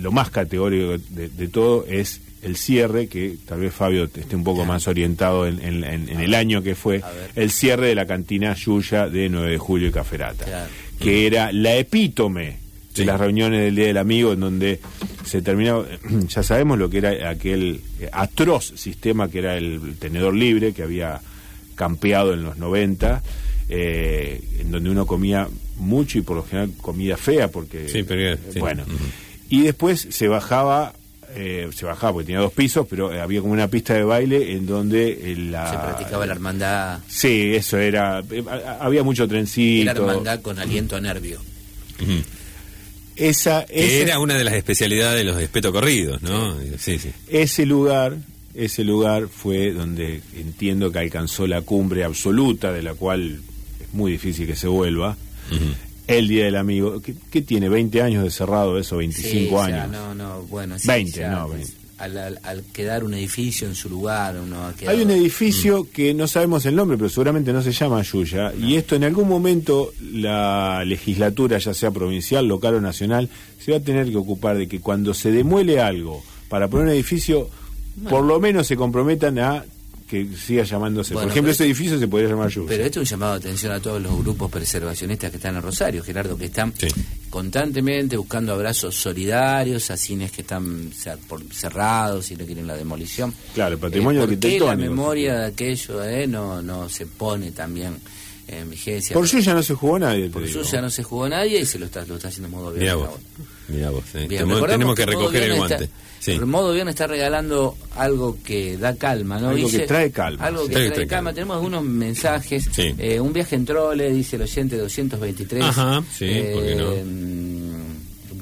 lo 0.00 0.12
más 0.12 0.28
categórico 0.30 0.98
de, 1.10 1.28
de 1.30 1.48
todo 1.48 1.86
es 1.88 2.20
el 2.42 2.56
cierre, 2.56 3.06
que 3.06 3.36
tal 3.46 3.60
vez 3.60 3.72
Fabio 3.72 4.04
esté 4.04 4.34
un 4.36 4.44
poco 4.44 4.64
más 4.64 4.88
orientado 4.88 5.46
en, 5.46 5.60
en- 5.62 5.84
en- 5.84 6.08
en 6.08 6.20
el 6.20 6.34
año 6.34 6.62
que 6.62 6.74
fue, 6.74 7.00
el 7.36 7.50
cierre 7.50 7.88
de 7.88 7.94
la 7.94 8.06
cantina 8.06 8.54
Yuya 8.54 9.08
de 9.08 9.28
9 9.28 9.52
de 9.52 9.58
julio 9.58 9.88
y 9.88 9.92
Caferata, 9.92 10.44
Claro. 10.44 10.70
que 10.98 11.26
era 11.26 11.52
la 11.52 11.76
epítome 11.76 12.44
de 12.44 12.56
Sí. 12.94 13.04
las 13.04 13.18
reuniones 13.18 13.60
del 13.60 13.74
Día 13.76 13.86
del 13.86 13.96
Amigo, 13.96 14.32
en 14.34 14.40
donde 14.40 14.80
se 15.24 15.40
terminaba, 15.40 15.86
ya 16.28 16.42
sabemos 16.42 16.78
lo 16.78 16.90
que 16.90 16.98
era 16.98 17.30
aquel 17.30 17.80
eh, 18.00 18.08
atroz 18.12 18.72
sistema 18.76 19.30
que 19.30 19.38
era 19.38 19.56
el 19.56 19.94
tenedor 19.98 20.34
libre, 20.34 20.72
que 20.74 20.82
había 20.82 21.20
campeado 21.74 22.34
en 22.34 22.42
los 22.42 22.58
90, 22.58 23.22
eh, 23.68 24.40
en 24.58 24.70
donde 24.70 24.90
uno 24.90 25.06
comía 25.06 25.48
mucho 25.78 26.18
y 26.18 26.22
por 26.22 26.36
lo 26.36 26.42
general 26.44 26.70
comida 26.80 27.16
fea, 27.16 27.48
porque... 27.48 27.88
Sí, 27.88 28.02
pero, 28.02 28.36
sí. 28.52 28.58
Bueno, 28.58 28.84
y 29.48 29.62
después 29.62 30.06
se 30.10 30.28
bajaba... 30.28 30.92
eh, 31.34 31.68
se 31.74 31.84
bajaba 31.86 32.14
porque 32.14 32.26
tenía 32.26 32.40
dos 32.40 32.52
pisos, 32.52 32.86
pero 32.88 33.12
eh, 33.12 33.20
había 33.20 33.40
como 33.40 33.52
una 33.52 33.68
pista 33.68 33.94
de 33.94 34.04
baile 34.04 34.52
en 34.52 34.66
donde 34.66 35.32
eh, 35.32 35.36
la... 35.36 35.70
Se 35.70 35.76
practicaba 35.76 36.26
la 36.26 36.32
hermandad, 36.32 37.00
Sí, 37.08 37.54
eso 37.54 37.78
era. 37.78 38.22
Había 38.80 39.02
mucho 39.02 39.26
trencito. 39.28 39.84
la 39.86 39.92
hermandad 39.92 40.40
con 40.42 40.58
aliento 40.58 40.96
a 40.96 41.00
nervio. 41.00 41.40
Ujú. 42.00 42.22
Esa, 43.16 43.66
era 43.68 44.18
una 44.18 44.34
de 44.36 44.44
las 44.44 44.54
especialidades 44.54 45.18
de 45.18 45.24
los 45.24 45.40
espeto 45.40 45.70
corridos, 45.72 46.22
¿no? 46.22 46.56
Sí, 46.78 46.98
sí. 46.98 47.10
ese 47.28 47.66
lugar, 47.66 48.16
ese 48.54 48.84
lugar 48.84 49.28
fue 49.28 49.72
donde 49.72 50.22
entiendo 50.34 50.90
que 50.90 50.98
alcanzó 50.98 51.46
la 51.46 51.60
cumbre 51.60 52.04
absoluta, 52.04 52.72
de 52.72 52.82
la 52.82 52.94
cual 52.94 53.40
es 53.80 53.92
muy 53.92 54.12
difícil 54.12 54.46
que 54.46 54.56
se 54.56 54.66
vuelva. 54.66 55.16
Ujú. 55.50 55.74
El 56.06 56.28
Día 56.28 56.44
del 56.46 56.56
Amigo. 56.56 57.00
¿Qué, 57.00 57.14
qué 57.30 57.42
tiene? 57.42 57.68
¿20 57.70 58.00
años 58.02 58.24
de 58.24 58.30
cerrado 58.30 58.78
eso? 58.78 59.00
¿25 59.00 59.12
Sí, 59.12 59.48
ya, 59.50 59.64
años? 59.64 59.90
no, 59.90 60.14
no, 60.14 60.42
bueno, 60.42 60.78
sí, 60.78 60.88
20, 60.88 61.20
ya, 61.20 61.30
no, 61.30 61.48
20. 61.48 61.72
Al, 61.98 62.18
al- 62.18 62.40
al 62.42 62.64
quedar 62.72 63.04
un 63.04 63.14
edificio 63.14 63.68
en 63.68 63.76
su 63.76 63.88
lugar, 63.88 64.36
uno 64.36 64.66
ha 64.66 64.72
quedado- 64.74 64.96
Hay 64.96 65.04
un 65.04 65.12
edificio 65.12 65.84
Mm. 65.84 65.86
que 65.92 66.14
no 66.14 66.26
sabemos 66.26 66.66
el 66.66 66.74
nombre, 66.74 66.96
pero 66.96 67.08
seguramente 67.08 67.52
no 67.52 67.62
se 67.62 67.70
llama 67.70 68.02
Yuya. 68.02 68.52
Y 68.60 68.74
esto 68.74 68.96
en 68.96 69.04
algún 69.04 69.28
momento 69.28 69.92
la 70.12 70.84
legislatura, 70.84 71.58
ya 71.58 71.72
sea 71.74 71.92
provincial, 71.92 72.46
local 72.48 72.74
o 72.74 72.80
nacional, 72.80 73.28
se 73.64 73.70
va 73.70 73.76
a 73.76 73.80
tener 73.80 74.10
que 74.10 74.16
ocupar 74.16 74.56
de 74.58 74.66
que 74.66 74.80
cuando 74.80 75.14
se 75.14 75.30
demuele 75.30 75.80
algo 75.80 76.24
para 76.48 76.66
poner 76.66 76.86
un 76.86 76.92
edificio, 76.92 77.48
por 78.10 78.24
lo 78.24 78.40
menos 78.40 78.66
se 78.66 78.76
comprometan 78.76 79.38
a 79.38 79.64
que 80.12 80.36
siga 80.36 80.62
llamándose. 80.64 81.14
Bueno, 81.14 81.28
por 81.28 81.32
ejemplo, 81.32 81.52
ese 81.52 81.64
edificio 81.64 81.98
se 81.98 82.06
podría 82.06 82.28
llamar 82.28 82.50
Yuya. 82.50 82.68
Pero 82.68 82.84
esto 82.84 83.00
es 83.00 83.10
un 83.10 83.10
llamado 83.18 83.32
de 83.32 83.38
atención 83.38 83.72
a 83.72 83.80
todos 83.80 84.02
los 84.02 84.18
grupos 84.18 84.50
preservacionistas 84.50 85.30
que 85.30 85.36
están 85.38 85.56
en 85.56 85.62
Rosario, 85.62 86.02
Gerardo, 86.04 86.36
que 86.36 86.44
están 86.44 86.74
Sí. 86.78 86.88
constantemente 87.30 88.16
buscando 88.18 88.52
abrazos 88.52 88.94
solidarios 88.94 89.90
a 89.90 89.96
cines 89.96 90.30
que 90.30 90.42
están 90.42 90.90
cerrados 91.50 92.30
y 92.30 92.36
no 92.36 92.44
quieren 92.44 92.66
la 92.66 92.76
demolición. 92.76 93.32
Claro, 93.54 93.74
el 93.74 93.80
patrimonio 93.80 94.24
Eh, 94.24 94.26
¿por 94.26 94.38
qué 94.38 94.60
la 94.60 94.76
memoria 94.76 95.34
de 95.38 95.46
aquello 95.46 96.04
eh, 96.04 96.26
no, 96.26 96.60
no 96.62 96.88
se 96.90 97.06
pone 97.06 97.52
también 97.52 97.96
en 98.48 98.70
vigencia? 98.70 99.14
por 99.14 99.26
Yuya 99.26 99.54
no 99.54 99.62
se 99.62 99.74
jugó 99.74 99.98
nadie. 99.98 100.28
Por 100.28 100.44
digo. 100.44 100.60
eso 100.60 100.70
ya 100.70 100.80
no 100.80 100.90
se 100.90 101.02
jugó 101.02 101.28
nadie 101.28 101.60
y 101.60 101.66
se 101.66 101.78
lo 101.78 101.86
está, 101.86 102.04
lo 102.06 102.16
está 102.16 102.28
haciendo 102.28 102.48
modo 102.48 102.70
Mirá 102.72 102.94
bien. 102.94 103.06
vos. 103.06 103.18
Mirá 103.68 103.90
vos. 103.90 104.04
eh. 104.14 104.26
Bien, 104.28 104.48
Tenemos, 104.48 104.94
que 104.96 105.06
recoger 105.06 105.42
el 105.44 105.56
guante. 105.56 105.84
está- 105.84 105.96
Sí. 106.22 106.38
Modo 106.38 106.72
Bien 106.72 106.86
está 106.86 107.08
regalando 107.08 107.76
algo 107.96 108.38
que 108.44 108.76
da 108.76 108.94
calma, 108.94 109.40
¿no? 109.40 109.48
Algo 109.48 109.68
que 109.68 109.80
trae 109.80 110.12
calma, 110.12 110.44
Algo 110.46 110.62
sí. 110.66 110.68
que 110.68 110.74
Trae- 110.76 110.88
calma. 110.94 111.06
calma. 111.08 111.32
Tenemos 111.34 111.56
algunos 111.56 111.82
mensajes. 111.82 112.68
Sí. 112.72 112.94
Eh, 112.96 113.18
un 113.18 113.32
viaje 113.32 113.56
en 113.56 113.64
trole, 113.64 114.08
dice 114.12 114.36
el 114.36 114.42
oyente 114.42 114.76
223. 114.76 115.64
Ajá, 115.64 116.00
sí, 116.16 116.26
¿por 116.54 116.62
qué 116.64 116.74
no? 116.76 116.92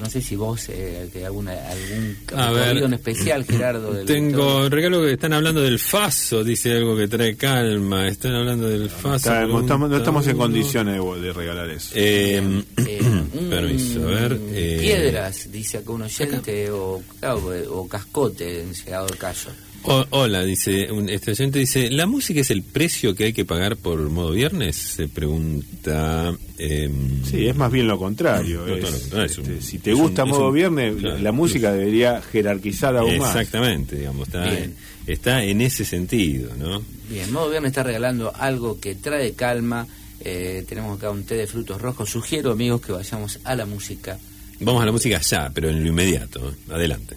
No 0.00 0.08
sé 0.08 0.22
si 0.22 0.34
vos, 0.34 0.68
eh, 0.70 1.08
que 1.12 1.24
alguna, 1.26 1.52
algún 1.68 2.16
recorrido 2.26 2.86
en 2.86 2.94
especial, 2.94 3.44
Gerardo. 3.44 3.92
del 3.92 4.06
Tengo 4.06 4.36
trole. 4.66 4.68
regalo 4.70 5.02
que 5.02 5.12
están 5.12 5.32
hablando 5.34 5.60
del 5.60 5.78
faso, 5.78 6.42
dice 6.42 6.72
algo 6.72 6.96
que 6.96 7.06
trae 7.06 7.36
calma. 7.36 8.08
Están 8.08 8.34
hablando 8.34 8.68
del 8.68 8.88
faso. 8.88 9.30
No, 9.46 9.60
estamos, 9.60 9.90
no 9.90 9.96
estamos 9.96 10.26
en 10.26 10.36
condiciones 10.36 11.00
de, 11.02 11.20
de 11.20 11.32
regalar 11.32 11.70
eso. 11.70 11.90
Eh, 11.94 12.62
Eh, 12.78 12.98
un- 13.02 13.50
permiso, 13.50 14.02
a 14.02 14.10
ver. 14.10 14.38
eh, 14.52 14.78
piedras, 14.80 15.50
dice 15.52 15.78
acá 15.78 15.92
un 15.92 16.02
oyente, 16.02 16.70
o, 16.70 17.02
claro, 17.20 17.52
o 17.70 17.86
cascote 17.88 18.62
en 18.62 18.72
llegado 18.72 19.06
el 19.08 19.16
caso. 19.16 19.50
O- 19.84 20.06
hola, 20.10 20.44
dice, 20.44 20.90
un, 20.92 21.08
este 21.08 21.30
oyente 21.32 21.58
dice, 21.58 21.90
¿la 21.90 22.06
música 22.06 22.40
es 22.40 22.50
el 22.50 22.62
precio 22.62 23.14
que 23.14 23.24
hay 23.24 23.32
que 23.32 23.44
pagar 23.44 23.76
por 23.76 23.98
modo 24.10 24.32
viernes? 24.32 24.76
Se 24.76 25.08
pregunta... 25.08 26.34
eh, 26.58 26.90
Sí, 27.28 27.46
es 27.46 27.56
más 27.56 27.70
bien 27.72 27.86
lo 27.88 27.98
contrario. 27.98 28.64
No, 28.66 28.74
es, 28.76 28.84
es 28.84 29.12
este, 29.36 29.40
un- 29.52 29.62
si 29.62 29.78
te 29.78 29.92
gusta 29.94 30.24
un- 30.24 30.30
modo 30.30 30.48
un- 30.48 30.54
viernes, 30.54 30.96
claro, 30.96 31.18
la 31.18 31.32
música 31.32 31.68
plus. 31.70 31.78
debería 31.80 32.20
jerarquizar 32.22 32.96
aún 32.96 33.18
más. 33.18 33.30
Exactamente, 33.34 33.96
digamos, 33.96 34.28
está, 34.28 34.44
Bien. 34.50 34.74
está 35.06 35.42
en 35.44 35.60
ese 35.60 35.84
sentido, 35.84 36.54
¿no? 36.56 36.82
Bien, 37.08 37.32
Modo 37.32 37.50
Viernes 37.50 37.70
está 37.70 37.82
regalando 37.82 38.32
algo 38.36 38.78
que 38.80 38.94
trae 38.94 39.32
calma. 39.32 39.86
Eh, 40.22 40.64
tenemos 40.68 40.98
acá 40.98 41.10
un 41.10 41.24
té 41.24 41.34
de 41.34 41.46
frutos 41.46 41.80
rojos. 41.80 42.08
Sugiero, 42.10 42.52
amigos, 42.52 42.82
que 42.82 42.92
vayamos 42.92 43.40
a 43.42 43.56
la 43.56 43.66
música. 43.66 44.18
Vamos 44.60 44.82
a 44.82 44.86
la 44.86 44.92
música 44.92 45.18
ya, 45.20 45.50
pero 45.54 45.70
en 45.70 45.82
lo 45.82 45.88
inmediato. 45.88 46.50
¿eh? 46.50 46.54
Adelante. 46.72 47.16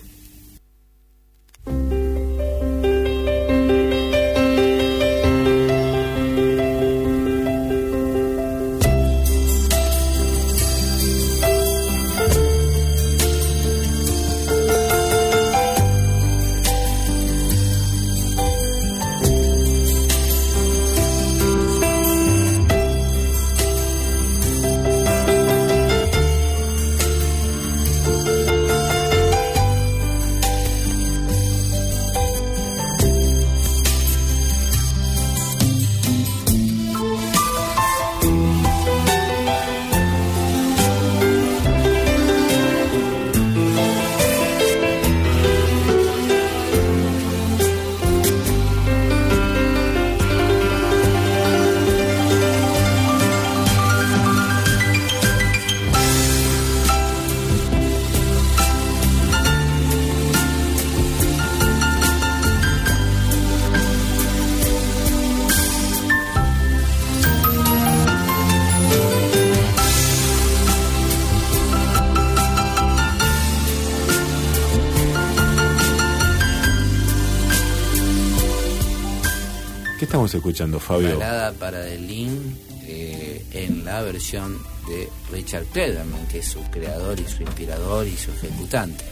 Estamos 80.13 80.35
escuchando, 80.35 80.79
Fabio? 80.79 81.17
Balada 81.17 81.51
para 81.53 81.79
Delin 81.79 82.55
eh, 82.83 83.43
en 83.51 83.83
la 83.83 84.03
versión 84.03 84.59
de 84.87 85.09
Richard 85.31 85.65
Clayderman, 85.73 86.27
que 86.27 86.37
es 86.37 86.45
su 86.45 86.61
creador 86.69 87.19
y 87.19 87.25
su 87.27 87.41
inspirador 87.41 88.07
y 88.07 88.15
su 88.15 88.29
ejecutante. 88.31 89.03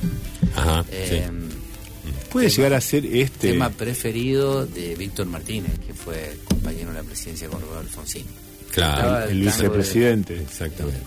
Ajá, 0.55 0.85
Eh, 0.91 1.27
Puede 2.31 2.47
tema- 2.49 2.55
llegar 2.57 2.73
a 2.75 2.81
ser 2.81 3.05
este. 3.07 3.51
Tema 3.51 3.71
preferido 3.71 4.67
de 4.67 4.93
Víctor 4.95 5.25
Martínez, 5.25 5.71
que 5.85 5.93
fue 5.95 6.37
compañero 6.45 6.89
de 6.89 6.97
la 6.97 7.03
presidencia 7.03 7.47
con 7.49 7.61
Roberto 7.61 7.79
Alfonsín. 7.79 8.25
Claro. 8.71 9.29
El 9.29 9.39
de- 9.39 9.45
vicepresidente. 9.45 10.41
Exactamente. 10.41 10.99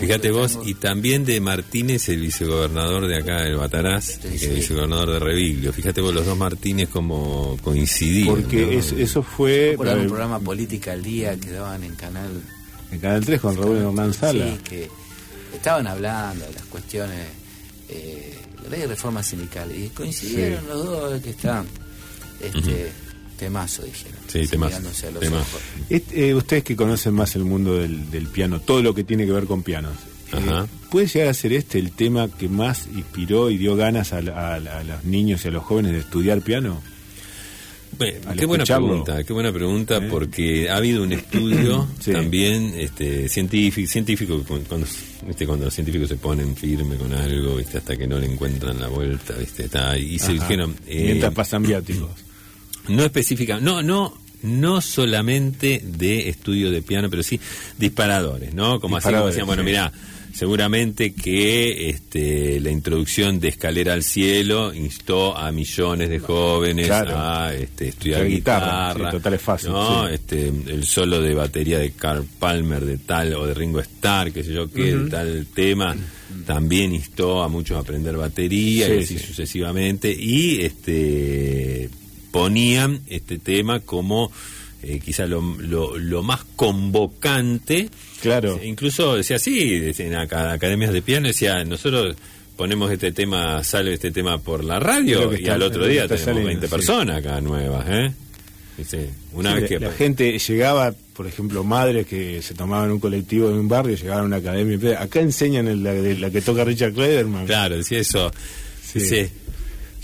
Fíjate 0.00 0.28
el 0.28 0.32
vos, 0.34 0.58
y 0.64 0.74
también 0.74 1.24
de 1.24 1.40
Martínez, 1.40 2.08
el 2.08 2.20
vicegobernador 2.20 3.06
de 3.06 3.18
acá, 3.18 3.42
el 3.46 3.56
Batarás, 3.56 4.18
Sí, 4.20 4.36
sí. 4.38 4.48
vicegobernador 4.48 5.12
de 5.12 5.18
Reviglio. 5.20 5.72
Fíjate 5.72 6.00
vos, 6.00 6.12
los 6.12 6.26
dos 6.26 6.36
Martínez 6.36 6.88
como 6.88 7.56
coincidían. 7.62 8.26
Porque 8.34 8.66
¿no? 8.66 8.72
es- 8.72 8.92
eso 8.92 9.22
fue 9.22 9.74
Por 9.76 9.86
un 9.86 10.00
eh, 10.00 10.06
programa 10.06 10.40
Política 10.40 10.92
al 10.92 11.02
Día 11.04 11.36
que 11.38 11.50
daban 11.50 11.84
en 11.84 11.94
Canal 11.94 12.42
en 12.90 12.98
Canal 13.00 13.24
3 13.24 13.40
con 13.40 13.56
Raúl 13.56 13.76
Hernán 13.78 14.12
Sala. 14.14 14.44
Sí, 14.44 14.58
que 14.68 14.88
estaban 15.54 15.86
hablando 15.86 16.44
de 16.46 16.52
las 16.54 16.64
cuestiones 16.64 17.26
eh, 17.88 18.34
ley 18.68 18.80
de 18.80 18.86
reforma 18.88 19.22
sindical. 19.22 19.70
Y 19.76 19.88
coincidieron 19.90 20.66
los 20.66 20.84
dos 20.84 21.22
que 21.22 21.30
estaban, 21.30 21.66
este, 22.40 22.90
temazo, 23.36 23.82
dijeron. 23.84 24.18
Sí, 24.26 24.46
temazo, 24.46 24.76
mirándose 24.78 25.06
a 25.06 25.10
los 25.12 25.20
temazo. 25.20 25.42
ojos. 25.42 25.60
Este, 25.90 26.28
eh, 26.28 26.34
ustedes 26.34 26.64
que 26.64 26.74
conocen 26.76 27.14
más 27.14 27.36
el 27.36 27.44
mundo 27.44 27.76
del, 27.78 28.10
del 28.10 28.26
piano, 28.28 28.60
todo 28.60 28.82
lo 28.82 28.94
que 28.94 29.04
tiene 29.04 29.26
que 29.26 29.32
ver 29.32 29.44
con 29.44 29.62
pianos, 29.62 29.94
eh, 30.32 30.36
Ajá. 30.36 30.66
¿puede 30.90 31.06
llegar 31.06 31.28
a 31.28 31.34
ser 31.34 31.52
este 31.52 31.78
el 31.78 31.92
tema 31.92 32.28
que 32.28 32.48
más 32.48 32.88
inspiró 32.94 33.50
y 33.50 33.58
dio 33.58 33.76
ganas 33.76 34.12
a, 34.12 34.20
la- 34.22 34.54
a 34.56 34.82
los 34.84 35.04
niños 35.04 35.44
y 35.44 35.48
a 35.48 35.50
los 35.52 35.62
jóvenes 35.64 35.92
de 35.92 35.98
estudiar 35.98 36.40
piano? 36.42 36.82
Bueno, 37.98 38.18
qué 38.36 38.44
buena 38.44 38.64
pregunta, 38.64 39.24
qué 39.24 39.32
buena 39.32 39.52
pregunta, 39.52 39.96
¿Eh? 39.98 40.08
porque 40.10 40.68
ha 40.68 40.76
habido 40.76 41.02
un 41.02 41.12
estudio 41.12 41.86
Sí. 42.00 42.12
también 42.12 42.74
este, 42.76 43.26
científico, 43.28 43.88
científico 43.90 44.42
cu- 44.46 44.60
cuando, 44.68 45.64
los 45.64 45.72
científicos 45.74 46.08
se 46.08 46.16
ponen 46.16 46.54
firme 46.56 46.96
con 46.96 47.14
algo, 47.14 47.56
¿viste? 47.56 47.78
hasta 47.78 47.96
que 47.96 48.06
no 48.06 48.18
le 48.18 48.26
encuentran 48.30 48.78
la 48.80 48.88
vuelta, 48.88 49.34
¿viste? 49.34 49.64
Está, 49.64 49.96
y 49.96 50.18
se 50.18 50.32
dijeron, 50.34 50.76
eh, 50.86 51.04
Mientras 51.04 51.32
pasan 51.32 51.62
viáticos. 51.62 52.10
No 52.88 53.04
específica, 53.04 53.60
no, 53.60 53.82
no, 53.82 54.16
no 54.42 54.80
solamente 54.80 55.82
de 55.84 56.28
estudio 56.28 56.70
de 56.70 56.82
piano, 56.82 57.08
pero 57.10 57.22
sí 57.22 57.40
disparadores, 57.78 58.54
¿no? 58.54 58.80
Como 58.80 58.96
así 58.96 59.04
como 59.04 59.26
Disparadores, 59.28 59.34
decían, 59.34 59.46
bueno, 59.46 59.62
sí. 59.62 59.66
mira, 59.66 59.92
seguramente 60.34 61.14
que 61.14 61.88
este, 61.88 62.60
la 62.60 62.70
introducción 62.70 63.40
de 63.40 63.48
Escalera 63.48 63.94
al 63.94 64.02
Cielo 64.02 64.74
instó 64.74 65.34
a 65.36 65.50
millones 65.50 66.10
de 66.10 66.18
jóvenes 66.18 66.86
Claro. 66.86 67.12
a 67.16 67.54
este, 67.54 67.88
estudiar 67.88 68.26
guitarra, 68.28 68.92
guitarra, 68.92 69.10
sí, 69.10 69.16
total 69.16 69.34
es 69.34 69.40
fácil, 69.42 69.70
¿no? 69.70 70.06
sí. 70.08 70.14
Este, 70.14 70.48
el 70.48 70.84
solo 70.84 71.22
de 71.22 71.34
batería 71.34 71.78
de 71.78 71.92
Carl 71.92 72.24
Palmer 72.38 72.84
de 72.84 72.98
tal 72.98 73.32
o 73.34 73.46
de 73.46 73.54
Ringo 73.54 73.80
Starr, 73.80 74.30
qué 74.32 74.44
sé 74.44 74.52
yo 74.52 74.70
qué, 74.70 74.94
de 74.94 75.08
tal 75.10 75.46
tema, 75.54 75.96
también 76.44 76.92
instó 76.94 77.42
a 77.42 77.48
muchos 77.48 77.78
a 77.78 77.80
aprender 77.80 78.14
batería 78.16 78.88
y 78.88 78.98
Sí, 78.98 79.04
así 79.14 79.18
sí. 79.18 79.26
sucesivamente 79.26 80.12
y 80.12 80.60
este 80.60 81.88
ponían 82.40 83.00
este 83.06 83.38
tema 83.38 83.80
como 83.80 84.30
eh, 84.82 85.00
quizá 85.04 85.26
lo, 85.26 85.40
lo, 85.58 85.96
lo 85.98 86.22
más 86.22 86.44
convocante 86.56 87.88
Claro. 88.20 88.58
Eh, 88.60 88.66
incluso 88.66 89.16
decía 89.16 89.36
así 89.36 89.92
en 89.98 90.14
aca- 90.14 90.52
academias 90.52 90.92
de 90.92 91.02
piano 91.02 91.28
decía 91.28 91.64
nosotros 91.64 92.16
ponemos 92.56 92.90
este 92.90 93.12
tema 93.12 93.62
sale 93.64 93.92
este 93.94 94.10
tema 94.10 94.38
por 94.38 94.64
la 94.64 94.78
radio 94.80 95.32
y 95.32 95.36
está- 95.36 95.54
al 95.54 95.62
otro 95.62 95.86
día 95.86 96.02
tenemos 96.02 96.24
saliendo, 96.24 96.48
20 96.48 96.66
sí. 96.66 96.70
personas 96.70 97.16
acá 97.18 97.40
nuevas 97.40 97.86
¿eh? 97.88 98.12
Una 99.32 99.54
Sí, 99.54 99.60
vez 99.60 99.68
que 99.70 99.80
la, 99.80 99.88
la 99.88 99.94
gente 99.94 100.38
llegaba, 100.38 100.92
por 101.14 101.26
ejemplo, 101.26 101.64
madres 101.64 102.06
que 102.06 102.42
se 102.42 102.52
tomaban 102.52 102.90
un 102.90 103.00
colectivo 103.00 103.48
de 103.48 103.54
un 103.58 103.68
barrio, 103.68 103.96
llegaban 103.96 104.24
a 104.24 104.26
una 104.26 104.36
academia. 104.36 105.00
Acá 105.00 105.20
enseñan 105.20 105.66
el- 105.66 105.82
la, 105.82 105.94
la 105.94 106.30
que 106.30 106.42
toca 106.42 106.62
Richard 106.62 106.92
Clayderman. 106.92 107.46
claro 107.46 107.78
decía 107.78 108.00
eso 108.00 108.30
Sí. 108.84 109.00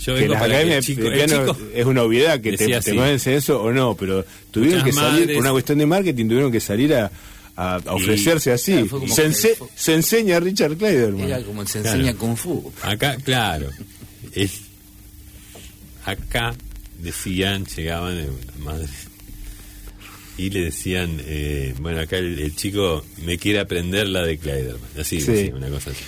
Yo 0.05 0.15
que 0.15 0.27
las 0.27 0.41
para 0.41 0.63
que 0.63 0.79
chico, 0.81 1.01
chico- 1.01 1.57
es 1.73 1.85
una 1.85 2.03
obviedad 2.03 2.39
que 2.41 2.57
te, 2.57 2.67
te 2.79 2.95
convencen 2.95 3.33
eso 3.33 3.61
o 3.61 3.71
no, 3.71 3.95
pero 3.95 4.25
tuvieron 4.51 4.79
Muchas 4.79 4.95
que 4.95 5.01
salir, 5.01 5.19
madres- 5.21 5.33
por 5.35 5.41
una 5.43 5.51
cuestión 5.51 5.77
de 5.79 5.85
marketing, 5.85 6.25
tuvieron 6.27 6.51
que 6.51 6.59
salir 6.59 6.93
a, 6.93 7.11
a- 7.55 7.75
a 7.75 7.93
ofrecerse 7.93 8.51
así. 8.51 8.73
Claro, 8.89 9.07
se, 9.07 9.27
ense- 9.29 9.57
se 9.75 9.93
enseña 9.93 10.37
a 10.37 10.39
Richard 10.39 10.75
Clayderman. 10.77 11.21
Era 11.27 11.41
como 11.43 11.65
se 11.65 11.81
Claro. 11.81 11.99
enseña 11.99 12.17
Kung 12.17 12.35
Fu. 12.37 12.71
Acá, 12.81 13.15
claro. 13.23 13.69
Es- 14.33 14.61
acá 16.05 16.53
decían, 16.99 17.65
llegaban 17.65 18.17
eh, 18.17 18.27
las 18.47 18.59
madres 18.59 18.89
y 20.37 20.49
le 20.49 20.61
decían, 20.65 21.19
eh, 21.25 21.75
bueno, 21.79 21.99
acá 22.01 22.17
el, 22.17 22.39
el 22.39 22.55
chico 22.55 23.05
me 23.25 23.37
quiere 23.37 23.59
aprender 23.59 24.07
la 24.07 24.23
de 24.23 24.37
Kleiderman. 24.37 24.81
Así, 24.99 25.21
Sí. 25.21 25.31
así, 25.31 25.51
una 25.53 25.69
cosa 25.69 25.91
así. 25.91 25.99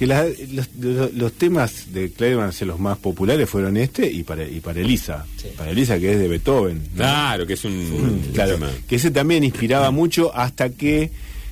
Que 0.00 0.06
la- 0.06 0.24
los, 0.24 0.68
los- 0.80 1.12
los 1.12 1.32
temas 1.34 1.92
de 1.92 2.10
Clayderman, 2.10 2.52
los 2.62 2.80
más 2.80 2.96
populares 2.96 3.48
fueron 3.50 3.76
este 3.76 4.10
y 4.10 4.22
para, 4.22 4.48
y 4.48 4.58
para 4.60 4.80
Elisa. 4.80 5.26
Sí. 5.36 5.48
Para 5.56 5.70
Elisa, 5.72 5.98
que 5.98 6.12
es 6.12 6.18
de 6.18 6.26
Beethoven. 6.26 6.82
¿no? 6.92 6.96
Claro, 6.96 7.46
que 7.46 7.52
es 7.52 7.64
un, 7.66 8.30
Claro, 8.32 8.54
tema. 8.54 8.70
que 8.88 8.96
ese 8.96 9.10
también 9.10 9.44
inspiraba 9.44 9.90
mucho 9.90 10.34
hasta 10.34 10.70
que 10.70 11.10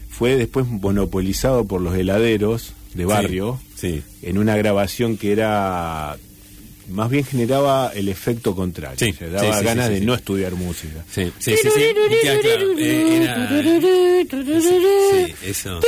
fue 0.08 0.36
después 0.36 0.66
monopolizado 0.66 1.66
por 1.66 1.82
los 1.82 1.94
heladeros 1.94 2.72
de 2.94 3.04
barrio 3.04 3.60
Sí, 3.76 4.02
en 4.22 4.38
una 4.38 4.56
grabación 4.56 5.18
que 5.18 5.30
era 5.32 6.16
más 6.88 7.10
bien 7.10 7.24
generaba 7.24 7.92
el 7.94 8.08
efecto 8.08 8.56
contrario, 8.56 8.96
Sí, 8.98 9.10
o 9.10 9.14
sea, 9.18 9.28
daba 9.28 9.58
sí, 9.58 9.64
ganas 9.66 9.88
sí, 9.88 9.92
de 9.92 9.98
sí. 10.00 10.06
no 10.06 10.14
estudiar 10.14 10.54
música. 10.54 11.04
sí, 11.12 11.30
sí, 11.38 11.54
sí, 11.62 11.68
sí, 11.68 11.82
ya, 12.24 12.40
claro, 12.40 12.78
eh, 12.78 13.16
era- 13.22 13.50
eso. 15.44 15.80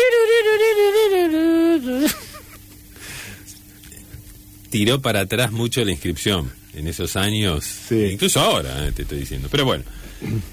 Tiró 4.71 5.01
para 5.03 5.21
atrás 5.21 5.53
mucho 5.53 5.85
la 5.85 5.91
inscripción 5.93 6.51
en 6.75 6.87
esos 6.87 7.17
años, 7.17 7.65
Sí. 7.65 8.11
incluso 8.13 8.41
ahora, 8.41 8.87
eh, 8.87 8.93
te 8.93 9.03
estoy 9.03 9.19
diciendo. 9.19 9.49
Pero 9.51 9.65
bueno, 9.65 9.85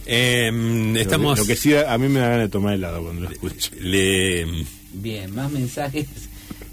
em, 0.06 0.96
estamos... 0.98 1.38
Lo 1.38 1.46
que, 1.46 1.52
lo 1.52 1.56
que 1.56 1.62
sí 1.62 1.76
a 1.76 1.98
mí 1.98 2.08
me 2.10 2.20
da 2.20 2.30
ganas 2.30 2.46
de 2.48 2.50
tomar 2.50 2.74
helado 2.74 3.04
cuando 3.04 3.22
lo 3.22 3.30
escucho. 3.30 3.72
le 3.80 4.46
Bien, 4.94 5.34
más 5.36 5.52
mensajes 5.52 6.08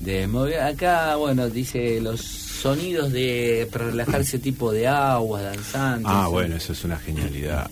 de 0.00 0.26
mover. 0.26 0.60
Acá, 0.60 1.16
bueno, 1.16 1.50
dice 1.50 2.00
los 2.00 2.20
sonidos 2.22 3.12
de 3.12 3.68
para 3.70 3.86
relajarse 3.86 4.38
tipo 4.38 4.72
de 4.72 4.86
aguas, 4.88 5.42
danzantes. 5.42 6.06
Ah, 6.08 6.28
bueno, 6.28 6.56
eso 6.56 6.72
es 6.72 6.84
una 6.84 6.96
genialidad. 6.98 7.70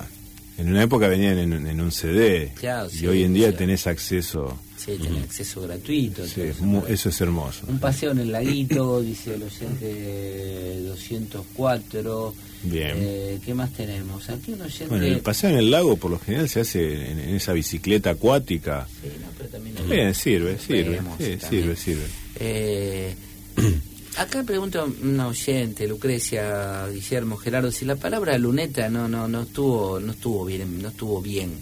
En 0.59 0.68
una 0.68 0.82
época 0.82 1.09
venían 1.09 1.38
en, 1.38 1.66
en 1.66 1.80
un 1.80 1.90
CD 1.90 2.53
Claro, 2.55 2.88
y 2.92 2.98
sí, 2.98 3.07
hoy 3.07 3.22
en 3.24 3.32
día 3.34 3.50
sí. 3.50 3.57
tenés 3.57 3.86
acceso. 3.86 4.59
Sí, 4.76 4.92
tiene 5.00 5.20
acceso 5.20 5.62
gratuito. 5.62 6.26
Sí, 6.26 6.40
es 6.42 6.57
eso. 6.88 7.09
es 7.09 7.20
hermoso. 7.20 7.64
Un 7.68 7.78
paseo 7.78 8.11
en 8.12 8.18
el 8.18 8.32
laguito, 8.32 9.00
dice 9.03 9.34
el 9.34 9.42
oyente 9.44 10.80
204. 10.88 12.34
Bien. 12.64 12.92
Eh, 12.96 13.40
¿Qué 13.44 13.55
más 13.55 13.72
tenemos? 13.72 14.28
Aquí 14.28 14.53
un 14.53 14.62
oyente... 14.62 14.86
Bueno, 14.86 15.05
el 15.07 15.20
paseo 15.20 15.50
en 15.50 15.57
el 15.57 15.70
lago 15.70 15.96
por 15.96 16.11
lo 16.11 16.18
general 16.18 16.48
se 16.48 16.61
hace 16.61 17.11
en, 17.11 17.18
en 17.18 17.34
esa 17.34 17.53
bicicleta 17.53 18.11
acuática. 18.11 18.86
Sí, 19.00 19.09
no, 19.20 19.26
pero 19.36 19.48
también 19.50 19.76
Bien, 19.88 20.14
sirve, 20.14 20.59
sirve, 20.59 21.00
sirve, 21.48 21.76
sirve. 21.76 22.05
Eh, 22.36 23.14
acá 24.17 24.43
pregunta 24.43 24.85
una 24.85 25.29
oyente, 25.29 25.87
Lucrecia, 25.89 26.87
Guillermo, 26.89 27.37
Gerardo, 27.37 27.71
si 27.73 27.85
la 27.85 27.97
palabra 27.97 28.37
luneta 28.39 28.89
no 28.89 29.09
no 29.09 29.29
no 29.29 29.43
estuvo 29.43 29.99
no 30.01 30.13
estuvo 30.13 30.45
bien, 30.45 30.81
no 30.83 30.89
estuvo 30.89 31.21
bien, 31.23 31.53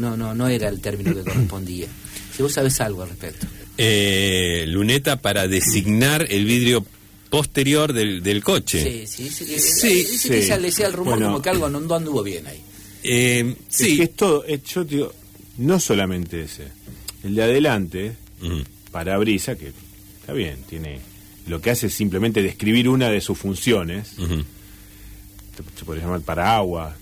no 0.00 0.16
no 0.16 0.34
no 0.34 0.48
era 0.48 0.68
el 0.68 0.80
término 0.80 1.14
que 1.14 1.22
correspondía. 1.22 1.88
Si 2.36 2.42
vos 2.42 2.52
sabés 2.52 2.80
algo 2.80 3.02
al 3.02 3.08
respecto. 3.10 3.46
eh, 3.76 4.64
luneta 4.68 5.20
para 5.20 5.46
designar 5.48 6.26
el 6.30 6.44
vidrio 6.44 6.84
posterior 7.30 7.92
del, 7.92 8.22
del 8.22 8.42
coche. 8.42 9.06
Sí, 9.06 9.28
sí, 9.28 9.44
que, 9.44 9.58
Sí, 9.58 9.88
dice 10.04 10.28
que 10.30 10.42
sí. 10.42 10.48
ya 10.48 10.56
le 10.56 10.66
decía 10.68 10.86
el 10.86 10.92
rumor 10.94 11.14
Bueno. 11.14 11.26
como 11.26 11.42
que 11.42 11.50
algo 11.50 11.68
no, 11.68 11.78
no 11.80 11.94
anduvo 11.94 12.22
bien 12.22 12.46
ahí. 12.46 12.62
Eh, 13.02 13.54
Es 13.68 13.76
sí. 13.76 13.96
que 13.96 14.02
es 14.04 14.16
todo, 14.16 14.44
es- 14.44 14.62
yo 14.64 14.84
te 14.86 14.94
digo, 14.96 15.12
no 15.58 15.78
solamente 15.78 16.42
ese. 16.42 16.68
El 17.24 17.34
de 17.34 17.42
adelante, 17.42 18.16
Ujú. 18.42 18.62
parabrisa, 18.92 19.56
que 19.56 19.72
está 20.20 20.32
bien, 20.32 20.56
tiene 20.68 21.00
lo 21.48 21.60
que 21.60 21.70
hace 21.70 21.86
es 21.88 21.94
simplemente 21.94 22.42
describir 22.42 22.88
una 22.88 23.10
de 23.10 23.20
sus 23.20 23.38
funciones. 23.38 24.14
Se 25.76 25.84
puede 25.84 26.00
llamar 26.00 26.20
paraguas. 26.20 26.94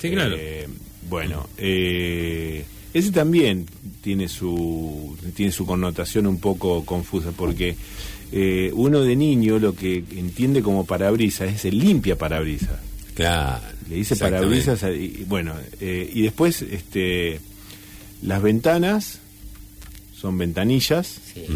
Sí, 0.00 0.10
claro. 0.10 0.34
Eh, 0.38 0.66
bueno, 1.08 1.48
eh, 1.58 2.64
ese 2.92 3.10
también 3.12 3.66
tiene 4.00 4.28
su 4.28 5.16
tiene 5.34 5.52
su 5.52 5.66
connotación 5.66 6.26
un 6.26 6.40
poco 6.40 6.84
confusa 6.84 7.32
porque 7.36 7.76
eh, 8.32 8.70
uno 8.74 9.00
de 9.02 9.16
niño 9.16 9.58
lo 9.58 9.74
que 9.74 10.04
entiende 10.16 10.62
como 10.62 10.86
parabrisas 10.86 11.52
es 11.52 11.64
el 11.64 11.78
limpia 11.78 12.16
parabrisas. 12.16 12.78
claro. 13.14 13.64
Le 13.88 13.96
dice 13.96 14.14
parabrisas 14.16 14.82
y, 14.84 15.24
bueno 15.28 15.54
eh, 15.80 16.08
y 16.14 16.22
después 16.22 16.62
este 16.62 17.40
las 18.22 18.40
ventanas 18.40 19.18
son 20.14 20.38
ventanillas 20.38 21.20
Sí. 21.34 21.46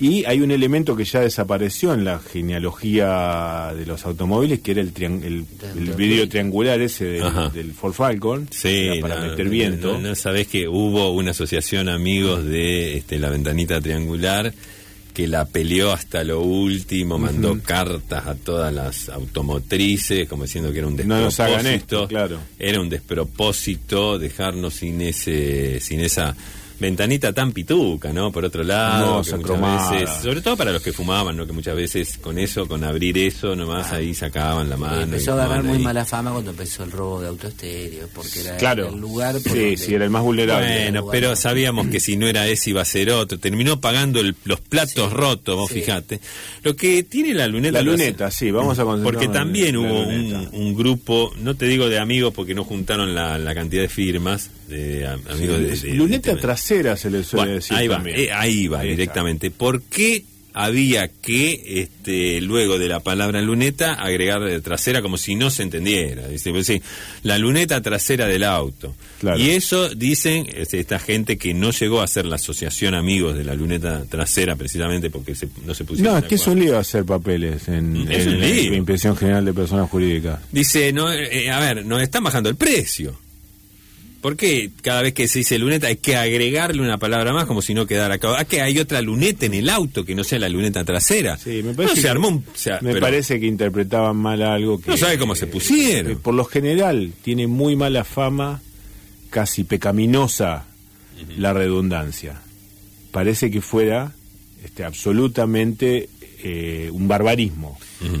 Y 0.00 0.24
hay 0.24 0.40
un 0.40 0.50
elemento 0.50 0.96
que 0.96 1.04
ya 1.04 1.20
desapareció 1.20 1.92
en 1.92 2.04
la 2.04 2.18
genealogía 2.18 3.72
de 3.76 3.86
los 3.86 4.04
automóviles, 4.06 4.60
que 4.60 4.70
era 4.72 4.80
el, 4.80 4.92
el, 4.98 5.44
el 5.76 5.90
vidrio 5.94 6.28
triangular 6.28 6.80
ese 6.80 7.04
del, 7.04 7.52
del 7.52 7.72
Ford 7.72 7.92
Falcon, 7.92 8.48
Sí, 8.50 8.90
para 9.00 9.16
no, 9.20 9.30
meter 9.30 9.44
no, 9.44 9.50
viento. 9.50 9.92
No, 9.92 10.08
no 10.08 10.14
sabés 10.14 10.46
que 10.48 10.66
hubo 10.68 11.10
una 11.12 11.32
asociación 11.32 11.88
amigos 11.88 12.44
de 12.44 12.96
este, 12.96 13.18
la 13.18 13.30
ventanita 13.30 13.80
triangular 13.80 14.52
que 15.12 15.26
la 15.26 15.44
peleó 15.44 15.92
hasta 15.92 16.22
lo 16.22 16.40
último, 16.40 17.18
mandó 17.18 17.60
cartas 17.60 18.26
a 18.28 18.36
todas 18.36 18.72
las 18.72 19.08
automotrices, 19.08 20.28
como 20.28 20.44
diciendo 20.44 20.72
que 20.72 20.78
era 20.78 20.86
un 20.86 20.94
No 20.94 21.16
despropósito. 21.16 21.24
nos 21.24 21.40
hagan 21.40 21.66
esto, 21.66 22.08
claro. 22.08 22.38
Era 22.58 22.80
un 22.80 22.88
despropósito 22.88 24.18
dejarnos 24.18 24.74
sin 24.74 25.00
ese, 25.00 25.80
sin 25.80 26.00
esa 26.00 26.36
ventanita 26.80 27.32
tan 27.32 27.52
pituca, 27.52 28.12
¿no? 28.12 28.32
Por 28.32 28.44
otro 28.44 28.64
lado, 28.64 29.22
que 29.22 29.36
muchas 29.36 29.90
veces, 29.90 30.10
sobre 30.22 30.40
todo 30.40 30.56
para 30.56 30.72
los 30.72 30.82
que 30.82 30.92
fumaban, 30.92 31.36
¿no? 31.36 31.46
Que 31.46 31.52
muchas 31.52 31.76
veces 31.76 32.18
con 32.18 32.38
eso, 32.38 32.66
con 32.66 32.82
abrir 32.84 33.18
eso, 33.18 33.54
nomás 33.54 33.92
ahí 33.92 34.14
sacaban 34.14 34.68
la 34.70 34.76
mano. 34.76 35.00
y 35.00 35.04
empezó 35.04 35.32
a 35.34 35.44
fumaban 35.44 35.66
muy 35.66 35.76
ahí. 35.76 35.82
mala 35.82 36.04
fama 36.04 36.32
cuando 36.32 36.50
empezó 36.52 36.84
el 36.84 36.90
robo 36.90 37.20
de 37.20 37.28
autoestéreos, 37.28 38.08
porque 38.14 38.40
era 38.40 38.56
Claro. 38.56 38.88
el 38.88 38.98
lugar 39.00 39.34
por 39.34 39.42
Sí, 39.42 39.48
donde- 39.58 39.76
sí, 39.76 39.94
era 39.94 40.04
el 40.04 40.10
más 40.10 40.22
vulnerable. 40.22 40.82
Bueno, 40.90 41.06
pero 41.10 41.36
sabíamos 41.36 41.88
que 41.88 42.00
si 42.00 42.16
no 42.16 42.26
era 42.26 42.46
ese 42.48 42.70
iba 42.70 42.82
a 42.82 42.84
ser 42.86 43.10
otro. 43.10 43.38
Terminó 43.38 43.80
pagando 43.80 44.20
el- 44.20 44.34
los 44.44 44.60
platos 44.60 45.10
Sí, 45.10 45.14
rotos, 45.16 45.56
vos 45.56 45.68
sí. 45.68 45.80
fijate. 45.80 46.20
Lo 46.62 46.74
que 46.76 47.02
tiene 47.02 47.34
la 47.34 47.46
luneta. 47.46 47.72
La 47.72 47.78
hace- 47.80 47.86
luneta, 47.90 48.30
sí, 48.30 48.50
vamos 48.50 48.78
a 48.78 48.84
Porque 48.84 49.28
también 49.28 49.76
hubo 49.76 50.00
un, 50.02 50.48
un 50.52 50.74
grupo, 50.74 51.32
no 51.40 51.54
te 51.54 51.66
digo 51.66 51.88
de 51.88 51.98
amigos 51.98 52.32
porque 52.34 52.54
no 52.54 52.64
juntaron 52.64 53.14
la, 53.14 53.38
la 53.38 53.54
cantidad 53.54 53.82
de 53.82 53.88
firmas, 53.88 54.50
de 54.70 55.06
a- 55.06 55.12
amigos 55.32 55.58
de, 55.60 55.76
de- 55.90 55.94
luneta 55.94 56.34
de- 56.34 56.40
trasera 56.40 56.96
se 56.96 57.10
le 57.10 57.22
suele 57.24 57.42
Bueno, 57.42 57.54
decir 57.56 57.76
ahí 57.76 57.88
va, 57.88 58.02
eh, 58.06 58.30
ahí 58.32 58.68
va 58.68 58.80
Ahí 58.80 58.88
está. 58.90 58.96
directamente. 58.96 59.50
¿Por 59.50 59.82
qué 59.82 60.24
había 60.52 61.06
que, 61.06 61.62
este, 61.80 62.40
luego 62.40 62.76
de 62.80 62.88
la 62.88 62.98
palabra 62.98 63.40
luneta, 63.40 63.94
agregar 63.94 64.42
trasera 64.62 65.00
como 65.00 65.16
si 65.16 65.36
no 65.36 65.48
se 65.48 65.62
entendiera? 65.62 66.26
Dice, 66.26 66.50
pues 66.50 66.66
sí, 66.66 66.82
la 67.22 67.38
luneta 67.38 67.80
trasera 67.82 68.26
del 68.26 68.42
auto. 68.42 68.92
Claro. 69.20 69.38
Y 69.38 69.50
eso 69.50 69.90
dicen 69.90 70.48
este, 70.52 70.80
esta 70.80 70.98
gente 70.98 71.38
que 71.38 71.54
no 71.54 71.70
llegó 71.70 72.00
a 72.02 72.06
ser 72.08 72.24
la 72.26 72.34
asociación 72.34 72.94
amigos 72.94 73.36
de 73.36 73.44
la 73.44 73.54
luneta 73.54 74.02
trasera 74.08 74.56
precisamente 74.56 75.08
porque 75.08 75.36
se- 75.36 75.48
no 75.64 75.72
se 75.72 75.84
pusieron. 75.84 76.14
No, 76.14 76.18
es 76.18 76.24
que 76.24 76.34
es 76.34 76.42
acuerdo. 76.42 76.60
un 76.60 76.66
lío 76.66 76.78
hacer 76.78 77.04
papeles 77.04 77.68
en, 77.68 78.08
Es 78.10 78.26
en 78.26 78.34
un 78.34 78.40
la. 78.40 78.48
Impresión 78.76 79.16
General 79.16 79.44
de 79.44 79.52
Personas 79.52 79.88
Jurídicas. 79.88 80.40
Dice, 80.50 80.92
no, 80.92 81.12
eh, 81.12 81.48
a 81.48 81.60
ver, 81.60 81.86
nos 81.86 82.02
están 82.02 82.24
bajando 82.24 82.48
el 82.48 82.56
precio. 82.56 83.16
¿Por 84.20 84.36
qué 84.36 84.70
cada 84.82 85.00
vez 85.02 85.14
que 85.14 85.26
se 85.28 85.38
dice 85.38 85.58
luneta 85.58 85.86
hay 85.86 85.96
que 85.96 86.14
agregarle 86.16 86.82
una 86.82 86.98
palabra 86.98 87.32
más 87.32 87.46
como 87.46 87.62
si 87.62 87.72
no 87.72 87.86
quedara 87.86 88.16
acá? 88.16 88.38
¿A 88.38 88.44
que 88.44 88.60
hay 88.60 88.78
otra 88.78 89.00
luneta 89.00 89.46
en 89.46 89.54
el 89.54 89.70
auto 89.70 90.04
que 90.04 90.14
no 90.14 90.24
sea 90.24 90.38
la 90.38 90.48
luneta 90.50 90.84
trasera? 90.84 91.38
Sí, 91.38 91.62
me 91.62 91.72
parece 91.72 91.94
no, 91.94 91.96
se 91.96 92.02
que- 92.02 92.08
armó 92.08 92.28
un... 92.28 92.34
o 92.36 92.42
sea, 92.58 92.78
Me 92.82 92.90
pero- 92.92 93.00
parece 93.06 93.40
que 93.40 93.46
interpretaban 93.46 94.16
mal 94.16 94.42
algo 94.42 94.78
que... 94.80 94.90
No 94.90 94.96
sabe 94.98 95.16
cómo 95.18 95.34
se 95.34 95.46
pusieron. 95.46 96.12
que 96.12 96.18
por 96.18 96.34
lo 96.34 96.44
general 96.44 97.12
tiene 97.22 97.46
muy 97.46 97.76
mala 97.76 98.04
fama, 98.04 98.60
casi 99.30 99.64
pecaminosa, 99.64 100.66
la 101.38 101.52
redundancia. 101.54 102.40
Parece 103.12 103.50
que 103.50 103.60
fuera 103.62 104.12
este, 104.64 104.84
absolutamente 104.84 106.08
eh, 106.42 106.90
un 106.92 107.08
barbarismo. 107.08 107.78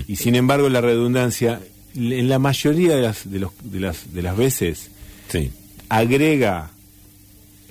Y 0.08 0.16
sin 0.16 0.34
embargo 0.34 0.68
la 0.68 0.80
redundancia, 0.80 1.60
en 1.94 2.28
la 2.28 2.38
mayoría 2.38 2.96
de 2.96 3.02
las, 3.02 3.30
de 3.30 3.38
los, 3.38 3.52
de 3.62 3.80
las, 3.80 4.14
de 4.14 4.22
las 4.22 4.36
veces, 4.36 4.90
Sí. 5.28 5.50
Agrega 5.90 6.70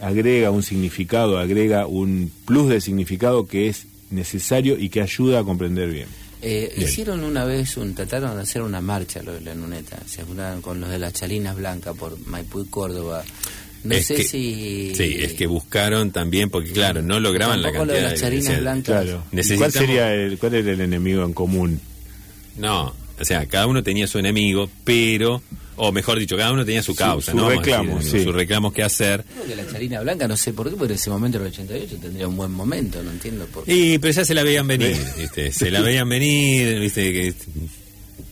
agrega 0.02 0.52
un 0.52 0.64
significado, 0.64 1.40
agrega 1.40 1.86
un 1.88 2.32
plus 2.46 2.70
de 2.70 2.80
significado 2.80 3.48
que 3.48 3.68
es 3.68 3.86
necesario 4.12 4.78
y 4.78 4.90
que 4.90 5.02
ayuda 5.02 5.40
a 5.40 5.44
comprender 5.44 5.90
bien. 5.90 6.08
Eh, 6.42 6.72
Bien. 6.78 6.88
hicieron 6.88 7.22
una 7.26 7.44
vez, 7.44 7.76
un, 7.76 7.94
trataron 7.96 8.34
de 8.38 8.44
hacer 8.44 8.62
una 8.62 8.80
marcha 8.80 9.22
lo 9.22 9.34
de 9.34 9.42
la 9.42 9.54
luneta, 9.54 10.00
se 10.08 10.24
juntaron 10.24 10.62
con 10.62 10.80
los 10.80 10.90
de 10.90 10.98
las 11.00 11.12
chalinas 11.12 11.58
blancas 11.58 11.98
por 11.98 12.18
Maipú 12.28 12.62
y 12.62 12.66
Córdoba. 12.68 13.26
No 13.84 13.94
Es 13.96 14.06
sé 14.08 14.16
que- 14.16 14.24
si... 14.24 14.94
Sí, 14.96 15.18
es 15.20 15.34
que 15.34 15.48
buscaron 15.48 16.12
también, 16.12 16.50
porque 16.50 16.72
claro, 16.72 17.02
no 17.02 17.20
lograban 17.20 17.62
la 17.62 17.68
Tampoco 17.70 17.86
lo 17.88 17.92
cantidad 17.94 18.08
de 18.08 18.12
las 18.14 18.22
charinas 18.22 18.44
decían, 18.46 18.62
blancas. 18.62 18.86
Claro. 19.04 19.10
¿Y 19.10 19.12
¿Cuál 19.12 19.36
Necesitamos- 19.36 19.74
sería 19.74 20.14
el, 20.14 20.38
cuál 20.38 20.54
era 20.56 20.72
el 20.72 20.82
enemigo 20.82 21.24
en 21.26 21.34
común? 21.34 21.80
No, 22.58 22.94
o 23.20 23.26
sea, 23.26 23.46
cada 23.48 23.68
uno 23.68 23.84
tenía 23.84 24.08
su 24.08 24.18
enemigo, 24.18 24.70
pero, 24.86 25.42
o 25.80 25.92
mejor 25.92 26.20
dicho, 26.20 26.38
cada 26.38 26.52
uno 26.52 26.64
tenía 26.66 26.84
su 26.84 26.92
Su- 26.92 26.98
causa, 26.98 27.32
su 27.32 27.38
¿no? 27.38 27.44
Vamos 27.44 27.58
a 27.58 27.62
reclamo, 27.62 27.96
decir, 27.98 28.12
sí. 28.20 28.24
Sus 28.26 28.36
reclamos 28.36 28.74
que 28.74 28.84
hacer. 28.84 29.24
Creo 29.34 29.46
que 29.48 29.56
la 29.56 29.72
charina 29.72 30.02
blanca, 30.02 30.28
no 30.28 30.38
sé 30.38 30.54
por 30.54 30.70
qué, 30.70 30.76
porque 30.76 30.94
en 30.94 31.00
ese 31.00 31.10
momento, 31.10 31.38
en 31.38 31.46
el 31.46 31.52
88, 31.52 31.98
tendría 32.02 32.28
un 32.28 32.36
buen 32.38 32.52
momento, 32.52 33.02
no 33.02 33.12
entiendo 33.12 33.46
por 33.48 33.64
qué. 33.66 33.74
Y, 33.76 33.98
pero 33.98 34.14
ya 34.14 34.24
se 34.26 34.34
la 34.34 34.44
veían 34.44 34.68
venir, 34.68 34.96
¿viste? 35.18 35.52
Se 35.52 35.72
la 35.72 35.82
veían 35.82 36.08
venir, 36.10 36.80
¿viste? 36.80 37.12
Que, 37.14 37.34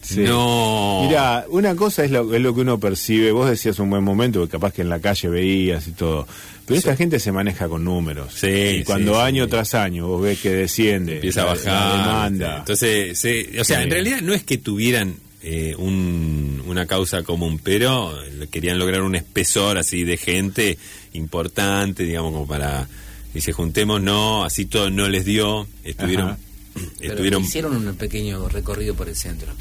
Sí. 0.02 0.22
No. 0.22 1.02
Mira, 1.06 1.46
una 1.50 1.76
cosa 1.76 2.06
es 2.06 2.12
lo, 2.12 2.34
es 2.34 2.40
lo 2.42 2.56
que 2.56 2.62
uno 2.62 2.80
percibe. 2.80 3.32
Vos 3.34 3.50
decías 3.50 3.78
un 3.80 3.90
buen 3.90 4.04
momento, 4.06 4.40
porque 4.40 4.52
capaz 4.54 4.72
que 4.74 4.82
en 4.82 4.88
la 4.90 5.00
calle 5.02 5.28
veías 5.28 5.86
y 5.88 5.92
todo. 5.92 6.26
Pero 6.66 6.78
esta 6.78 6.96
gente 6.96 7.20
se 7.20 7.34
maneja 7.34 7.68
con 7.68 7.84
números. 7.84 8.34
Sí, 8.34 8.48
y 8.48 8.84
cuando 8.86 9.16
sí, 9.16 9.20
año 9.20 9.44
sí. 9.46 9.50
tras 9.50 9.74
año 9.74 10.08
vos 10.08 10.22
ves 10.22 10.40
que 10.40 10.50
desciende, 10.52 11.16
empieza 11.16 11.42
a 11.42 11.46
bajar. 11.46 11.66
la 11.66 11.98
demanda. 11.98 12.58
Entonces, 12.60 13.20
se- 13.20 13.60
o 13.60 13.66
sea, 13.66 13.80
Sí. 13.80 13.84
en 13.84 13.92
realidad 13.92 14.22
no 14.22 14.34
es 14.34 14.44
que 14.44 14.58
tuvieran 14.58 15.16
eh, 15.42 15.76
un- 15.78 16.64
una 16.68 16.86
causa 16.86 17.24
común, 17.24 17.60
pero 17.64 18.14
querían 18.52 18.80
lograr 18.80 19.02
un 19.02 19.16
espesor 19.16 19.78
así 19.78 20.04
de 20.04 20.18
gente 20.18 20.78
importante, 21.14 22.04
digamos, 22.04 22.32
como 22.34 22.48
para. 22.48 22.88
Dice, 23.34 23.52
juntemos, 23.54 24.02
no, 24.02 24.44
así 24.46 24.66
todo 24.66 24.90
no 24.90 25.08
les 25.10 25.26
dio. 25.26 25.68
Estuvieron. 25.84 26.30
Ajá. 26.30 26.38
Pero 27.00 27.14
Estuvieron 27.14 27.44
hicieron 27.44 27.88
un 27.88 27.96
pequeño 27.96 28.48
recorrido 28.50 28.94
por 28.94 29.10
el 29.10 29.16
centro. 29.16 29.52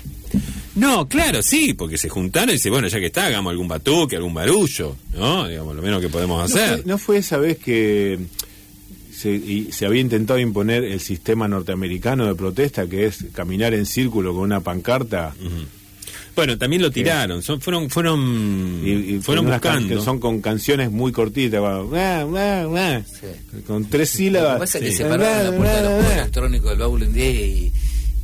No, 0.74 1.08
claro, 1.08 1.42
sí, 1.42 1.72
porque 1.72 1.96
se 1.96 2.10
juntaron 2.10 2.50
y 2.50 2.54
dice, 2.54 2.68
bueno, 2.68 2.88
ya 2.88 3.00
que 3.00 3.06
está, 3.06 3.24
hagamos 3.26 3.50
algún 3.52 3.68
batuque, 3.68 4.16
algún 4.16 4.34
barullo, 4.34 4.94
¿no? 5.14 5.48
Digamos, 5.48 5.74
lo 5.74 5.80
menos 5.80 6.02
que 6.02 6.10
podemos 6.10 6.38
¿No 6.38 6.44
hacer. 6.44 6.82
fue, 6.82 6.82
no 6.84 6.98
fue 6.98 7.16
esa 7.18 7.38
vez 7.38 7.56
que 7.56 8.18
se, 9.16 9.30
y 9.30 9.68
se 9.72 9.86
había 9.86 10.00
intentado 10.00 10.38
imponer 10.38 10.84
el 10.84 11.00
sistema 11.00 11.48
norteamericano 11.48 12.26
de 12.26 12.34
protesta, 12.34 12.86
que 12.86 13.06
es 13.06 13.24
caminar 13.32 13.72
en 13.74 13.86
círculo 13.86 14.32
con 14.34 14.42
una 14.42 14.60
pancarta? 14.60 15.34
Bueno, 16.34 16.58
también 16.58 16.82
lo 16.82 16.90
tiraron, 16.90 17.42
son, 17.42 17.62
fueron, 17.62 17.88
fueron, 17.88 18.82
Y, 18.84 19.14
y 19.14 19.18
fueron 19.20 19.46
buscando. 19.46 19.88
que 19.88 20.02
son 20.04 20.20
con 20.20 20.42
canciones 20.42 20.90
muy 20.90 21.10
cortitas, 21.10 21.60
con 23.66 23.84
tres 23.88 24.12
Lo 24.12 24.16
sílabas. 24.18 24.54
que 24.54 24.60
pasa 24.60 24.78
es 24.78 24.84
que 24.84 24.90
Sí. 24.90 24.96
se 24.98 25.04
pararon 25.06 25.38
en 25.38 25.44
la 25.50 25.56
puerta 25.56 25.76
de 25.76 25.82
los 25.82 25.92
juegos 25.92 26.12
electrónicos 26.12 26.70
del 26.70 26.78
baúl 26.78 27.02
en 27.04 27.12
10 27.12 27.34
y, 27.34 27.72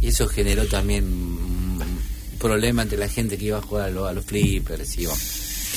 y 0.03 0.07
eso 0.09 0.27
generó 0.29 0.67
también 0.67 1.05
un 1.05 1.81
problema 2.39 2.83
entre 2.83 2.99
la 2.99 3.09
gente 3.09 3.39
que 3.39 3.47
iba 3.47 3.59
a 3.59 3.63
jugar 3.63 3.89
a, 3.89 3.91
lo- 3.91 4.07
a 4.07 4.13
los 4.13 4.25
flippers 4.25 4.99
y 4.99 5.07
bueno, 5.07 5.21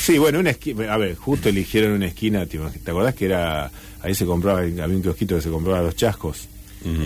Sí, 0.06 0.20
bueno, 0.20 0.39
una 0.39 0.51
esquina, 0.51 0.93
a 0.93 0.97
ver, 0.97 1.16
justo 1.16 1.49
eligieron 1.49 1.93
una 1.93 2.06
esquina, 2.06 2.45
¿te, 2.45 2.60
acordás 2.60 3.16
que 3.16 3.26
era, 3.26 3.72
ahí 4.01 4.14
se 4.14 4.24
compraba, 4.26 4.60
había 4.60 4.86
un 4.86 5.01
kiosquito 5.01 5.36
que 5.36 5.41
se 5.41 5.49
compraba 5.49 5.82
los 5.82 5.95
chascos? 5.95 6.47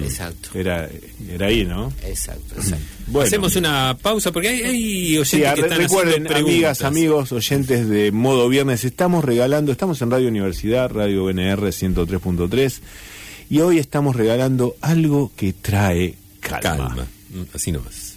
Exacto, 0.04 0.50
Era, 0.56 0.90
era 1.32 1.46
ahí, 1.48 1.64
¿no? 1.64 1.94
exacto, 2.04 2.56
exacto. 2.58 2.84
Bueno. 3.08 3.26
Hacemos 3.26 3.56
una 3.56 3.98
pausa 4.02 4.30
porque 4.34 4.50
hay, 4.50 4.62
hay 4.64 5.18
oyentes 5.18 5.30
Sí, 5.30 5.38
que 5.56 5.62
están 5.62 5.78
recuerden, 5.78 6.28
amigas, 6.34 6.82
amigos, 6.84 7.32
oyentes 7.32 7.88
de 7.88 8.12
Modo 8.12 8.50
Viernes, 8.50 8.84
estamos 8.84 9.24
regalando, 9.24 9.72
estamos 9.72 10.02
en 10.02 10.12
Radio 10.12 10.28
Universidad, 10.28 10.92
Radio 10.92 11.24
BNR 11.24 11.62
103.3, 11.70 12.80
y 13.50 13.60
hoy 13.62 13.78
estamos 13.80 14.18
regalando 14.18 14.76
algo 14.82 15.32
que 15.38 15.54
trae 15.54 16.16
calma. 16.42 16.60
Calma, 16.62 17.08
Mm, 17.32 17.44
así 17.54 17.72
nomás. 17.72 18.16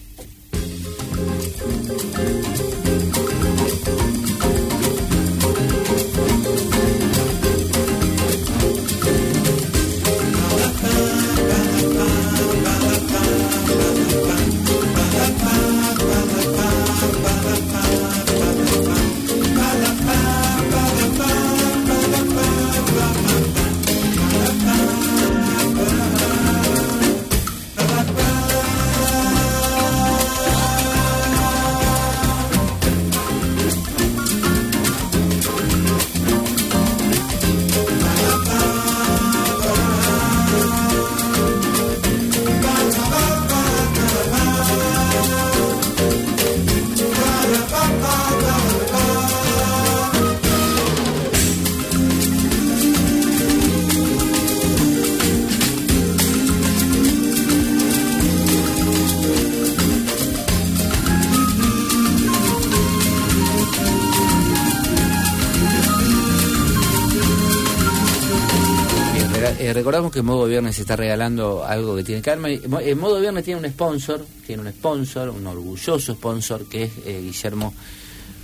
Que 70.12 70.22
Modo 70.22 70.46
Viernes 70.46 70.78
está 70.78 70.94
regalando 70.96 71.64
algo 71.64 71.96
que 71.96 72.04
tiene 72.04 72.22
Mo- 72.68 72.78
eh, 72.80 72.94
Modo 72.94 73.18
Viernes 73.20 73.44
tiene 73.44 73.60
un 73.60 73.68
sponsor, 73.68 74.24
tiene 74.46 74.62
un 74.62 74.68
sponsor, 74.70 75.30
un 75.30 75.46
orgulloso 75.46 76.12
sponsor 76.14 76.66
que 76.66 76.84
es 76.84 76.90
eh, 77.06 77.20
Guillermo, 77.22 77.74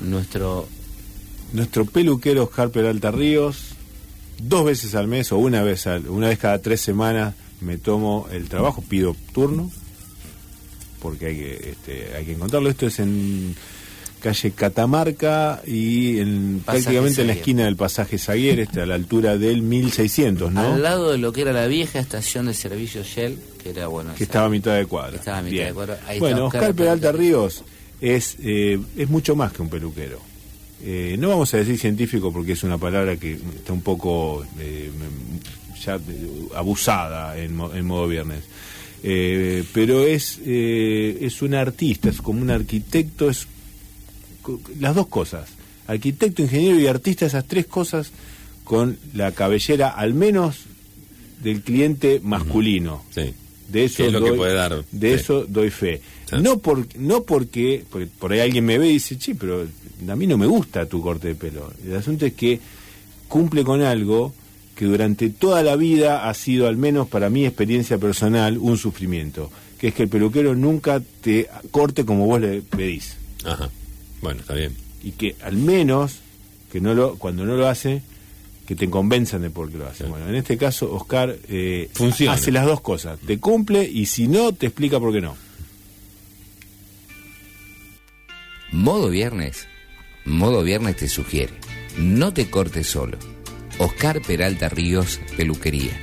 nuestro 0.01 0.67
Nuestro 1.53 1.87
peluquero 1.87 2.45
Oscar 2.45 2.71
Peralta 2.71 3.11
Ríos, 3.11 3.57
dos 4.43 4.65
veces 4.67 4.95
al 4.95 5.07
mes 5.09 5.33
o 5.33 5.39
una 5.39 5.63
vez, 5.63 5.87
una 6.09 6.29
vez 6.29 6.39
cada 6.39 6.59
tres 6.61 6.81
semanas 6.81 7.35
me 7.61 7.79
tomo 7.79 8.29
el 8.31 8.49
trabajo, 8.49 8.83
pido 8.87 9.17
turno, 9.33 9.71
porque 11.01 11.27
hay 11.27 11.37
que, 11.37 11.71
este, 11.71 12.15
hay 12.17 12.25
que 12.27 12.33
encontrarlo. 12.33 12.69
Esto 12.69 12.87
es 12.87 12.99
en 12.99 13.57
calle 14.21 14.51
Catamarca 14.53 15.63
y 15.67 16.19
en, 16.19 16.63
prácticamente 16.65 17.23
en 17.23 17.29
la 17.29 17.33
esquina 17.35 17.65
del 17.65 17.77
pasaje 17.77 18.19
Zaguer, 18.19 18.61
este, 18.61 18.83
a 18.83 18.87
la 18.87 18.95
altura 18.95 19.39
del 19.39 19.63
1600, 19.63 20.53
¿no? 20.53 20.75
Al 20.75 20.83
lado 20.83 21.13
de 21.13 21.19
lo 21.19 21.33
que 21.33 21.43
era 21.43 21.53
la 21.53 21.67
vieja 21.67 21.99
estación 21.99 22.47
de 22.47 22.55
servicio 22.55 23.03
Shell, 23.03 23.39
que 23.63 23.71
era 23.71 23.87
bueno. 23.89 24.15
que 24.15 24.25
estaba 24.25 24.47
a 24.47 24.51
mitad 24.51 24.77
de 24.77 24.87
cuadra. 24.87 25.13
Que 25.13 25.17
estaba 25.17 25.39
a 25.39 25.43
mitad 25.43 25.55
Bien. 25.55 25.69
de 25.69 25.75
cuadra. 25.75 26.01
Ahí 26.07 26.19
Bueno, 26.19 26.47
Oscar, 26.47 26.63
Oscar 26.63 26.75
Peralta 26.75 27.13
Ríos 27.13 27.65
es, 28.01 28.37
eh, 28.43 28.79
es 28.97 29.09
mucho 29.09 29.37
más 29.37 29.53
que 29.53 29.63
un 29.63 29.69
peluquero. 29.69 30.21
Eh, 30.85 31.17
no 31.19 31.29
vamos 31.29 31.53
a 31.55 31.57
decir 31.57 31.79
científico 31.79 32.33
porque 32.33 32.53
es 32.53 32.63
una 32.63 32.79
palabra 32.79 33.17
que 33.17 33.33
está 33.33 33.73
un 33.73 33.83
poco 33.83 34.45
eh, 34.61 34.91
ya 35.85 35.99
abusada 36.55 37.37
en, 37.39 37.61
en 37.75 37.85
modo 37.87 38.07
viernes. 38.07 38.45
Eh, 39.03 39.65
pero 39.73 40.05
es, 40.05 40.41
eh, 40.45 41.19
es 41.21 41.43
un 41.43 41.55
artista, 41.55 42.09
es 42.09 42.21
como 42.21 42.43
un 42.43 42.51
arquitecto, 42.51 43.31
es 43.31 43.47
las 44.79 44.95
dos 44.95 45.07
cosas. 45.09 45.49
Arquitecto, 45.87 46.43
ingeniero 46.43 46.79
y 46.79 46.87
artista, 46.87 47.27
esas 47.27 47.47
tres 47.47 47.67
cosas 47.67 48.11
con 48.65 48.99
la 49.15 49.33
cabellera 49.33 49.89
al 49.89 50.15
menos 50.15 50.57
del 51.43 51.63
cliente 51.63 52.21
masculino. 52.23 53.05
Sí. 53.11 53.33
De 53.69 53.85
eso 53.85 53.99
Que 53.99 54.07
es 54.07 54.13
lo 54.13 54.23
que 54.23 54.31
doy, 54.31 54.39
puede 54.39 54.55
dar 54.55 54.85
de 54.91 55.15
eso 55.15 55.45
doy 55.47 55.71
fe. 55.71 56.01
Sí. 56.29 56.37
No 56.41 56.59
por 56.59 56.87
no 56.97 57.23
porque, 57.23 57.85
porque 57.91 58.07
por 58.19 58.33
ahí 58.33 58.41
alguien 58.41 58.65
me 58.65 58.79
ve 58.79 58.89
y 58.89 58.95
dice, 58.95 59.17
"Sí, 59.21 59.35
pero 59.35 59.67
a 60.09 60.17
mí 60.17 60.27
no 60.27 60.39
me 60.39 60.47
gusta 60.47 60.87
tu 60.87 61.03
corte 61.03 61.29
de 61.29 61.35
pelo." 61.35 61.71
El 61.85 61.97
asunto 61.97 62.27
es 62.27 62.33
que 62.33 62.61
cumple 63.29 63.65
con 63.65 63.83
algo 63.83 64.33
que 64.75 64.85
durante 64.87 65.29
toda 65.31 65.63
la 65.63 65.77
vida 65.77 66.29
ha 66.29 66.35
sido 66.35 66.67
al 66.67 66.77
menos 66.77 67.09
para 67.09 67.31
mi 67.31 67.45
experiencia 67.45 67.99
personal 67.99 68.59
un 68.59 68.79
sufrimiento, 68.79 69.51
que 69.79 69.89
es 69.89 69.95
que 69.95 70.05
el 70.05 70.09
peluquero 70.09 70.55
nunca 70.55 71.03
te 71.21 71.49
corte 71.71 72.05
como 72.05 72.27
vos 72.27 72.41
le 72.41 72.63
pedís 72.63 73.17
Ajá. 73.45 73.71
Bueno, 74.23 74.41
está 74.41 74.55
bien. 74.55 74.75
y 75.03 75.13
que 75.13 75.37
al 75.43 75.57
menos 75.57 76.19
que 76.73 76.81
no 76.81 76.95
lo 76.95 77.17
cuando 77.17 77.45
no 77.47 77.57
lo 77.57 77.69
hace 77.69 78.03
que 78.67 78.75
te 78.77 78.91
convenzan 78.91 79.41
de 79.43 79.51
por 79.51 79.71
qué 79.71 79.79
lo 79.79 79.87
hace. 79.87 80.05
Sí. 80.05 80.11
Bueno, 80.11 80.29
en 80.29 80.35
este 80.35 80.59
caso 80.59 80.93
Oscar 80.93 81.35
eh, 81.49 81.89
Funciona. 81.95 82.33
hace 82.35 82.53
las 82.53 82.67
dos 82.67 82.81
cosas, 82.83 83.19
te 83.21 83.39
cumple 83.39 83.83
y 83.85 84.07
si 84.07 84.29
no 84.29 84.53
te 84.53 84.67
explica 84.67 85.01
por 85.01 85.13
qué 85.13 85.21
no. 85.21 85.37
Modo 88.73 89.09
Viernes. 89.09 89.67
Modo 90.25 90.63
Viernes 90.63 90.97
te 90.97 91.09
sugiere. 91.09 91.55
No 91.97 92.33
te 92.35 92.51
cortes 92.51 92.87
solo. 92.87 93.17
Oscar 93.79 94.21
Peralta 94.21 94.69
Ríos, 94.69 95.21
Peluquería. 95.37 95.99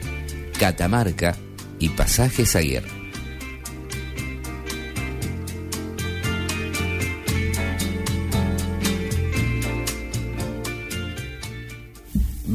Catamarca 0.60 1.38
y 1.80 1.90
Pasaje 1.90 2.46
Zaguer. 2.46 2.84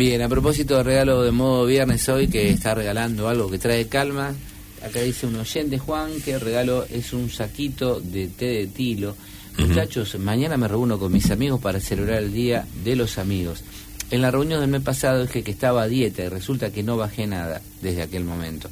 Bien, 0.01 0.23
a 0.23 0.31
propósito 0.31 0.79
de 0.79 0.83
regalo 0.83 1.23
de 1.23 1.31
modo 1.31 1.67
viernes 1.67 2.09
hoy, 2.09 2.27
que 2.27 2.49
está 2.49 2.75
regalando 2.75 3.29
algo 3.29 3.51
que 3.51 3.59
trae 3.59 3.87
calma, 3.87 4.35
acá 4.83 5.03
dice 5.03 5.27
un 5.27 5.37
oyente, 5.37 5.79
Juan, 5.79 6.23
que 6.23 6.33
el 6.33 6.41
regalo 6.41 6.87
es 6.87 7.13
un 7.13 7.29
saquito 7.29 8.01
de 8.01 8.29
té 8.29 8.47
de 8.47 8.67
tilo. 8.69 9.15
Muchachos, 9.59 10.19
mañana 10.19 10.57
me 10.57 10.69
reúno 10.69 10.99
con 10.99 11.13
mis 11.13 11.31
amigos 11.31 11.61
para 11.61 11.81
celebrar 11.81 12.23
el 12.23 12.33
Día 12.33 12.67
de 12.83 12.97
los 12.97 13.19
Amigos. 13.19 13.63
En 14.11 14.23
la 14.23 14.31
reunión 14.31 14.61
del 14.61 14.71
mes 14.71 14.81
pasado 14.81 15.21
dije 15.21 15.43
que 15.43 15.51
estaba 15.51 15.83
a 15.83 15.87
dieta 15.89 16.23
y 16.25 16.29
resulta 16.31 16.73
que 16.73 16.83
no 16.83 16.97
bajé 16.97 17.27
nada 17.27 17.61
desde 17.83 18.01
aquel 18.01 18.25
momento. 18.25 18.71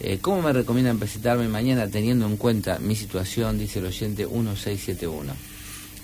Eh, 0.00 0.18
¿Cómo 0.20 0.42
me 0.42 0.52
recomiendan 0.52 0.98
presentarme 0.98 1.46
mañana 1.46 1.86
teniendo 1.86 2.26
en 2.26 2.36
cuenta 2.36 2.80
mi 2.80 2.96
situación? 2.96 3.60
Dice 3.60 3.78
el 3.78 3.86
oyente 3.86 4.26
1671. 4.26 5.53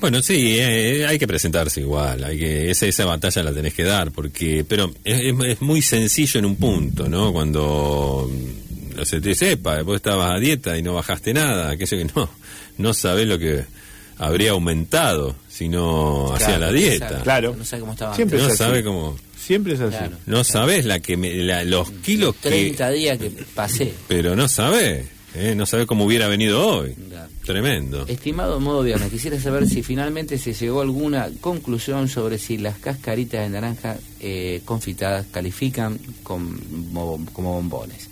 Bueno, 0.00 0.22
sí, 0.22 0.56
eh, 0.58 1.04
hay 1.06 1.18
que 1.18 1.26
presentarse 1.26 1.80
igual, 1.80 2.24
hay 2.24 2.38
que 2.38 2.70
esa, 2.70 2.86
esa 2.86 3.04
batalla 3.04 3.42
la 3.42 3.52
tenés 3.52 3.74
que 3.74 3.84
dar, 3.84 4.10
porque, 4.12 4.64
pero 4.66 4.90
es, 5.04 5.60
muy 5.60 5.82
sencillo 5.82 6.38
en 6.38 6.46
un 6.46 6.56
punto, 6.56 7.08
¿no? 7.08 7.32
Cuando 7.32 8.30
mm, 8.32 8.96
no 8.96 9.04
se 9.04 9.20
te 9.20 9.34
sepa, 9.34 9.82
vos 9.82 9.96
estabas 9.96 10.34
a 10.34 10.38
dieta 10.38 10.76
y 10.78 10.82
no 10.82 10.94
bajaste 10.94 11.34
nada, 11.34 11.70
aquello 11.70 11.98
que 11.98 12.04
no, 12.14 12.30
no 12.78 12.94
sabés 12.94 13.26
lo 13.26 13.38
que 13.38 13.64
habría 14.16 14.50
aumentado 14.52 15.36
si 15.48 15.68
no 15.68 16.32
hacía 16.34 16.56
Claro, 16.56 16.66
la 16.66 16.72
dieta. 16.72 17.22
Claro. 17.22 17.54
No 17.56 17.64
sabe 17.64 17.80
cómo 17.80 17.92
estaba 17.92 18.14
Siempre 18.16 18.38
antes. 18.38 18.48
No 18.48 18.54
es 18.54 18.60
así. 18.60 18.68
sabe 18.70 18.84
cómo, 18.84 19.16
Siempre 19.38 19.74
es 19.74 19.80
así. 19.80 19.96
Claro. 19.96 20.16
no 20.26 20.44
sabés 20.44 20.84
la 20.86 21.00
que 21.00 21.16
me- 21.16 21.34
la- 21.34 21.64
los 21.64 21.90
kilos 21.90 22.34
que, 22.36 22.48
30 22.50 22.90
días 22.90 23.18
que 23.18 23.30
pasé. 23.54 23.92
pero 24.08 24.34
no 24.36 24.48
sabés, 24.48 25.06
¿eh? 25.34 25.54
no 25.56 25.66
sabés 25.66 25.86
cómo 25.86 26.04
hubiera 26.04 26.28
venido 26.28 26.66
hoy. 26.66 26.94
Claro. 27.08 27.28
Tremendo. 27.44 28.06
Estimado 28.06 28.60
modo 28.60 28.82
viernes, 28.82 29.10
quisiera 29.10 29.40
saber 29.40 29.68
si 29.68 29.82
finalmente 29.82 30.38
se 30.38 30.52
llegó 30.52 30.80
a 30.80 30.82
alguna 30.82 31.28
conclusión 31.40 32.08
sobre 32.08 32.38
si 32.38 32.58
las 32.58 32.78
cascaritas 32.78 33.40
de 33.42 33.48
naranja 33.48 33.96
eh, 34.20 34.60
confitadas 34.64 35.26
califican 35.30 35.98
como, 36.22 37.26
como 37.32 37.54
bombones. 37.54 38.08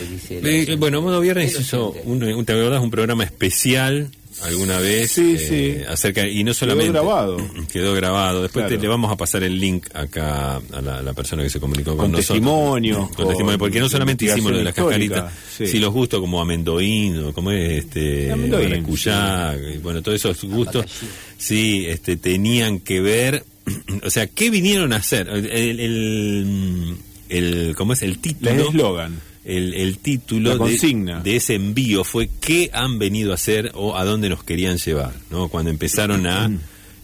Eh, 0.00 0.66
Eh, 0.68 0.76
bueno, 0.78 1.02
Modo 1.02 1.20
Viernes 1.20 1.58
hizo 1.58 1.90
un, 2.04 2.22
un- 2.22 2.44
¿te 2.44 2.52
acordás? 2.52 2.82
un 2.82 2.90
programa 2.90 3.24
especial 3.24 4.10
alguna 4.42 4.78
vez 4.78 5.10
Sí, 5.12 5.36
eh, 5.38 5.78
sí. 5.78 5.84
acerca 5.88 6.26
y 6.28 6.44
no 6.44 6.52
solamente 6.54 6.92
grabado. 6.92 7.36
quedó 7.72 7.94
grabado 7.94 8.42
después 8.42 8.64
Claro. 8.66 8.76
te, 8.76 8.82
le 8.82 8.88
vamos 8.88 9.10
a 9.10 9.16
pasar 9.16 9.42
el 9.42 9.58
link 9.58 9.86
acá 9.94 10.56
a 10.56 10.80
la, 10.82 11.02
la 11.02 11.12
persona 11.14 11.42
que 11.42 11.50
se 11.50 11.58
comunicó 11.60 11.90
con, 11.90 11.98
Con 11.98 12.12
nosotros 12.12 12.26
testimonios, 12.28 12.98
con, 13.08 13.14
con 13.16 13.28
testimonio 13.28 13.58
porque 13.58 13.80
no 13.80 13.88
solamente 13.88 14.24
hicimos 14.26 14.52
lo 14.52 14.58
de 14.58 14.64
las 14.64 14.74
cascaritas 14.74 15.32
sí. 15.56 15.66
si 15.66 15.78
los 15.78 15.92
gustos 15.92 16.20
como 16.20 16.40
amendoíno 16.40 17.32
como 17.32 17.50
es 17.50 17.84
este 17.84 18.30
Amendoín, 18.32 18.70
maracuyá, 18.70 19.56
y 19.74 19.78
bueno 19.78 20.02
todos 20.02 20.16
esos 20.16 20.42
gustos 20.44 20.84
sí 21.38 21.86
este 21.88 22.16
tenían 22.16 22.80
que 22.80 23.00
ver 23.00 23.44
o 24.04 24.10
sea 24.10 24.26
qué 24.26 24.50
vinieron 24.50 24.92
a 24.92 24.96
hacer 24.96 25.28
el 25.28 25.46
el, 25.46 25.80
el, 25.80 26.96
el- 27.28 27.74
cómo 27.76 27.92
es 27.92 28.02
el 28.02 28.10
El 28.12 28.18
título 28.18 28.68
eslogan. 28.70 29.20
el, 29.44 29.74
el 29.74 29.98
título 29.98 30.48
La 30.50 30.54
de, 30.54 30.58
consigna. 30.58 31.20
de 31.20 31.36
ese 31.36 31.54
envío 31.54 32.02
fue 32.04 32.28
qué 32.40 32.70
han 32.72 32.98
venido 32.98 33.32
a 33.32 33.34
hacer 33.36 33.70
o 33.74 33.96
a 33.96 34.04
dónde 34.04 34.28
nos 34.28 34.42
querían 34.44 34.78
llevar, 34.78 35.12
¿no? 35.30 35.48
Cuando 35.48 35.70
empezaron 35.70 36.26
a 36.26 36.50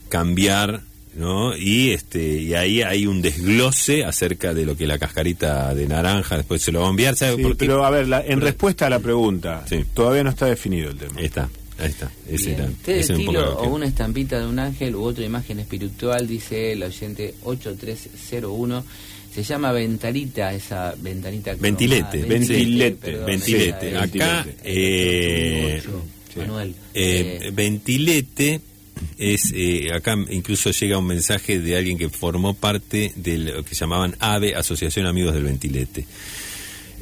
cambiar, 0.08 0.82
¿no? 1.14 1.56
Y 1.56 1.90
este 1.90 2.40
y 2.40 2.54
ahí 2.54 2.82
hay 2.82 3.06
un 3.06 3.22
desglose 3.22 4.04
acerca 4.04 4.54
de 4.54 4.64
lo 4.66 4.76
que 4.76 4.86
la 4.86 4.98
cascarita 4.98 5.74
de 5.74 5.86
naranja 5.86 6.36
después 6.36 6.62
se 6.62 6.72
lo 6.72 6.80
va 6.80 6.86
a 6.86 6.90
enviar, 6.90 7.16
¿sabe 7.16 7.36
Sí, 7.36 7.42
por 7.42 7.52
qué? 7.52 7.58
pero 7.66 7.84
a 7.84 7.90
ver, 7.90 8.08
la- 8.08 8.24
en 8.24 8.40
respuesta 8.40 8.86
a 8.86 8.90
la 8.90 8.98
pregunta, 8.98 9.64
Sí. 9.68 9.84
todavía 9.94 10.24
no 10.24 10.30
está 10.30 10.46
definido 10.46 10.90
el 10.90 10.96
tema. 10.96 11.14
Ahí 11.18 11.26
está, 11.26 11.48
ahí 11.78 11.86
está. 11.90 12.10
Ese 12.28 12.52
era, 12.54 12.66
Té 12.84 12.94
de 12.94 13.00
ese 13.00 13.12
era 13.14 13.22
un 13.30 13.36
o 13.36 13.74
una 13.74 13.86
estampita 13.86 14.40
de 14.40 14.46
un 14.46 14.58
ángel 14.58 14.94
u 14.96 15.02
otra 15.04 15.24
imagen 15.24 15.60
espiritual, 15.60 16.26
dice 16.26 16.72
el 16.72 16.82
oyente 16.82 17.34
8301. 17.44 18.84
Se 19.34 19.42
llama 19.42 19.72
ventanita, 19.72 20.52
esa 20.52 20.94
ventanita. 20.98 21.52
cromada. 21.52 21.62
Ventilete, 21.62 22.18
ventilete, 22.24 22.96
perdón, 22.96 23.26
ventilete. 23.26 23.88
esa 23.88 24.02
Acá, 24.02 24.46
eh, 24.62 25.82
8, 25.84 26.04
Manuel. 26.36 26.74
Eh, 26.92 27.38
Eh, 27.42 27.50
ventilete 27.52 28.60
es 29.18 29.52
eh, 29.54 29.90
acá 29.92 30.16
incluso 30.30 30.70
llega 30.70 30.98
un 30.98 31.06
mensaje 31.06 31.58
de 31.60 31.76
alguien 31.76 31.96
que 31.98 32.08
formó 32.10 32.54
parte 32.54 33.12
de 33.16 33.38
lo 33.38 33.64
que 33.64 33.74
llamaban 33.74 34.14
AVE 34.18 34.54
Asociación 34.54 35.06
Amigos 35.06 35.34
del 35.34 35.44
Ventilete 35.44 36.04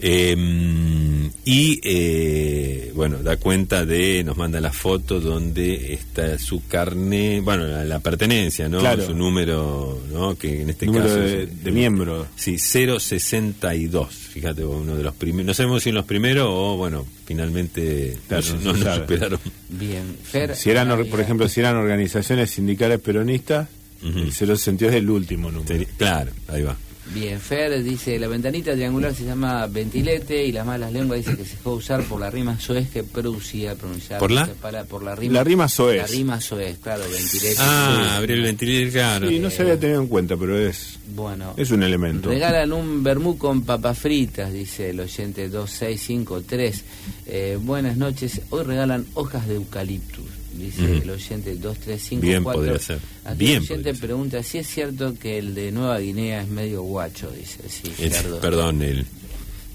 Eh, 0.02 1.30
y 1.44 1.80
eh, 1.82 2.92
bueno 2.94 3.18
da 3.22 3.36
cuenta 3.36 3.84
de 3.84 4.22
nos 4.24 4.36
manda 4.36 4.60
la 4.60 4.72
foto 4.72 5.20
donde 5.20 5.92
está 5.94 6.38
su 6.38 6.66
carne 6.66 7.40
bueno 7.40 7.66
la, 7.66 7.84
la 7.84 7.98
pertenencia 8.00 8.68
no 8.68 8.78
Claro. 8.80 9.04
su 9.06 9.14
número 9.14 10.00
no 10.12 10.36
que 10.36 10.62
en 10.62 10.70
este 10.70 10.86
Número 10.86 11.04
caso 11.04 11.16
de, 11.20 11.42
es- 11.44 11.64
de 11.64 11.70
miembro. 11.70 12.26
Sí, 12.36 12.56
062. 12.58 14.08
Fíjate, 14.14 14.64
uno 14.64 14.96
de 14.96 15.02
los 15.02 15.14
primeros. 15.14 15.46
No 15.46 15.54
sabemos 15.54 15.82
si 15.82 15.88
en 15.88 15.96
los 15.96 16.04
primeros 16.04 16.46
o, 16.48 16.76
bueno, 16.76 17.04
finalmente 17.26 18.16
Claro, 18.28 18.44
no, 18.48 18.54
no 18.60 18.72
no 18.72 18.78
se 18.78 18.84
nos 18.84 18.96
superaron. 18.96 19.40
Bien, 19.68 20.16
Fer. 20.22 20.54
Si 20.56 20.70
eran, 20.70 20.90
or- 20.90 21.06
por 21.08 21.20
ejemplo, 21.20 21.48
si 21.48 21.60
eran 21.60 21.76
organizaciones 21.76 22.50
sindicales 22.50 23.00
peronistas, 23.00 23.68
Ujú. 24.02 24.18
el 24.18 24.32
062 24.32 24.92
es 24.94 24.98
el 25.00 25.10
último 25.10 25.50
número. 25.50 25.84
Claro, 25.98 26.30
ahí 26.48 26.62
va. 26.62 26.76
Bien, 27.12 27.40
Fer 27.40 27.82
dice, 27.82 28.20
la 28.20 28.28
ventanita 28.28 28.72
triangular 28.72 29.12
se 29.12 29.24
llama 29.24 29.66
ventilete 29.66 30.44
y 30.46 30.52
las 30.52 30.64
malas 30.64 30.92
lenguas 30.92 31.18
dice 31.18 31.36
que 31.36 31.44
se 31.44 31.56
dejó 31.56 31.72
usar 31.74 32.04
por 32.04 32.20
la 32.20 32.30
rima 32.30 32.58
soez 32.60 32.88
que 32.88 33.02
producía, 33.02 33.74
pronunciar. 33.74 34.20
¿Por 34.20 34.30
la? 34.30 34.46
Para, 34.60 34.84
por 34.84 35.02
la 35.02 35.16
rima. 35.16 35.34
La 35.34 35.42
rima 35.44 35.68
soez. 35.68 35.96
La 36.02 36.06
rima 36.06 36.40
soez, 36.40 36.78
claro, 36.78 37.02
ventilete. 37.10 37.56
Ah, 37.58 38.16
abrir 38.16 38.36
el 38.38 38.42
ventilador, 38.44 38.92
claro. 38.92 39.28
Sí, 39.28 39.40
no 39.40 39.50
se 39.50 39.62
había 39.62 39.78
tenido 39.80 40.00
en 40.02 40.06
cuenta, 40.06 40.36
pero 40.36 40.56
es, 40.56 41.00
Bueno. 41.14 41.54
es 41.56 41.72
un 41.72 41.82
elemento. 41.82 42.28
Regalan 42.28 42.72
un 42.72 43.02
vermú 43.02 43.36
con 43.36 43.62
papas 43.62 43.98
fritas, 43.98 44.52
dice 44.52 44.90
el 44.90 45.00
oyente 45.00 45.48
2653. 45.48 46.84
Eh, 47.26 47.58
buenas 47.60 47.96
noches. 47.96 48.40
Hoy 48.50 48.62
regalan 48.62 49.04
hojas 49.14 49.48
de 49.48 49.56
eucaliptus. 49.56 50.26
Dice 50.54 50.98
el 50.98 51.10
oyente 51.10 51.54
2354. 51.56 52.20
Bien 52.20 52.44
podría 52.44 52.78
ser. 52.78 52.98
Aquí 53.24 53.38
Bien 53.38 53.56
el 53.56 53.62
oyente 53.62 53.74
podría 53.76 53.92
ser. 53.94 54.00
pregunta 54.00 54.42
si 54.42 54.58
es 54.58 54.66
cierto 54.66 55.14
que 55.18 55.38
el 55.38 55.54
de 55.54 55.72
Nueva 55.72 55.98
Guinea 55.98 56.42
es 56.42 56.48
medio 56.48 56.82
guacho, 56.82 57.30
dice. 57.30 57.58
Sí, 57.68 57.92
Es- 57.98 58.22
perdón, 58.40 58.82
el, 58.82 59.06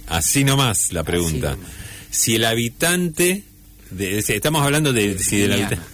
así 0.08 0.44
nomás 0.44 0.92
la 0.94 1.04
pregunta. 1.04 1.52
nomás. 1.52 1.70
Si 2.12 2.36
el 2.36 2.46
habitante, 2.46 3.44
de, 3.92 4.20
estamos 4.20 4.62
hablando 4.62 4.94
de 4.94 5.18
si 5.20 5.38
del 5.38 5.52
Guinea. 5.52 5.68
habitante... 5.68 5.90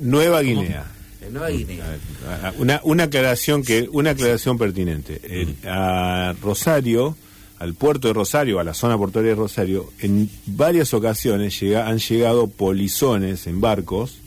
Nueva 0.00 0.42
Guinea. 0.42 0.84
Nueva 1.30 1.48
Guinea. 1.50 1.84
A 1.86 2.50
ver, 2.50 2.54
Una, 2.60 2.80
una 2.84 3.02
aclaración 3.04 3.64
que 3.64 3.88
una 3.90 4.10
aclaración 4.10 4.56
pertinente. 4.58 5.20
El- 5.24 5.56
a 5.68 6.34
Rosario, 6.40 7.16
al 7.58 7.74
puerto 7.74 8.08
de 8.08 8.14
Rosario, 8.14 8.58
a 8.60 8.64
la 8.64 8.74
zona 8.74 8.98
portuaria 8.98 9.30
de 9.30 9.36
Rosario, 9.36 9.90
en 10.00 10.28
varias 10.46 10.92
ocasiones 10.94 11.58
llega- 11.60 11.88
han 11.88 11.98
llegado 11.98 12.48
polizones 12.48 13.46
en 13.46 13.60
barcos 13.60 14.18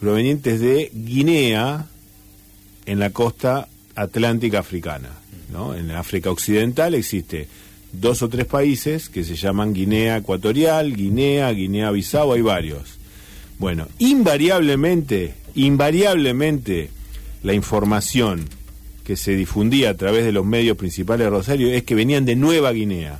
provenientes 0.00 0.60
de 0.60 0.90
Guinea 0.92 1.86
en 2.86 2.98
la 2.98 3.10
costa 3.10 3.68
atlántica 3.94 4.58
africana. 4.60 5.10
¿no? 5.52 5.74
En 5.74 5.90
África 5.90 6.30
Occidental 6.30 6.94
existe 6.94 7.48
dos 7.92 8.22
o 8.22 8.28
tres 8.28 8.46
países 8.46 9.08
que 9.08 9.24
se 9.24 9.34
llaman 9.36 9.72
Guinea 9.74 10.16
Ecuatorial, 10.18 10.94
Guinea, 10.94 11.50
Guinea-Bissau, 11.50 12.32
hay 12.32 12.40
varios. 12.40 12.82
Bueno, 13.58 13.88
invariablemente, 13.98 15.34
invariablemente 15.56 16.90
la 17.42 17.52
información 17.52 18.48
que 19.10 19.16
se 19.16 19.34
difundía 19.34 19.90
a 19.90 19.94
través 19.94 20.24
de 20.24 20.30
los 20.30 20.46
medios 20.46 20.76
principales 20.76 21.24
de 21.26 21.30
Rosario 21.30 21.68
es 21.72 21.82
que 21.82 21.96
venían 21.96 22.24
de 22.24 22.36
Nueva 22.36 22.70
Guinea. 22.70 23.18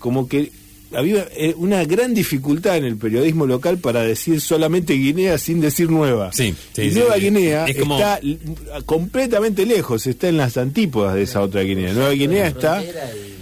Como 0.00 0.26
que 0.28 0.50
había 0.94 1.28
eh, 1.36 1.54
una 1.56 1.84
gran 1.84 2.12
dificultad 2.12 2.76
en 2.76 2.84
el 2.84 2.96
periodismo 2.96 3.46
local 3.46 3.78
para 3.78 4.02
decir 4.02 4.40
solamente 4.40 4.94
Guinea 4.94 5.38
sin 5.38 5.60
decir 5.60 5.88
Nueva. 5.90 6.32
Sí, 6.32 6.52
sí, 6.74 6.82
y 6.82 6.90
sí, 6.90 6.98
Nueva 6.98 7.14
sí. 7.14 7.20
Guinea 7.20 7.66
Es 7.66 7.76
como- 7.76 7.94
está 7.98 8.20
completamente 8.84 9.64
lejos, 9.64 10.08
está 10.08 10.28
en 10.28 10.38
las 10.38 10.56
antípodas 10.56 11.14
de 11.14 11.22
esa 11.22 11.40
otra 11.40 11.62
Guinea. 11.62 11.92
Nueva 11.92 12.10
Guinea 12.10 12.48
está... 12.48 12.82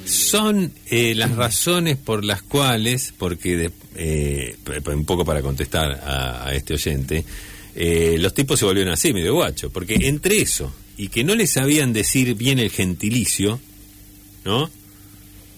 Son 0.04 0.70
eh, 0.90 1.14
las 1.14 1.34
razones 1.36 1.96
por 1.96 2.24
las 2.26 2.42
cuales, 2.42 3.14
porque 3.16 3.56
de- 3.56 3.70
eh, 3.96 4.56
un 4.92 5.04
poco 5.06 5.24
para 5.24 5.40
contestar 5.40 5.92
a, 5.92 6.46
a 6.48 6.54
este 6.54 6.74
oyente, 6.74 7.24
eh, 7.74 8.16
los 8.18 8.34
tipos 8.34 8.58
se 8.58 8.66
volvieron 8.66 8.92
así, 8.92 9.14
medio 9.14 9.32
guacho, 9.34 9.70
porque 9.70 9.94
entre 9.94 10.42
eso 10.42 10.72
y 11.02 11.08
que 11.08 11.24
no 11.24 11.34
les 11.34 11.50
sabían 11.52 11.92
decir 11.92 12.34
bien 12.34 12.58
el 12.58 12.70
gentilicio, 12.70 13.58
¿no? 14.44 14.68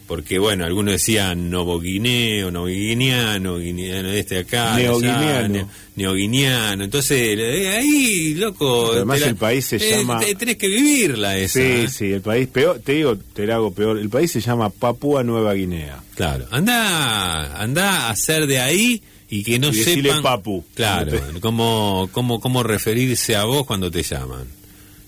Porque, 0.06 0.38
bueno, 0.38 0.64
algunos 0.66 0.92
decían 0.92 1.48
novoguineo, 1.50 2.50
novoguineano, 2.50 3.56
guineano 3.58 4.10
este 4.10 4.40
acá, 4.40 4.74
allá, 4.74 4.88
Neoguineano. 4.88 5.48
neo- 5.54 5.68
neoguineano. 5.96 6.84
Entonces, 6.84 7.38
ahí, 7.74 8.34
loco. 8.34 8.92
Además 8.92 9.20
la- 9.20 9.28
el 9.28 9.36
país 9.36 9.64
se 9.64 9.76
eh, 9.76 9.98
llama- 9.98 10.20
te- 10.20 10.34
tenés 10.34 10.56
que 10.58 10.68
vivirla 10.68 11.38
esa. 11.38 11.60
Sí, 11.60 11.64
¿eh? 11.64 11.88
sí, 11.88 12.12
el 12.12 12.20
país 12.20 12.46
peor, 12.48 12.80
te 12.84 12.92
digo, 12.92 13.16
te 13.16 13.46
la 13.46 13.54
hago 13.54 13.72
peor, 13.72 13.98
el 13.98 14.10
país 14.10 14.30
se 14.30 14.40
llama 14.40 14.68
Papúa 14.70 15.22
Nueva 15.24 15.54
Guinea. 15.54 16.02
Claro, 16.14 16.46
anda, 16.50 17.60
anda 17.62 18.06
a 18.08 18.10
hacer 18.10 18.46
de 18.46 18.60
ahí 18.60 19.02
y 19.30 19.42
que 19.44 19.58
no 19.58 19.70
Y 19.70 19.74
sepan. 19.74 20.20
papu. 20.22 20.62
Claro, 20.74 21.18
cómo, 21.40 22.08
cómo, 22.12 22.38
cómo 22.40 22.62
referirse 22.62 23.34
a 23.34 23.44
vos 23.44 23.64
cuando 23.66 23.90
te 23.90 24.02
llaman. 24.02 24.46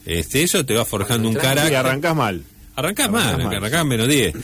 Este, 0.07 0.42
eso 0.42 0.64
te 0.66 0.74
va 0.74 0.84
forjando 0.84 1.28
un 1.28 1.34
entras 1.34 1.52
Y 1.52 1.57
carácter. 1.57 1.76
arrancás 1.76 2.16
mal. 2.16 2.42
Arrancás 2.76 3.07
arrancás 3.09 3.36
mal, 3.38 3.44
mal. 3.46 3.57
arrancás 3.57 3.86
menos 3.86 4.09
10. 4.09 4.34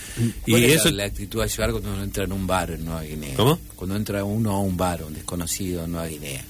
Y 0.46 0.50
¿Cuál 0.52 0.62
es 0.64 0.72
eso. 0.76 0.90
la, 0.90 0.96
la 0.98 1.04
actitud 1.04 1.40
a 1.42 1.46
llevar 1.46 1.70
cuando 1.72 1.92
uno 1.92 2.02
entra 2.04 2.24
en 2.24 2.32
un 2.32 2.46
bar 2.46 2.70
en 2.70 2.84
Nueva 2.84 3.02
Guinea? 3.02 3.34
¿Cómo? 3.36 3.58
Cuando 3.74 3.96
entra 3.96 4.22
uno 4.24 4.52
a 4.52 4.60
un 4.60 4.76
bar, 4.76 5.02
un 5.02 5.14
desconocido 5.14 5.84
en 5.84 5.92
Nueva 5.92 6.06
Guinea. 6.06 6.44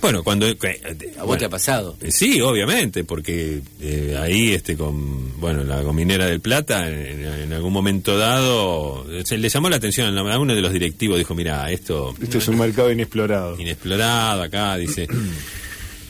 Bueno, 0.00 0.22
cuando. 0.22 0.46
que- 0.58 0.80
¿A 1.16 1.20
vos 1.20 1.26
bueno, 1.28 1.38
te 1.38 1.44
ha 1.46 1.48
pasado? 1.48 1.96
eh, 2.02 2.12
Sí, 2.12 2.38
obviamente, 2.42 3.04
porque 3.04 3.62
eh, 3.80 4.16
ahí, 4.20 4.52
este, 4.52 4.76
con, 4.76 5.40
bueno, 5.40 5.64
la 5.64 5.80
gominera 5.80 6.26
del 6.26 6.40
Plata, 6.42 6.88
en, 6.90 7.24
en 7.24 7.52
algún 7.54 7.72
momento 7.72 8.18
dado, 8.18 9.06
se 9.24 9.38
le 9.38 9.48
llamó 9.48 9.70
la 9.70 9.76
atención 9.76 10.16
a 10.18 10.38
uno 10.38 10.54
de 10.54 10.60
los 10.60 10.72
directivos, 10.74 11.16
dijo, 11.18 11.34
mira, 11.34 11.70
esto 11.72 12.14
Esto 12.22 12.36
es 12.38 12.48
un 12.48 12.58
mercado 12.58 12.92
inexplorado. 12.92 13.58
inexplorado 13.58 14.42
acá, 14.42 14.76
dice. 14.76 15.08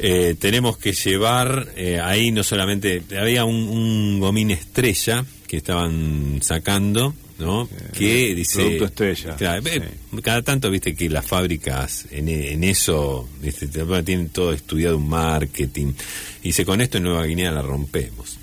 Eh, 0.07 0.34
tenemos 0.38 0.76
que 0.76 0.92
llevar 0.92 1.68
eh, 1.76 1.98
ahí 1.98 2.30
no 2.30 2.42
solamente 2.42 3.02
había 3.18 3.44
un, 3.44 3.55
un 3.57 4.20
gomín 4.20 4.50
estrella 4.50 5.24
que 5.46 5.57
estaban 5.57 6.40
sacando 6.42 7.14
no 7.38 7.68
que 7.92 8.34
dice 8.34 8.61
producto 8.78 8.84
estrella, 8.84 9.36
Claro, 9.36 9.62
ve, 9.62 9.82
cada 10.22 10.42
tanto 10.42 10.70
viste 10.70 10.94
que 10.94 11.09
las 11.09 11.24
fábricas 11.26 12.07
en, 12.11 12.28
en 12.28 12.62
eso 12.64 13.28
tienen 14.05 14.28
todo 14.28 14.52
estudiado 14.52 14.96
un 14.98 15.09
marketing 15.09 15.92
y 16.42 16.48
dice 16.48 16.64
con 16.64 16.80
esto 16.80 16.98
en 16.98 17.05
Nueva 17.05 17.24
Guinea 17.24 17.50
la 17.50 17.62
rompemos 17.62 18.38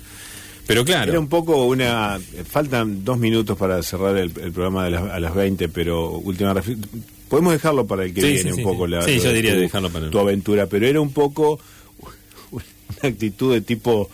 pero 0.66 0.84
claro. 0.84 1.10
Era 1.10 1.18
un 1.20 1.28
poco 1.28 1.64
una... 1.66 2.20
Faltan 2.48 3.04
dos 3.04 3.18
minutos 3.18 3.58
para 3.58 3.82
cerrar 3.82 4.16
el, 4.16 4.30
el 4.40 4.52
programa 4.52 4.84
de 4.84 4.92
las- 4.92 5.10
a 5.10 5.18
las 5.18 5.34
20, 5.34 5.68
pero 5.68 6.10
última 6.12 6.54
Podemos 7.32 7.54
dejarlo 7.54 7.86
para 7.86 8.04
el 8.04 8.12
que 8.12 8.20
Sí, 8.20 8.26
viene 8.34 8.52
sí, 8.52 8.58
un 8.58 8.62
poco 8.62 8.86
la, 8.86 9.06
yo 9.06 9.32
diría 9.32 9.54
tu, 9.54 9.60
dejarlo 9.60 9.88
para 9.90 10.04
el- 10.04 10.10
tu 10.10 10.18
aventura, 10.18 10.66
pero 10.66 10.86
era 10.86 11.00
un 11.00 11.14
poco 11.14 11.58
una 12.50 12.62
actitud 13.02 13.54
de 13.54 13.62
tipo 13.62 14.10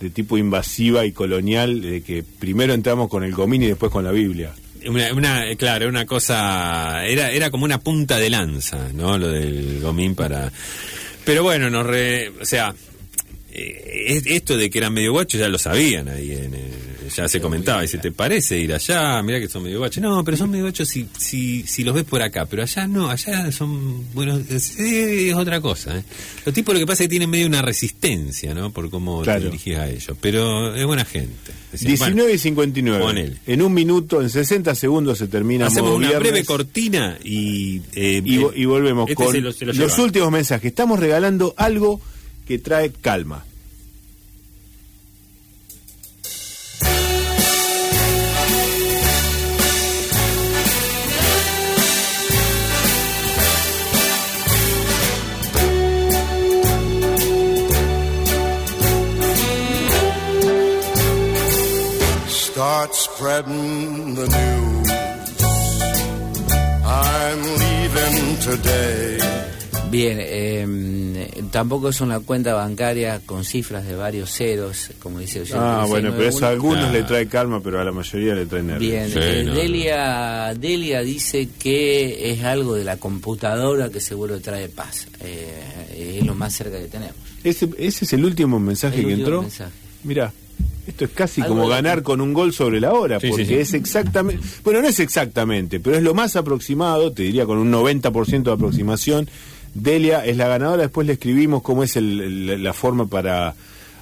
de 0.00 0.10
tipo 0.10 0.36
invasiva 0.36 1.06
y 1.06 1.12
colonial, 1.12 1.80
de 1.80 2.02
que 2.02 2.24
primero 2.24 2.74
entramos 2.74 3.08
con 3.08 3.22
el 3.22 3.32
gomín 3.32 3.62
y 3.62 3.68
después 3.68 3.92
con 3.92 4.02
la 4.02 4.10
Biblia. 4.10 4.52
Una, 4.88 5.12
una, 5.14 5.54
claro, 5.56 5.88
una 5.88 6.06
cosa, 6.06 7.06
era, 7.06 7.30
era 7.30 7.50
como 7.50 7.64
una 7.64 7.78
punta 7.78 8.18
de 8.18 8.28
lanza, 8.28 8.88
¿no? 8.92 9.16
Lo 9.16 9.28
del 9.28 9.78
gomín 9.80 10.16
para... 10.16 10.52
Pero 11.24 11.44
bueno, 11.44 11.70
nos 11.70 11.86
re, 11.86 12.30
o 12.40 12.44
sea, 12.44 12.74
eh, 13.52 14.04
es- 14.08 14.26
esto 14.26 14.56
de 14.56 14.68
que 14.70 14.78
eran 14.78 14.92
medio 14.92 15.12
guachos 15.12 15.38
ya 15.40 15.48
lo 15.48 15.58
sabían 15.58 16.08
ahí, 16.08 16.32
en, 16.32 16.54
eh, 16.54 16.70
ya 17.08 17.28
se 17.28 17.40
comentaba, 17.40 17.84
y 17.84 17.88
si 17.88 17.98
te 17.98 18.12
parece 18.12 18.58
ir 18.58 18.72
allá, 18.74 19.22
mira 19.22 19.38
que 19.40 19.48
son 19.48 19.62
medio 19.62 19.78
guachos. 19.78 20.02
No, 20.02 20.22
pero 20.24 20.36
son 20.36 20.50
medio 20.50 20.64
guachos 20.64 20.88
si, 20.88 21.06
si, 21.18 21.62
si 21.66 21.84
los 21.84 21.94
ves 21.94 22.04
por 22.04 22.22
acá, 22.22 22.46
pero 22.46 22.62
allá 22.62 22.86
no, 22.86 23.10
allá 23.10 23.50
son, 23.52 24.04
bueno, 24.14 24.38
es, 24.48 24.78
es 24.78 25.34
otra 25.34 25.60
cosa. 25.60 25.96
¿eh? 25.98 26.04
Los 26.44 26.54
tipos 26.54 26.74
lo 26.74 26.80
que 26.80 26.86
pasa 26.86 27.02
es 27.02 27.06
que 27.06 27.10
tienen 27.10 27.30
medio 27.30 27.46
una 27.46 27.62
resistencia, 27.62 28.54
¿no? 28.54 28.70
Por 28.70 28.90
cómo 28.90 29.22
Claro. 29.22 29.40
te 29.40 29.46
dirigís 29.46 29.76
a 29.76 29.88
ellos, 29.88 30.16
pero 30.20 30.74
es 30.74 30.84
buena 30.86 31.04
gente. 31.04 31.52
Decía, 31.72 31.88
19 31.88 32.22
bueno, 32.22 32.34
y 32.34 32.38
59. 32.38 33.04
ponele. 33.04 33.36
En 33.46 33.62
un 33.62 33.74
minuto, 33.74 34.22
en 34.22 34.30
60 34.30 34.74
segundos 34.74 35.18
se 35.18 35.26
termina 35.28 35.66
Hacemos 35.66 35.90
una 35.94 36.08
Viernes. 36.08 36.30
breve 36.32 36.44
cortina 36.46 37.18
y... 37.22 37.80
eh, 37.94 38.22
y, 38.24 38.38
vo- 38.38 38.52
y 38.54 38.64
volvemos 38.64 39.08
este 39.10 39.14
con 39.22 39.34
lo- 39.42 39.50
lo 39.50 39.72
los 39.72 39.98
últimos 39.98 40.30
mensajes. 40.30 40.66
Estamos 40.66 40.98
regalando 40.98 41.54
algo 41.56 42.00
que 42.46 42.58
trae 42.58 42.90
calma. 42.92 43.44
Start 63.36 63.48
spreading 63.48 64.14
the 64.14 64.26
news. 64.28 64.90
I'm 66.86 67.42
leaving 67.58 68.36
today. 68.40 69.18
Bien, 69.90 70.16
eh, 70.20 71.30
tampoco 71.50 71.90
es 71.90 72.00
una 72.00 72.20
cuenta 72.20 72.54
bancaria 72.54 73.20
con 73.26 73.44
cifras 73.44 73.86
de 73.86 73.94
varios 73.94 74.30
ceros, 74.30 74.88
como 75.00 75.18
dice 75.20 75.42
el 75.42 75.48
Ah, 75.54 75.84
bueno, 75.86 76.12
pero 76.16 76.28
eso 76.30 76.46
a 76.46 76.48
algunos 76.48 76.86
Ah. 76.86 76.92
le 76.92 77.02
trae 77.02 77.28
calma, 77.28 77.60
pero 77.62 77.78
a 77.80 77.84
la 77.84 77.92
mayoría 77.92 78.34
le 78.34 78.46
trae 78.46 78.62
nervios. 78.62 78.90
Bien, 78.92 79.10
Sí, 79.10 79.18
eh, 79.20 79.44
no, 79.44 79.54
Delia, 79.54 80.54
Delia 80.58 81.00
dice 81.02 81.48
que 81.58 82.32
es 82.32 82.42
algo 82.42 82.74
de 82.74 82.84
la 82.84 82.96
computadora 82.96 83.90
que 83.90 84.00
seguro 84.00 84.40
trae 84.40 84.68
paz. 84.70 85.06
Eh, 85.20 86.16
es 86.18 86.24
lo 86.26 86.34
más 86.34 86.54
cerca 86.54 86.78
que 86.78 86.86
tenemos. 86.88 87.16
Ese, 87.44 87.68
ese 87.78 88.04
es 88.06 88.12
el 88.14 88.24
último 88.24 88.58
mensaje 88.58 88.96
El 88.96 89.00
que 89.02 89.06
último 89.08 89.26
entró. 89.26 89.42
mensaje. 89.42 89.70
Mira, 90.04 90.32
esto 90.86 91.04
es 91.04 91.10
casi 91.10 91.42
como 91.42 91.66
ganar 91.68 92.02
con 92.02 92.20
un 92.20 92.32
gol 92.32 92.52
sobre 92.52 92.80
la 92.80 92.92
hora, 92.92 93.18
Sí, 93.20 93.28
porque 93.28 93.44
sí. 93.46 93.54
es 93.54 93.74
exactamente, 93.74 94.42
bueno, 94.64 94.80
no 94.82 94.88
es 94.88 95.00
exactamente, 95.00 95.80
pero 95.80 95.96
es 95.96 96.02
lo 96.02 96.14
más 96.14 96.36
aproximado, 96.36 97.12
te 97.12 97.24
diría 97.24 97.44
con 97.46 97.58
un 97.58 97.70
90% 97.72 98.42
de 98.50 98.52
aproximación. 98.52 99.28
Delia 99.74 100.24
es 100.24 100.36
la 100.36 100.48
ganadora, 100.48 100.82
después 100.82 101.06
le 101.06 101.14
escribimos 101.14 101.62
cómo 101.62 101.82
es 101.82 101.96
el- 101.96 102.20
el- 102.50 102.62
la 102.62 102.72
forma 102.72 103.06
para 103.06 103.54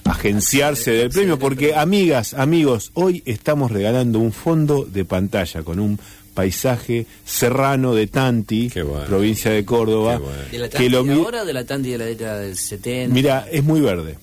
agenciarse 0.05 0.90
del 0.92 1.11
premio, 1.11 1.38
porque 1.38 1.74
amigas, 1.74 2.34
amigos, 2.34 2.90
hoy 2.94 3.22
estamos 3.24 3.72
regalando 3.72 4.18
un 4.18 4.32
fondo 4.32 4.84
de 4.84 5.05
pantalla 5.05 5.62
con 5.62 5.80
un 5.80 5.98
paisaje 6.34 7.07
serrano 7.24 7.94
de 7.94 8.07
Tanti, 8.09 8.68
bueno. 8.74 9.05
provincia 9.07 9.50
de 9.50 9.64
Córdoba, 9.64 10.18
bueno. 10.18 10.36
¿De 10.50 10.59
la 10.59 10.68
que 10.68 10.72
Tanti 10.76 10.88
lo 10.90 11.02
de 11.05 11.12
ahora 11.14 11.42
o 11.42 11.44
de 11.46 11.52
la 11.52 11.64
Tanti 11.64 11.90
de 11.90 11.98
la 11.98 12.05
década 12.05 12.40
del 12.40 12.57
70? 12.57 13.14
Mira, 13.14 13.46
es 13.50 13.64
muy 13.64 13.80
verde. 13.80 14.18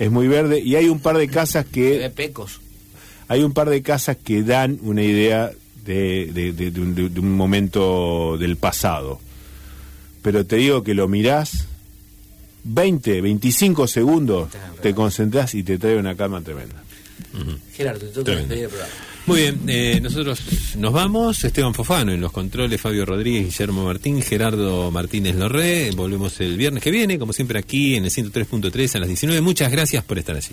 Es 0.00 0.10
muy 0.10 0.26
verde 0.26 0.58
y 0.58 0.74
hay 0.74 0.88
un 0.88 0.98
par 0.98 1.16
de 1.16 1.28
casas 1.28 1.64
que 1.66 2.10
pecos. 2.16 2.60
hay 3.28 3.42
un 3.44 3.52
par 3.52 3.68
de 3.70 3.82
casas 3.82 4.16
que 4.16 4.42
dan 4.42 4.78
una 4.82 5.02
idea 5.02 5.52
de, 5.84 6.30
de- 6.32 6.52
de- 6.52 6.70
de 6.72 6.80
un, 6.80 6.94
de- 6.96 7.08
de 7.10 7.20
un 7.20 7.32
momento 7.36 8.36
del 8.38 8.56
pasado. 8.56 9.20
pero 10.22 10.44
te 10.44 10.56
digo 10.56 10.82
que 10.82 10.94
lo 10.94 11.06
mirás 11.08 11.66
20, 12.64 13.20
25 13.22 13.86
segundos, 13.86 14.50
te 14.82 14.94
concentrás 14.94 15.54
y 15.54 15.62
te 15.62 15.78
trae 15.78 15.96
una 15.96 16.14
calma 16.16 16.40
tremenda. 16.42 16.82
Gerardo, 17.74 18.06
te 18.24 18.32
el 18.32 18.68
programa. 18.68 18.92
Muy 19.30 19.42
bien, 19.42 19.60
eh, 19.68 20.00
nosotros 20.02 20.40
nos 20.76 20.92
vamos. 20.92 21.44
Esteban 21.44 21.72
Fofano 21.72 22.10
en 22.10 22.20
los 22.20 22.32
controles, 22.32 22.80
Fabio 22.80 23.06
Rodríguez, 23.06 23.44
Guillermo 23.44 23.84
Martín, 23.84 24.20
Gerardo 24.22 24.90
Martínez 24.90 25.36
Lorré. 25.36 25.92
Volvemos 25.92 26.40
el 26.40 26.56
viernes 26.56 26.82
que 26.82 26.90
viene, 26.90 27.16
como 27.16 27.32
siempre 27.32 27.60
aquí 27.60 27.94
en 27.94 28.06
el 28.06 28.10
103.3 28.10 28.96
a 28.96 28.98
las 28.98 29.06
19. 29.06 29.40
Muchas 29.40 29.70
gracias 29.70 30.02
por 30.02 30.18
estar 30.18 30.34
allí. 30.34 30.50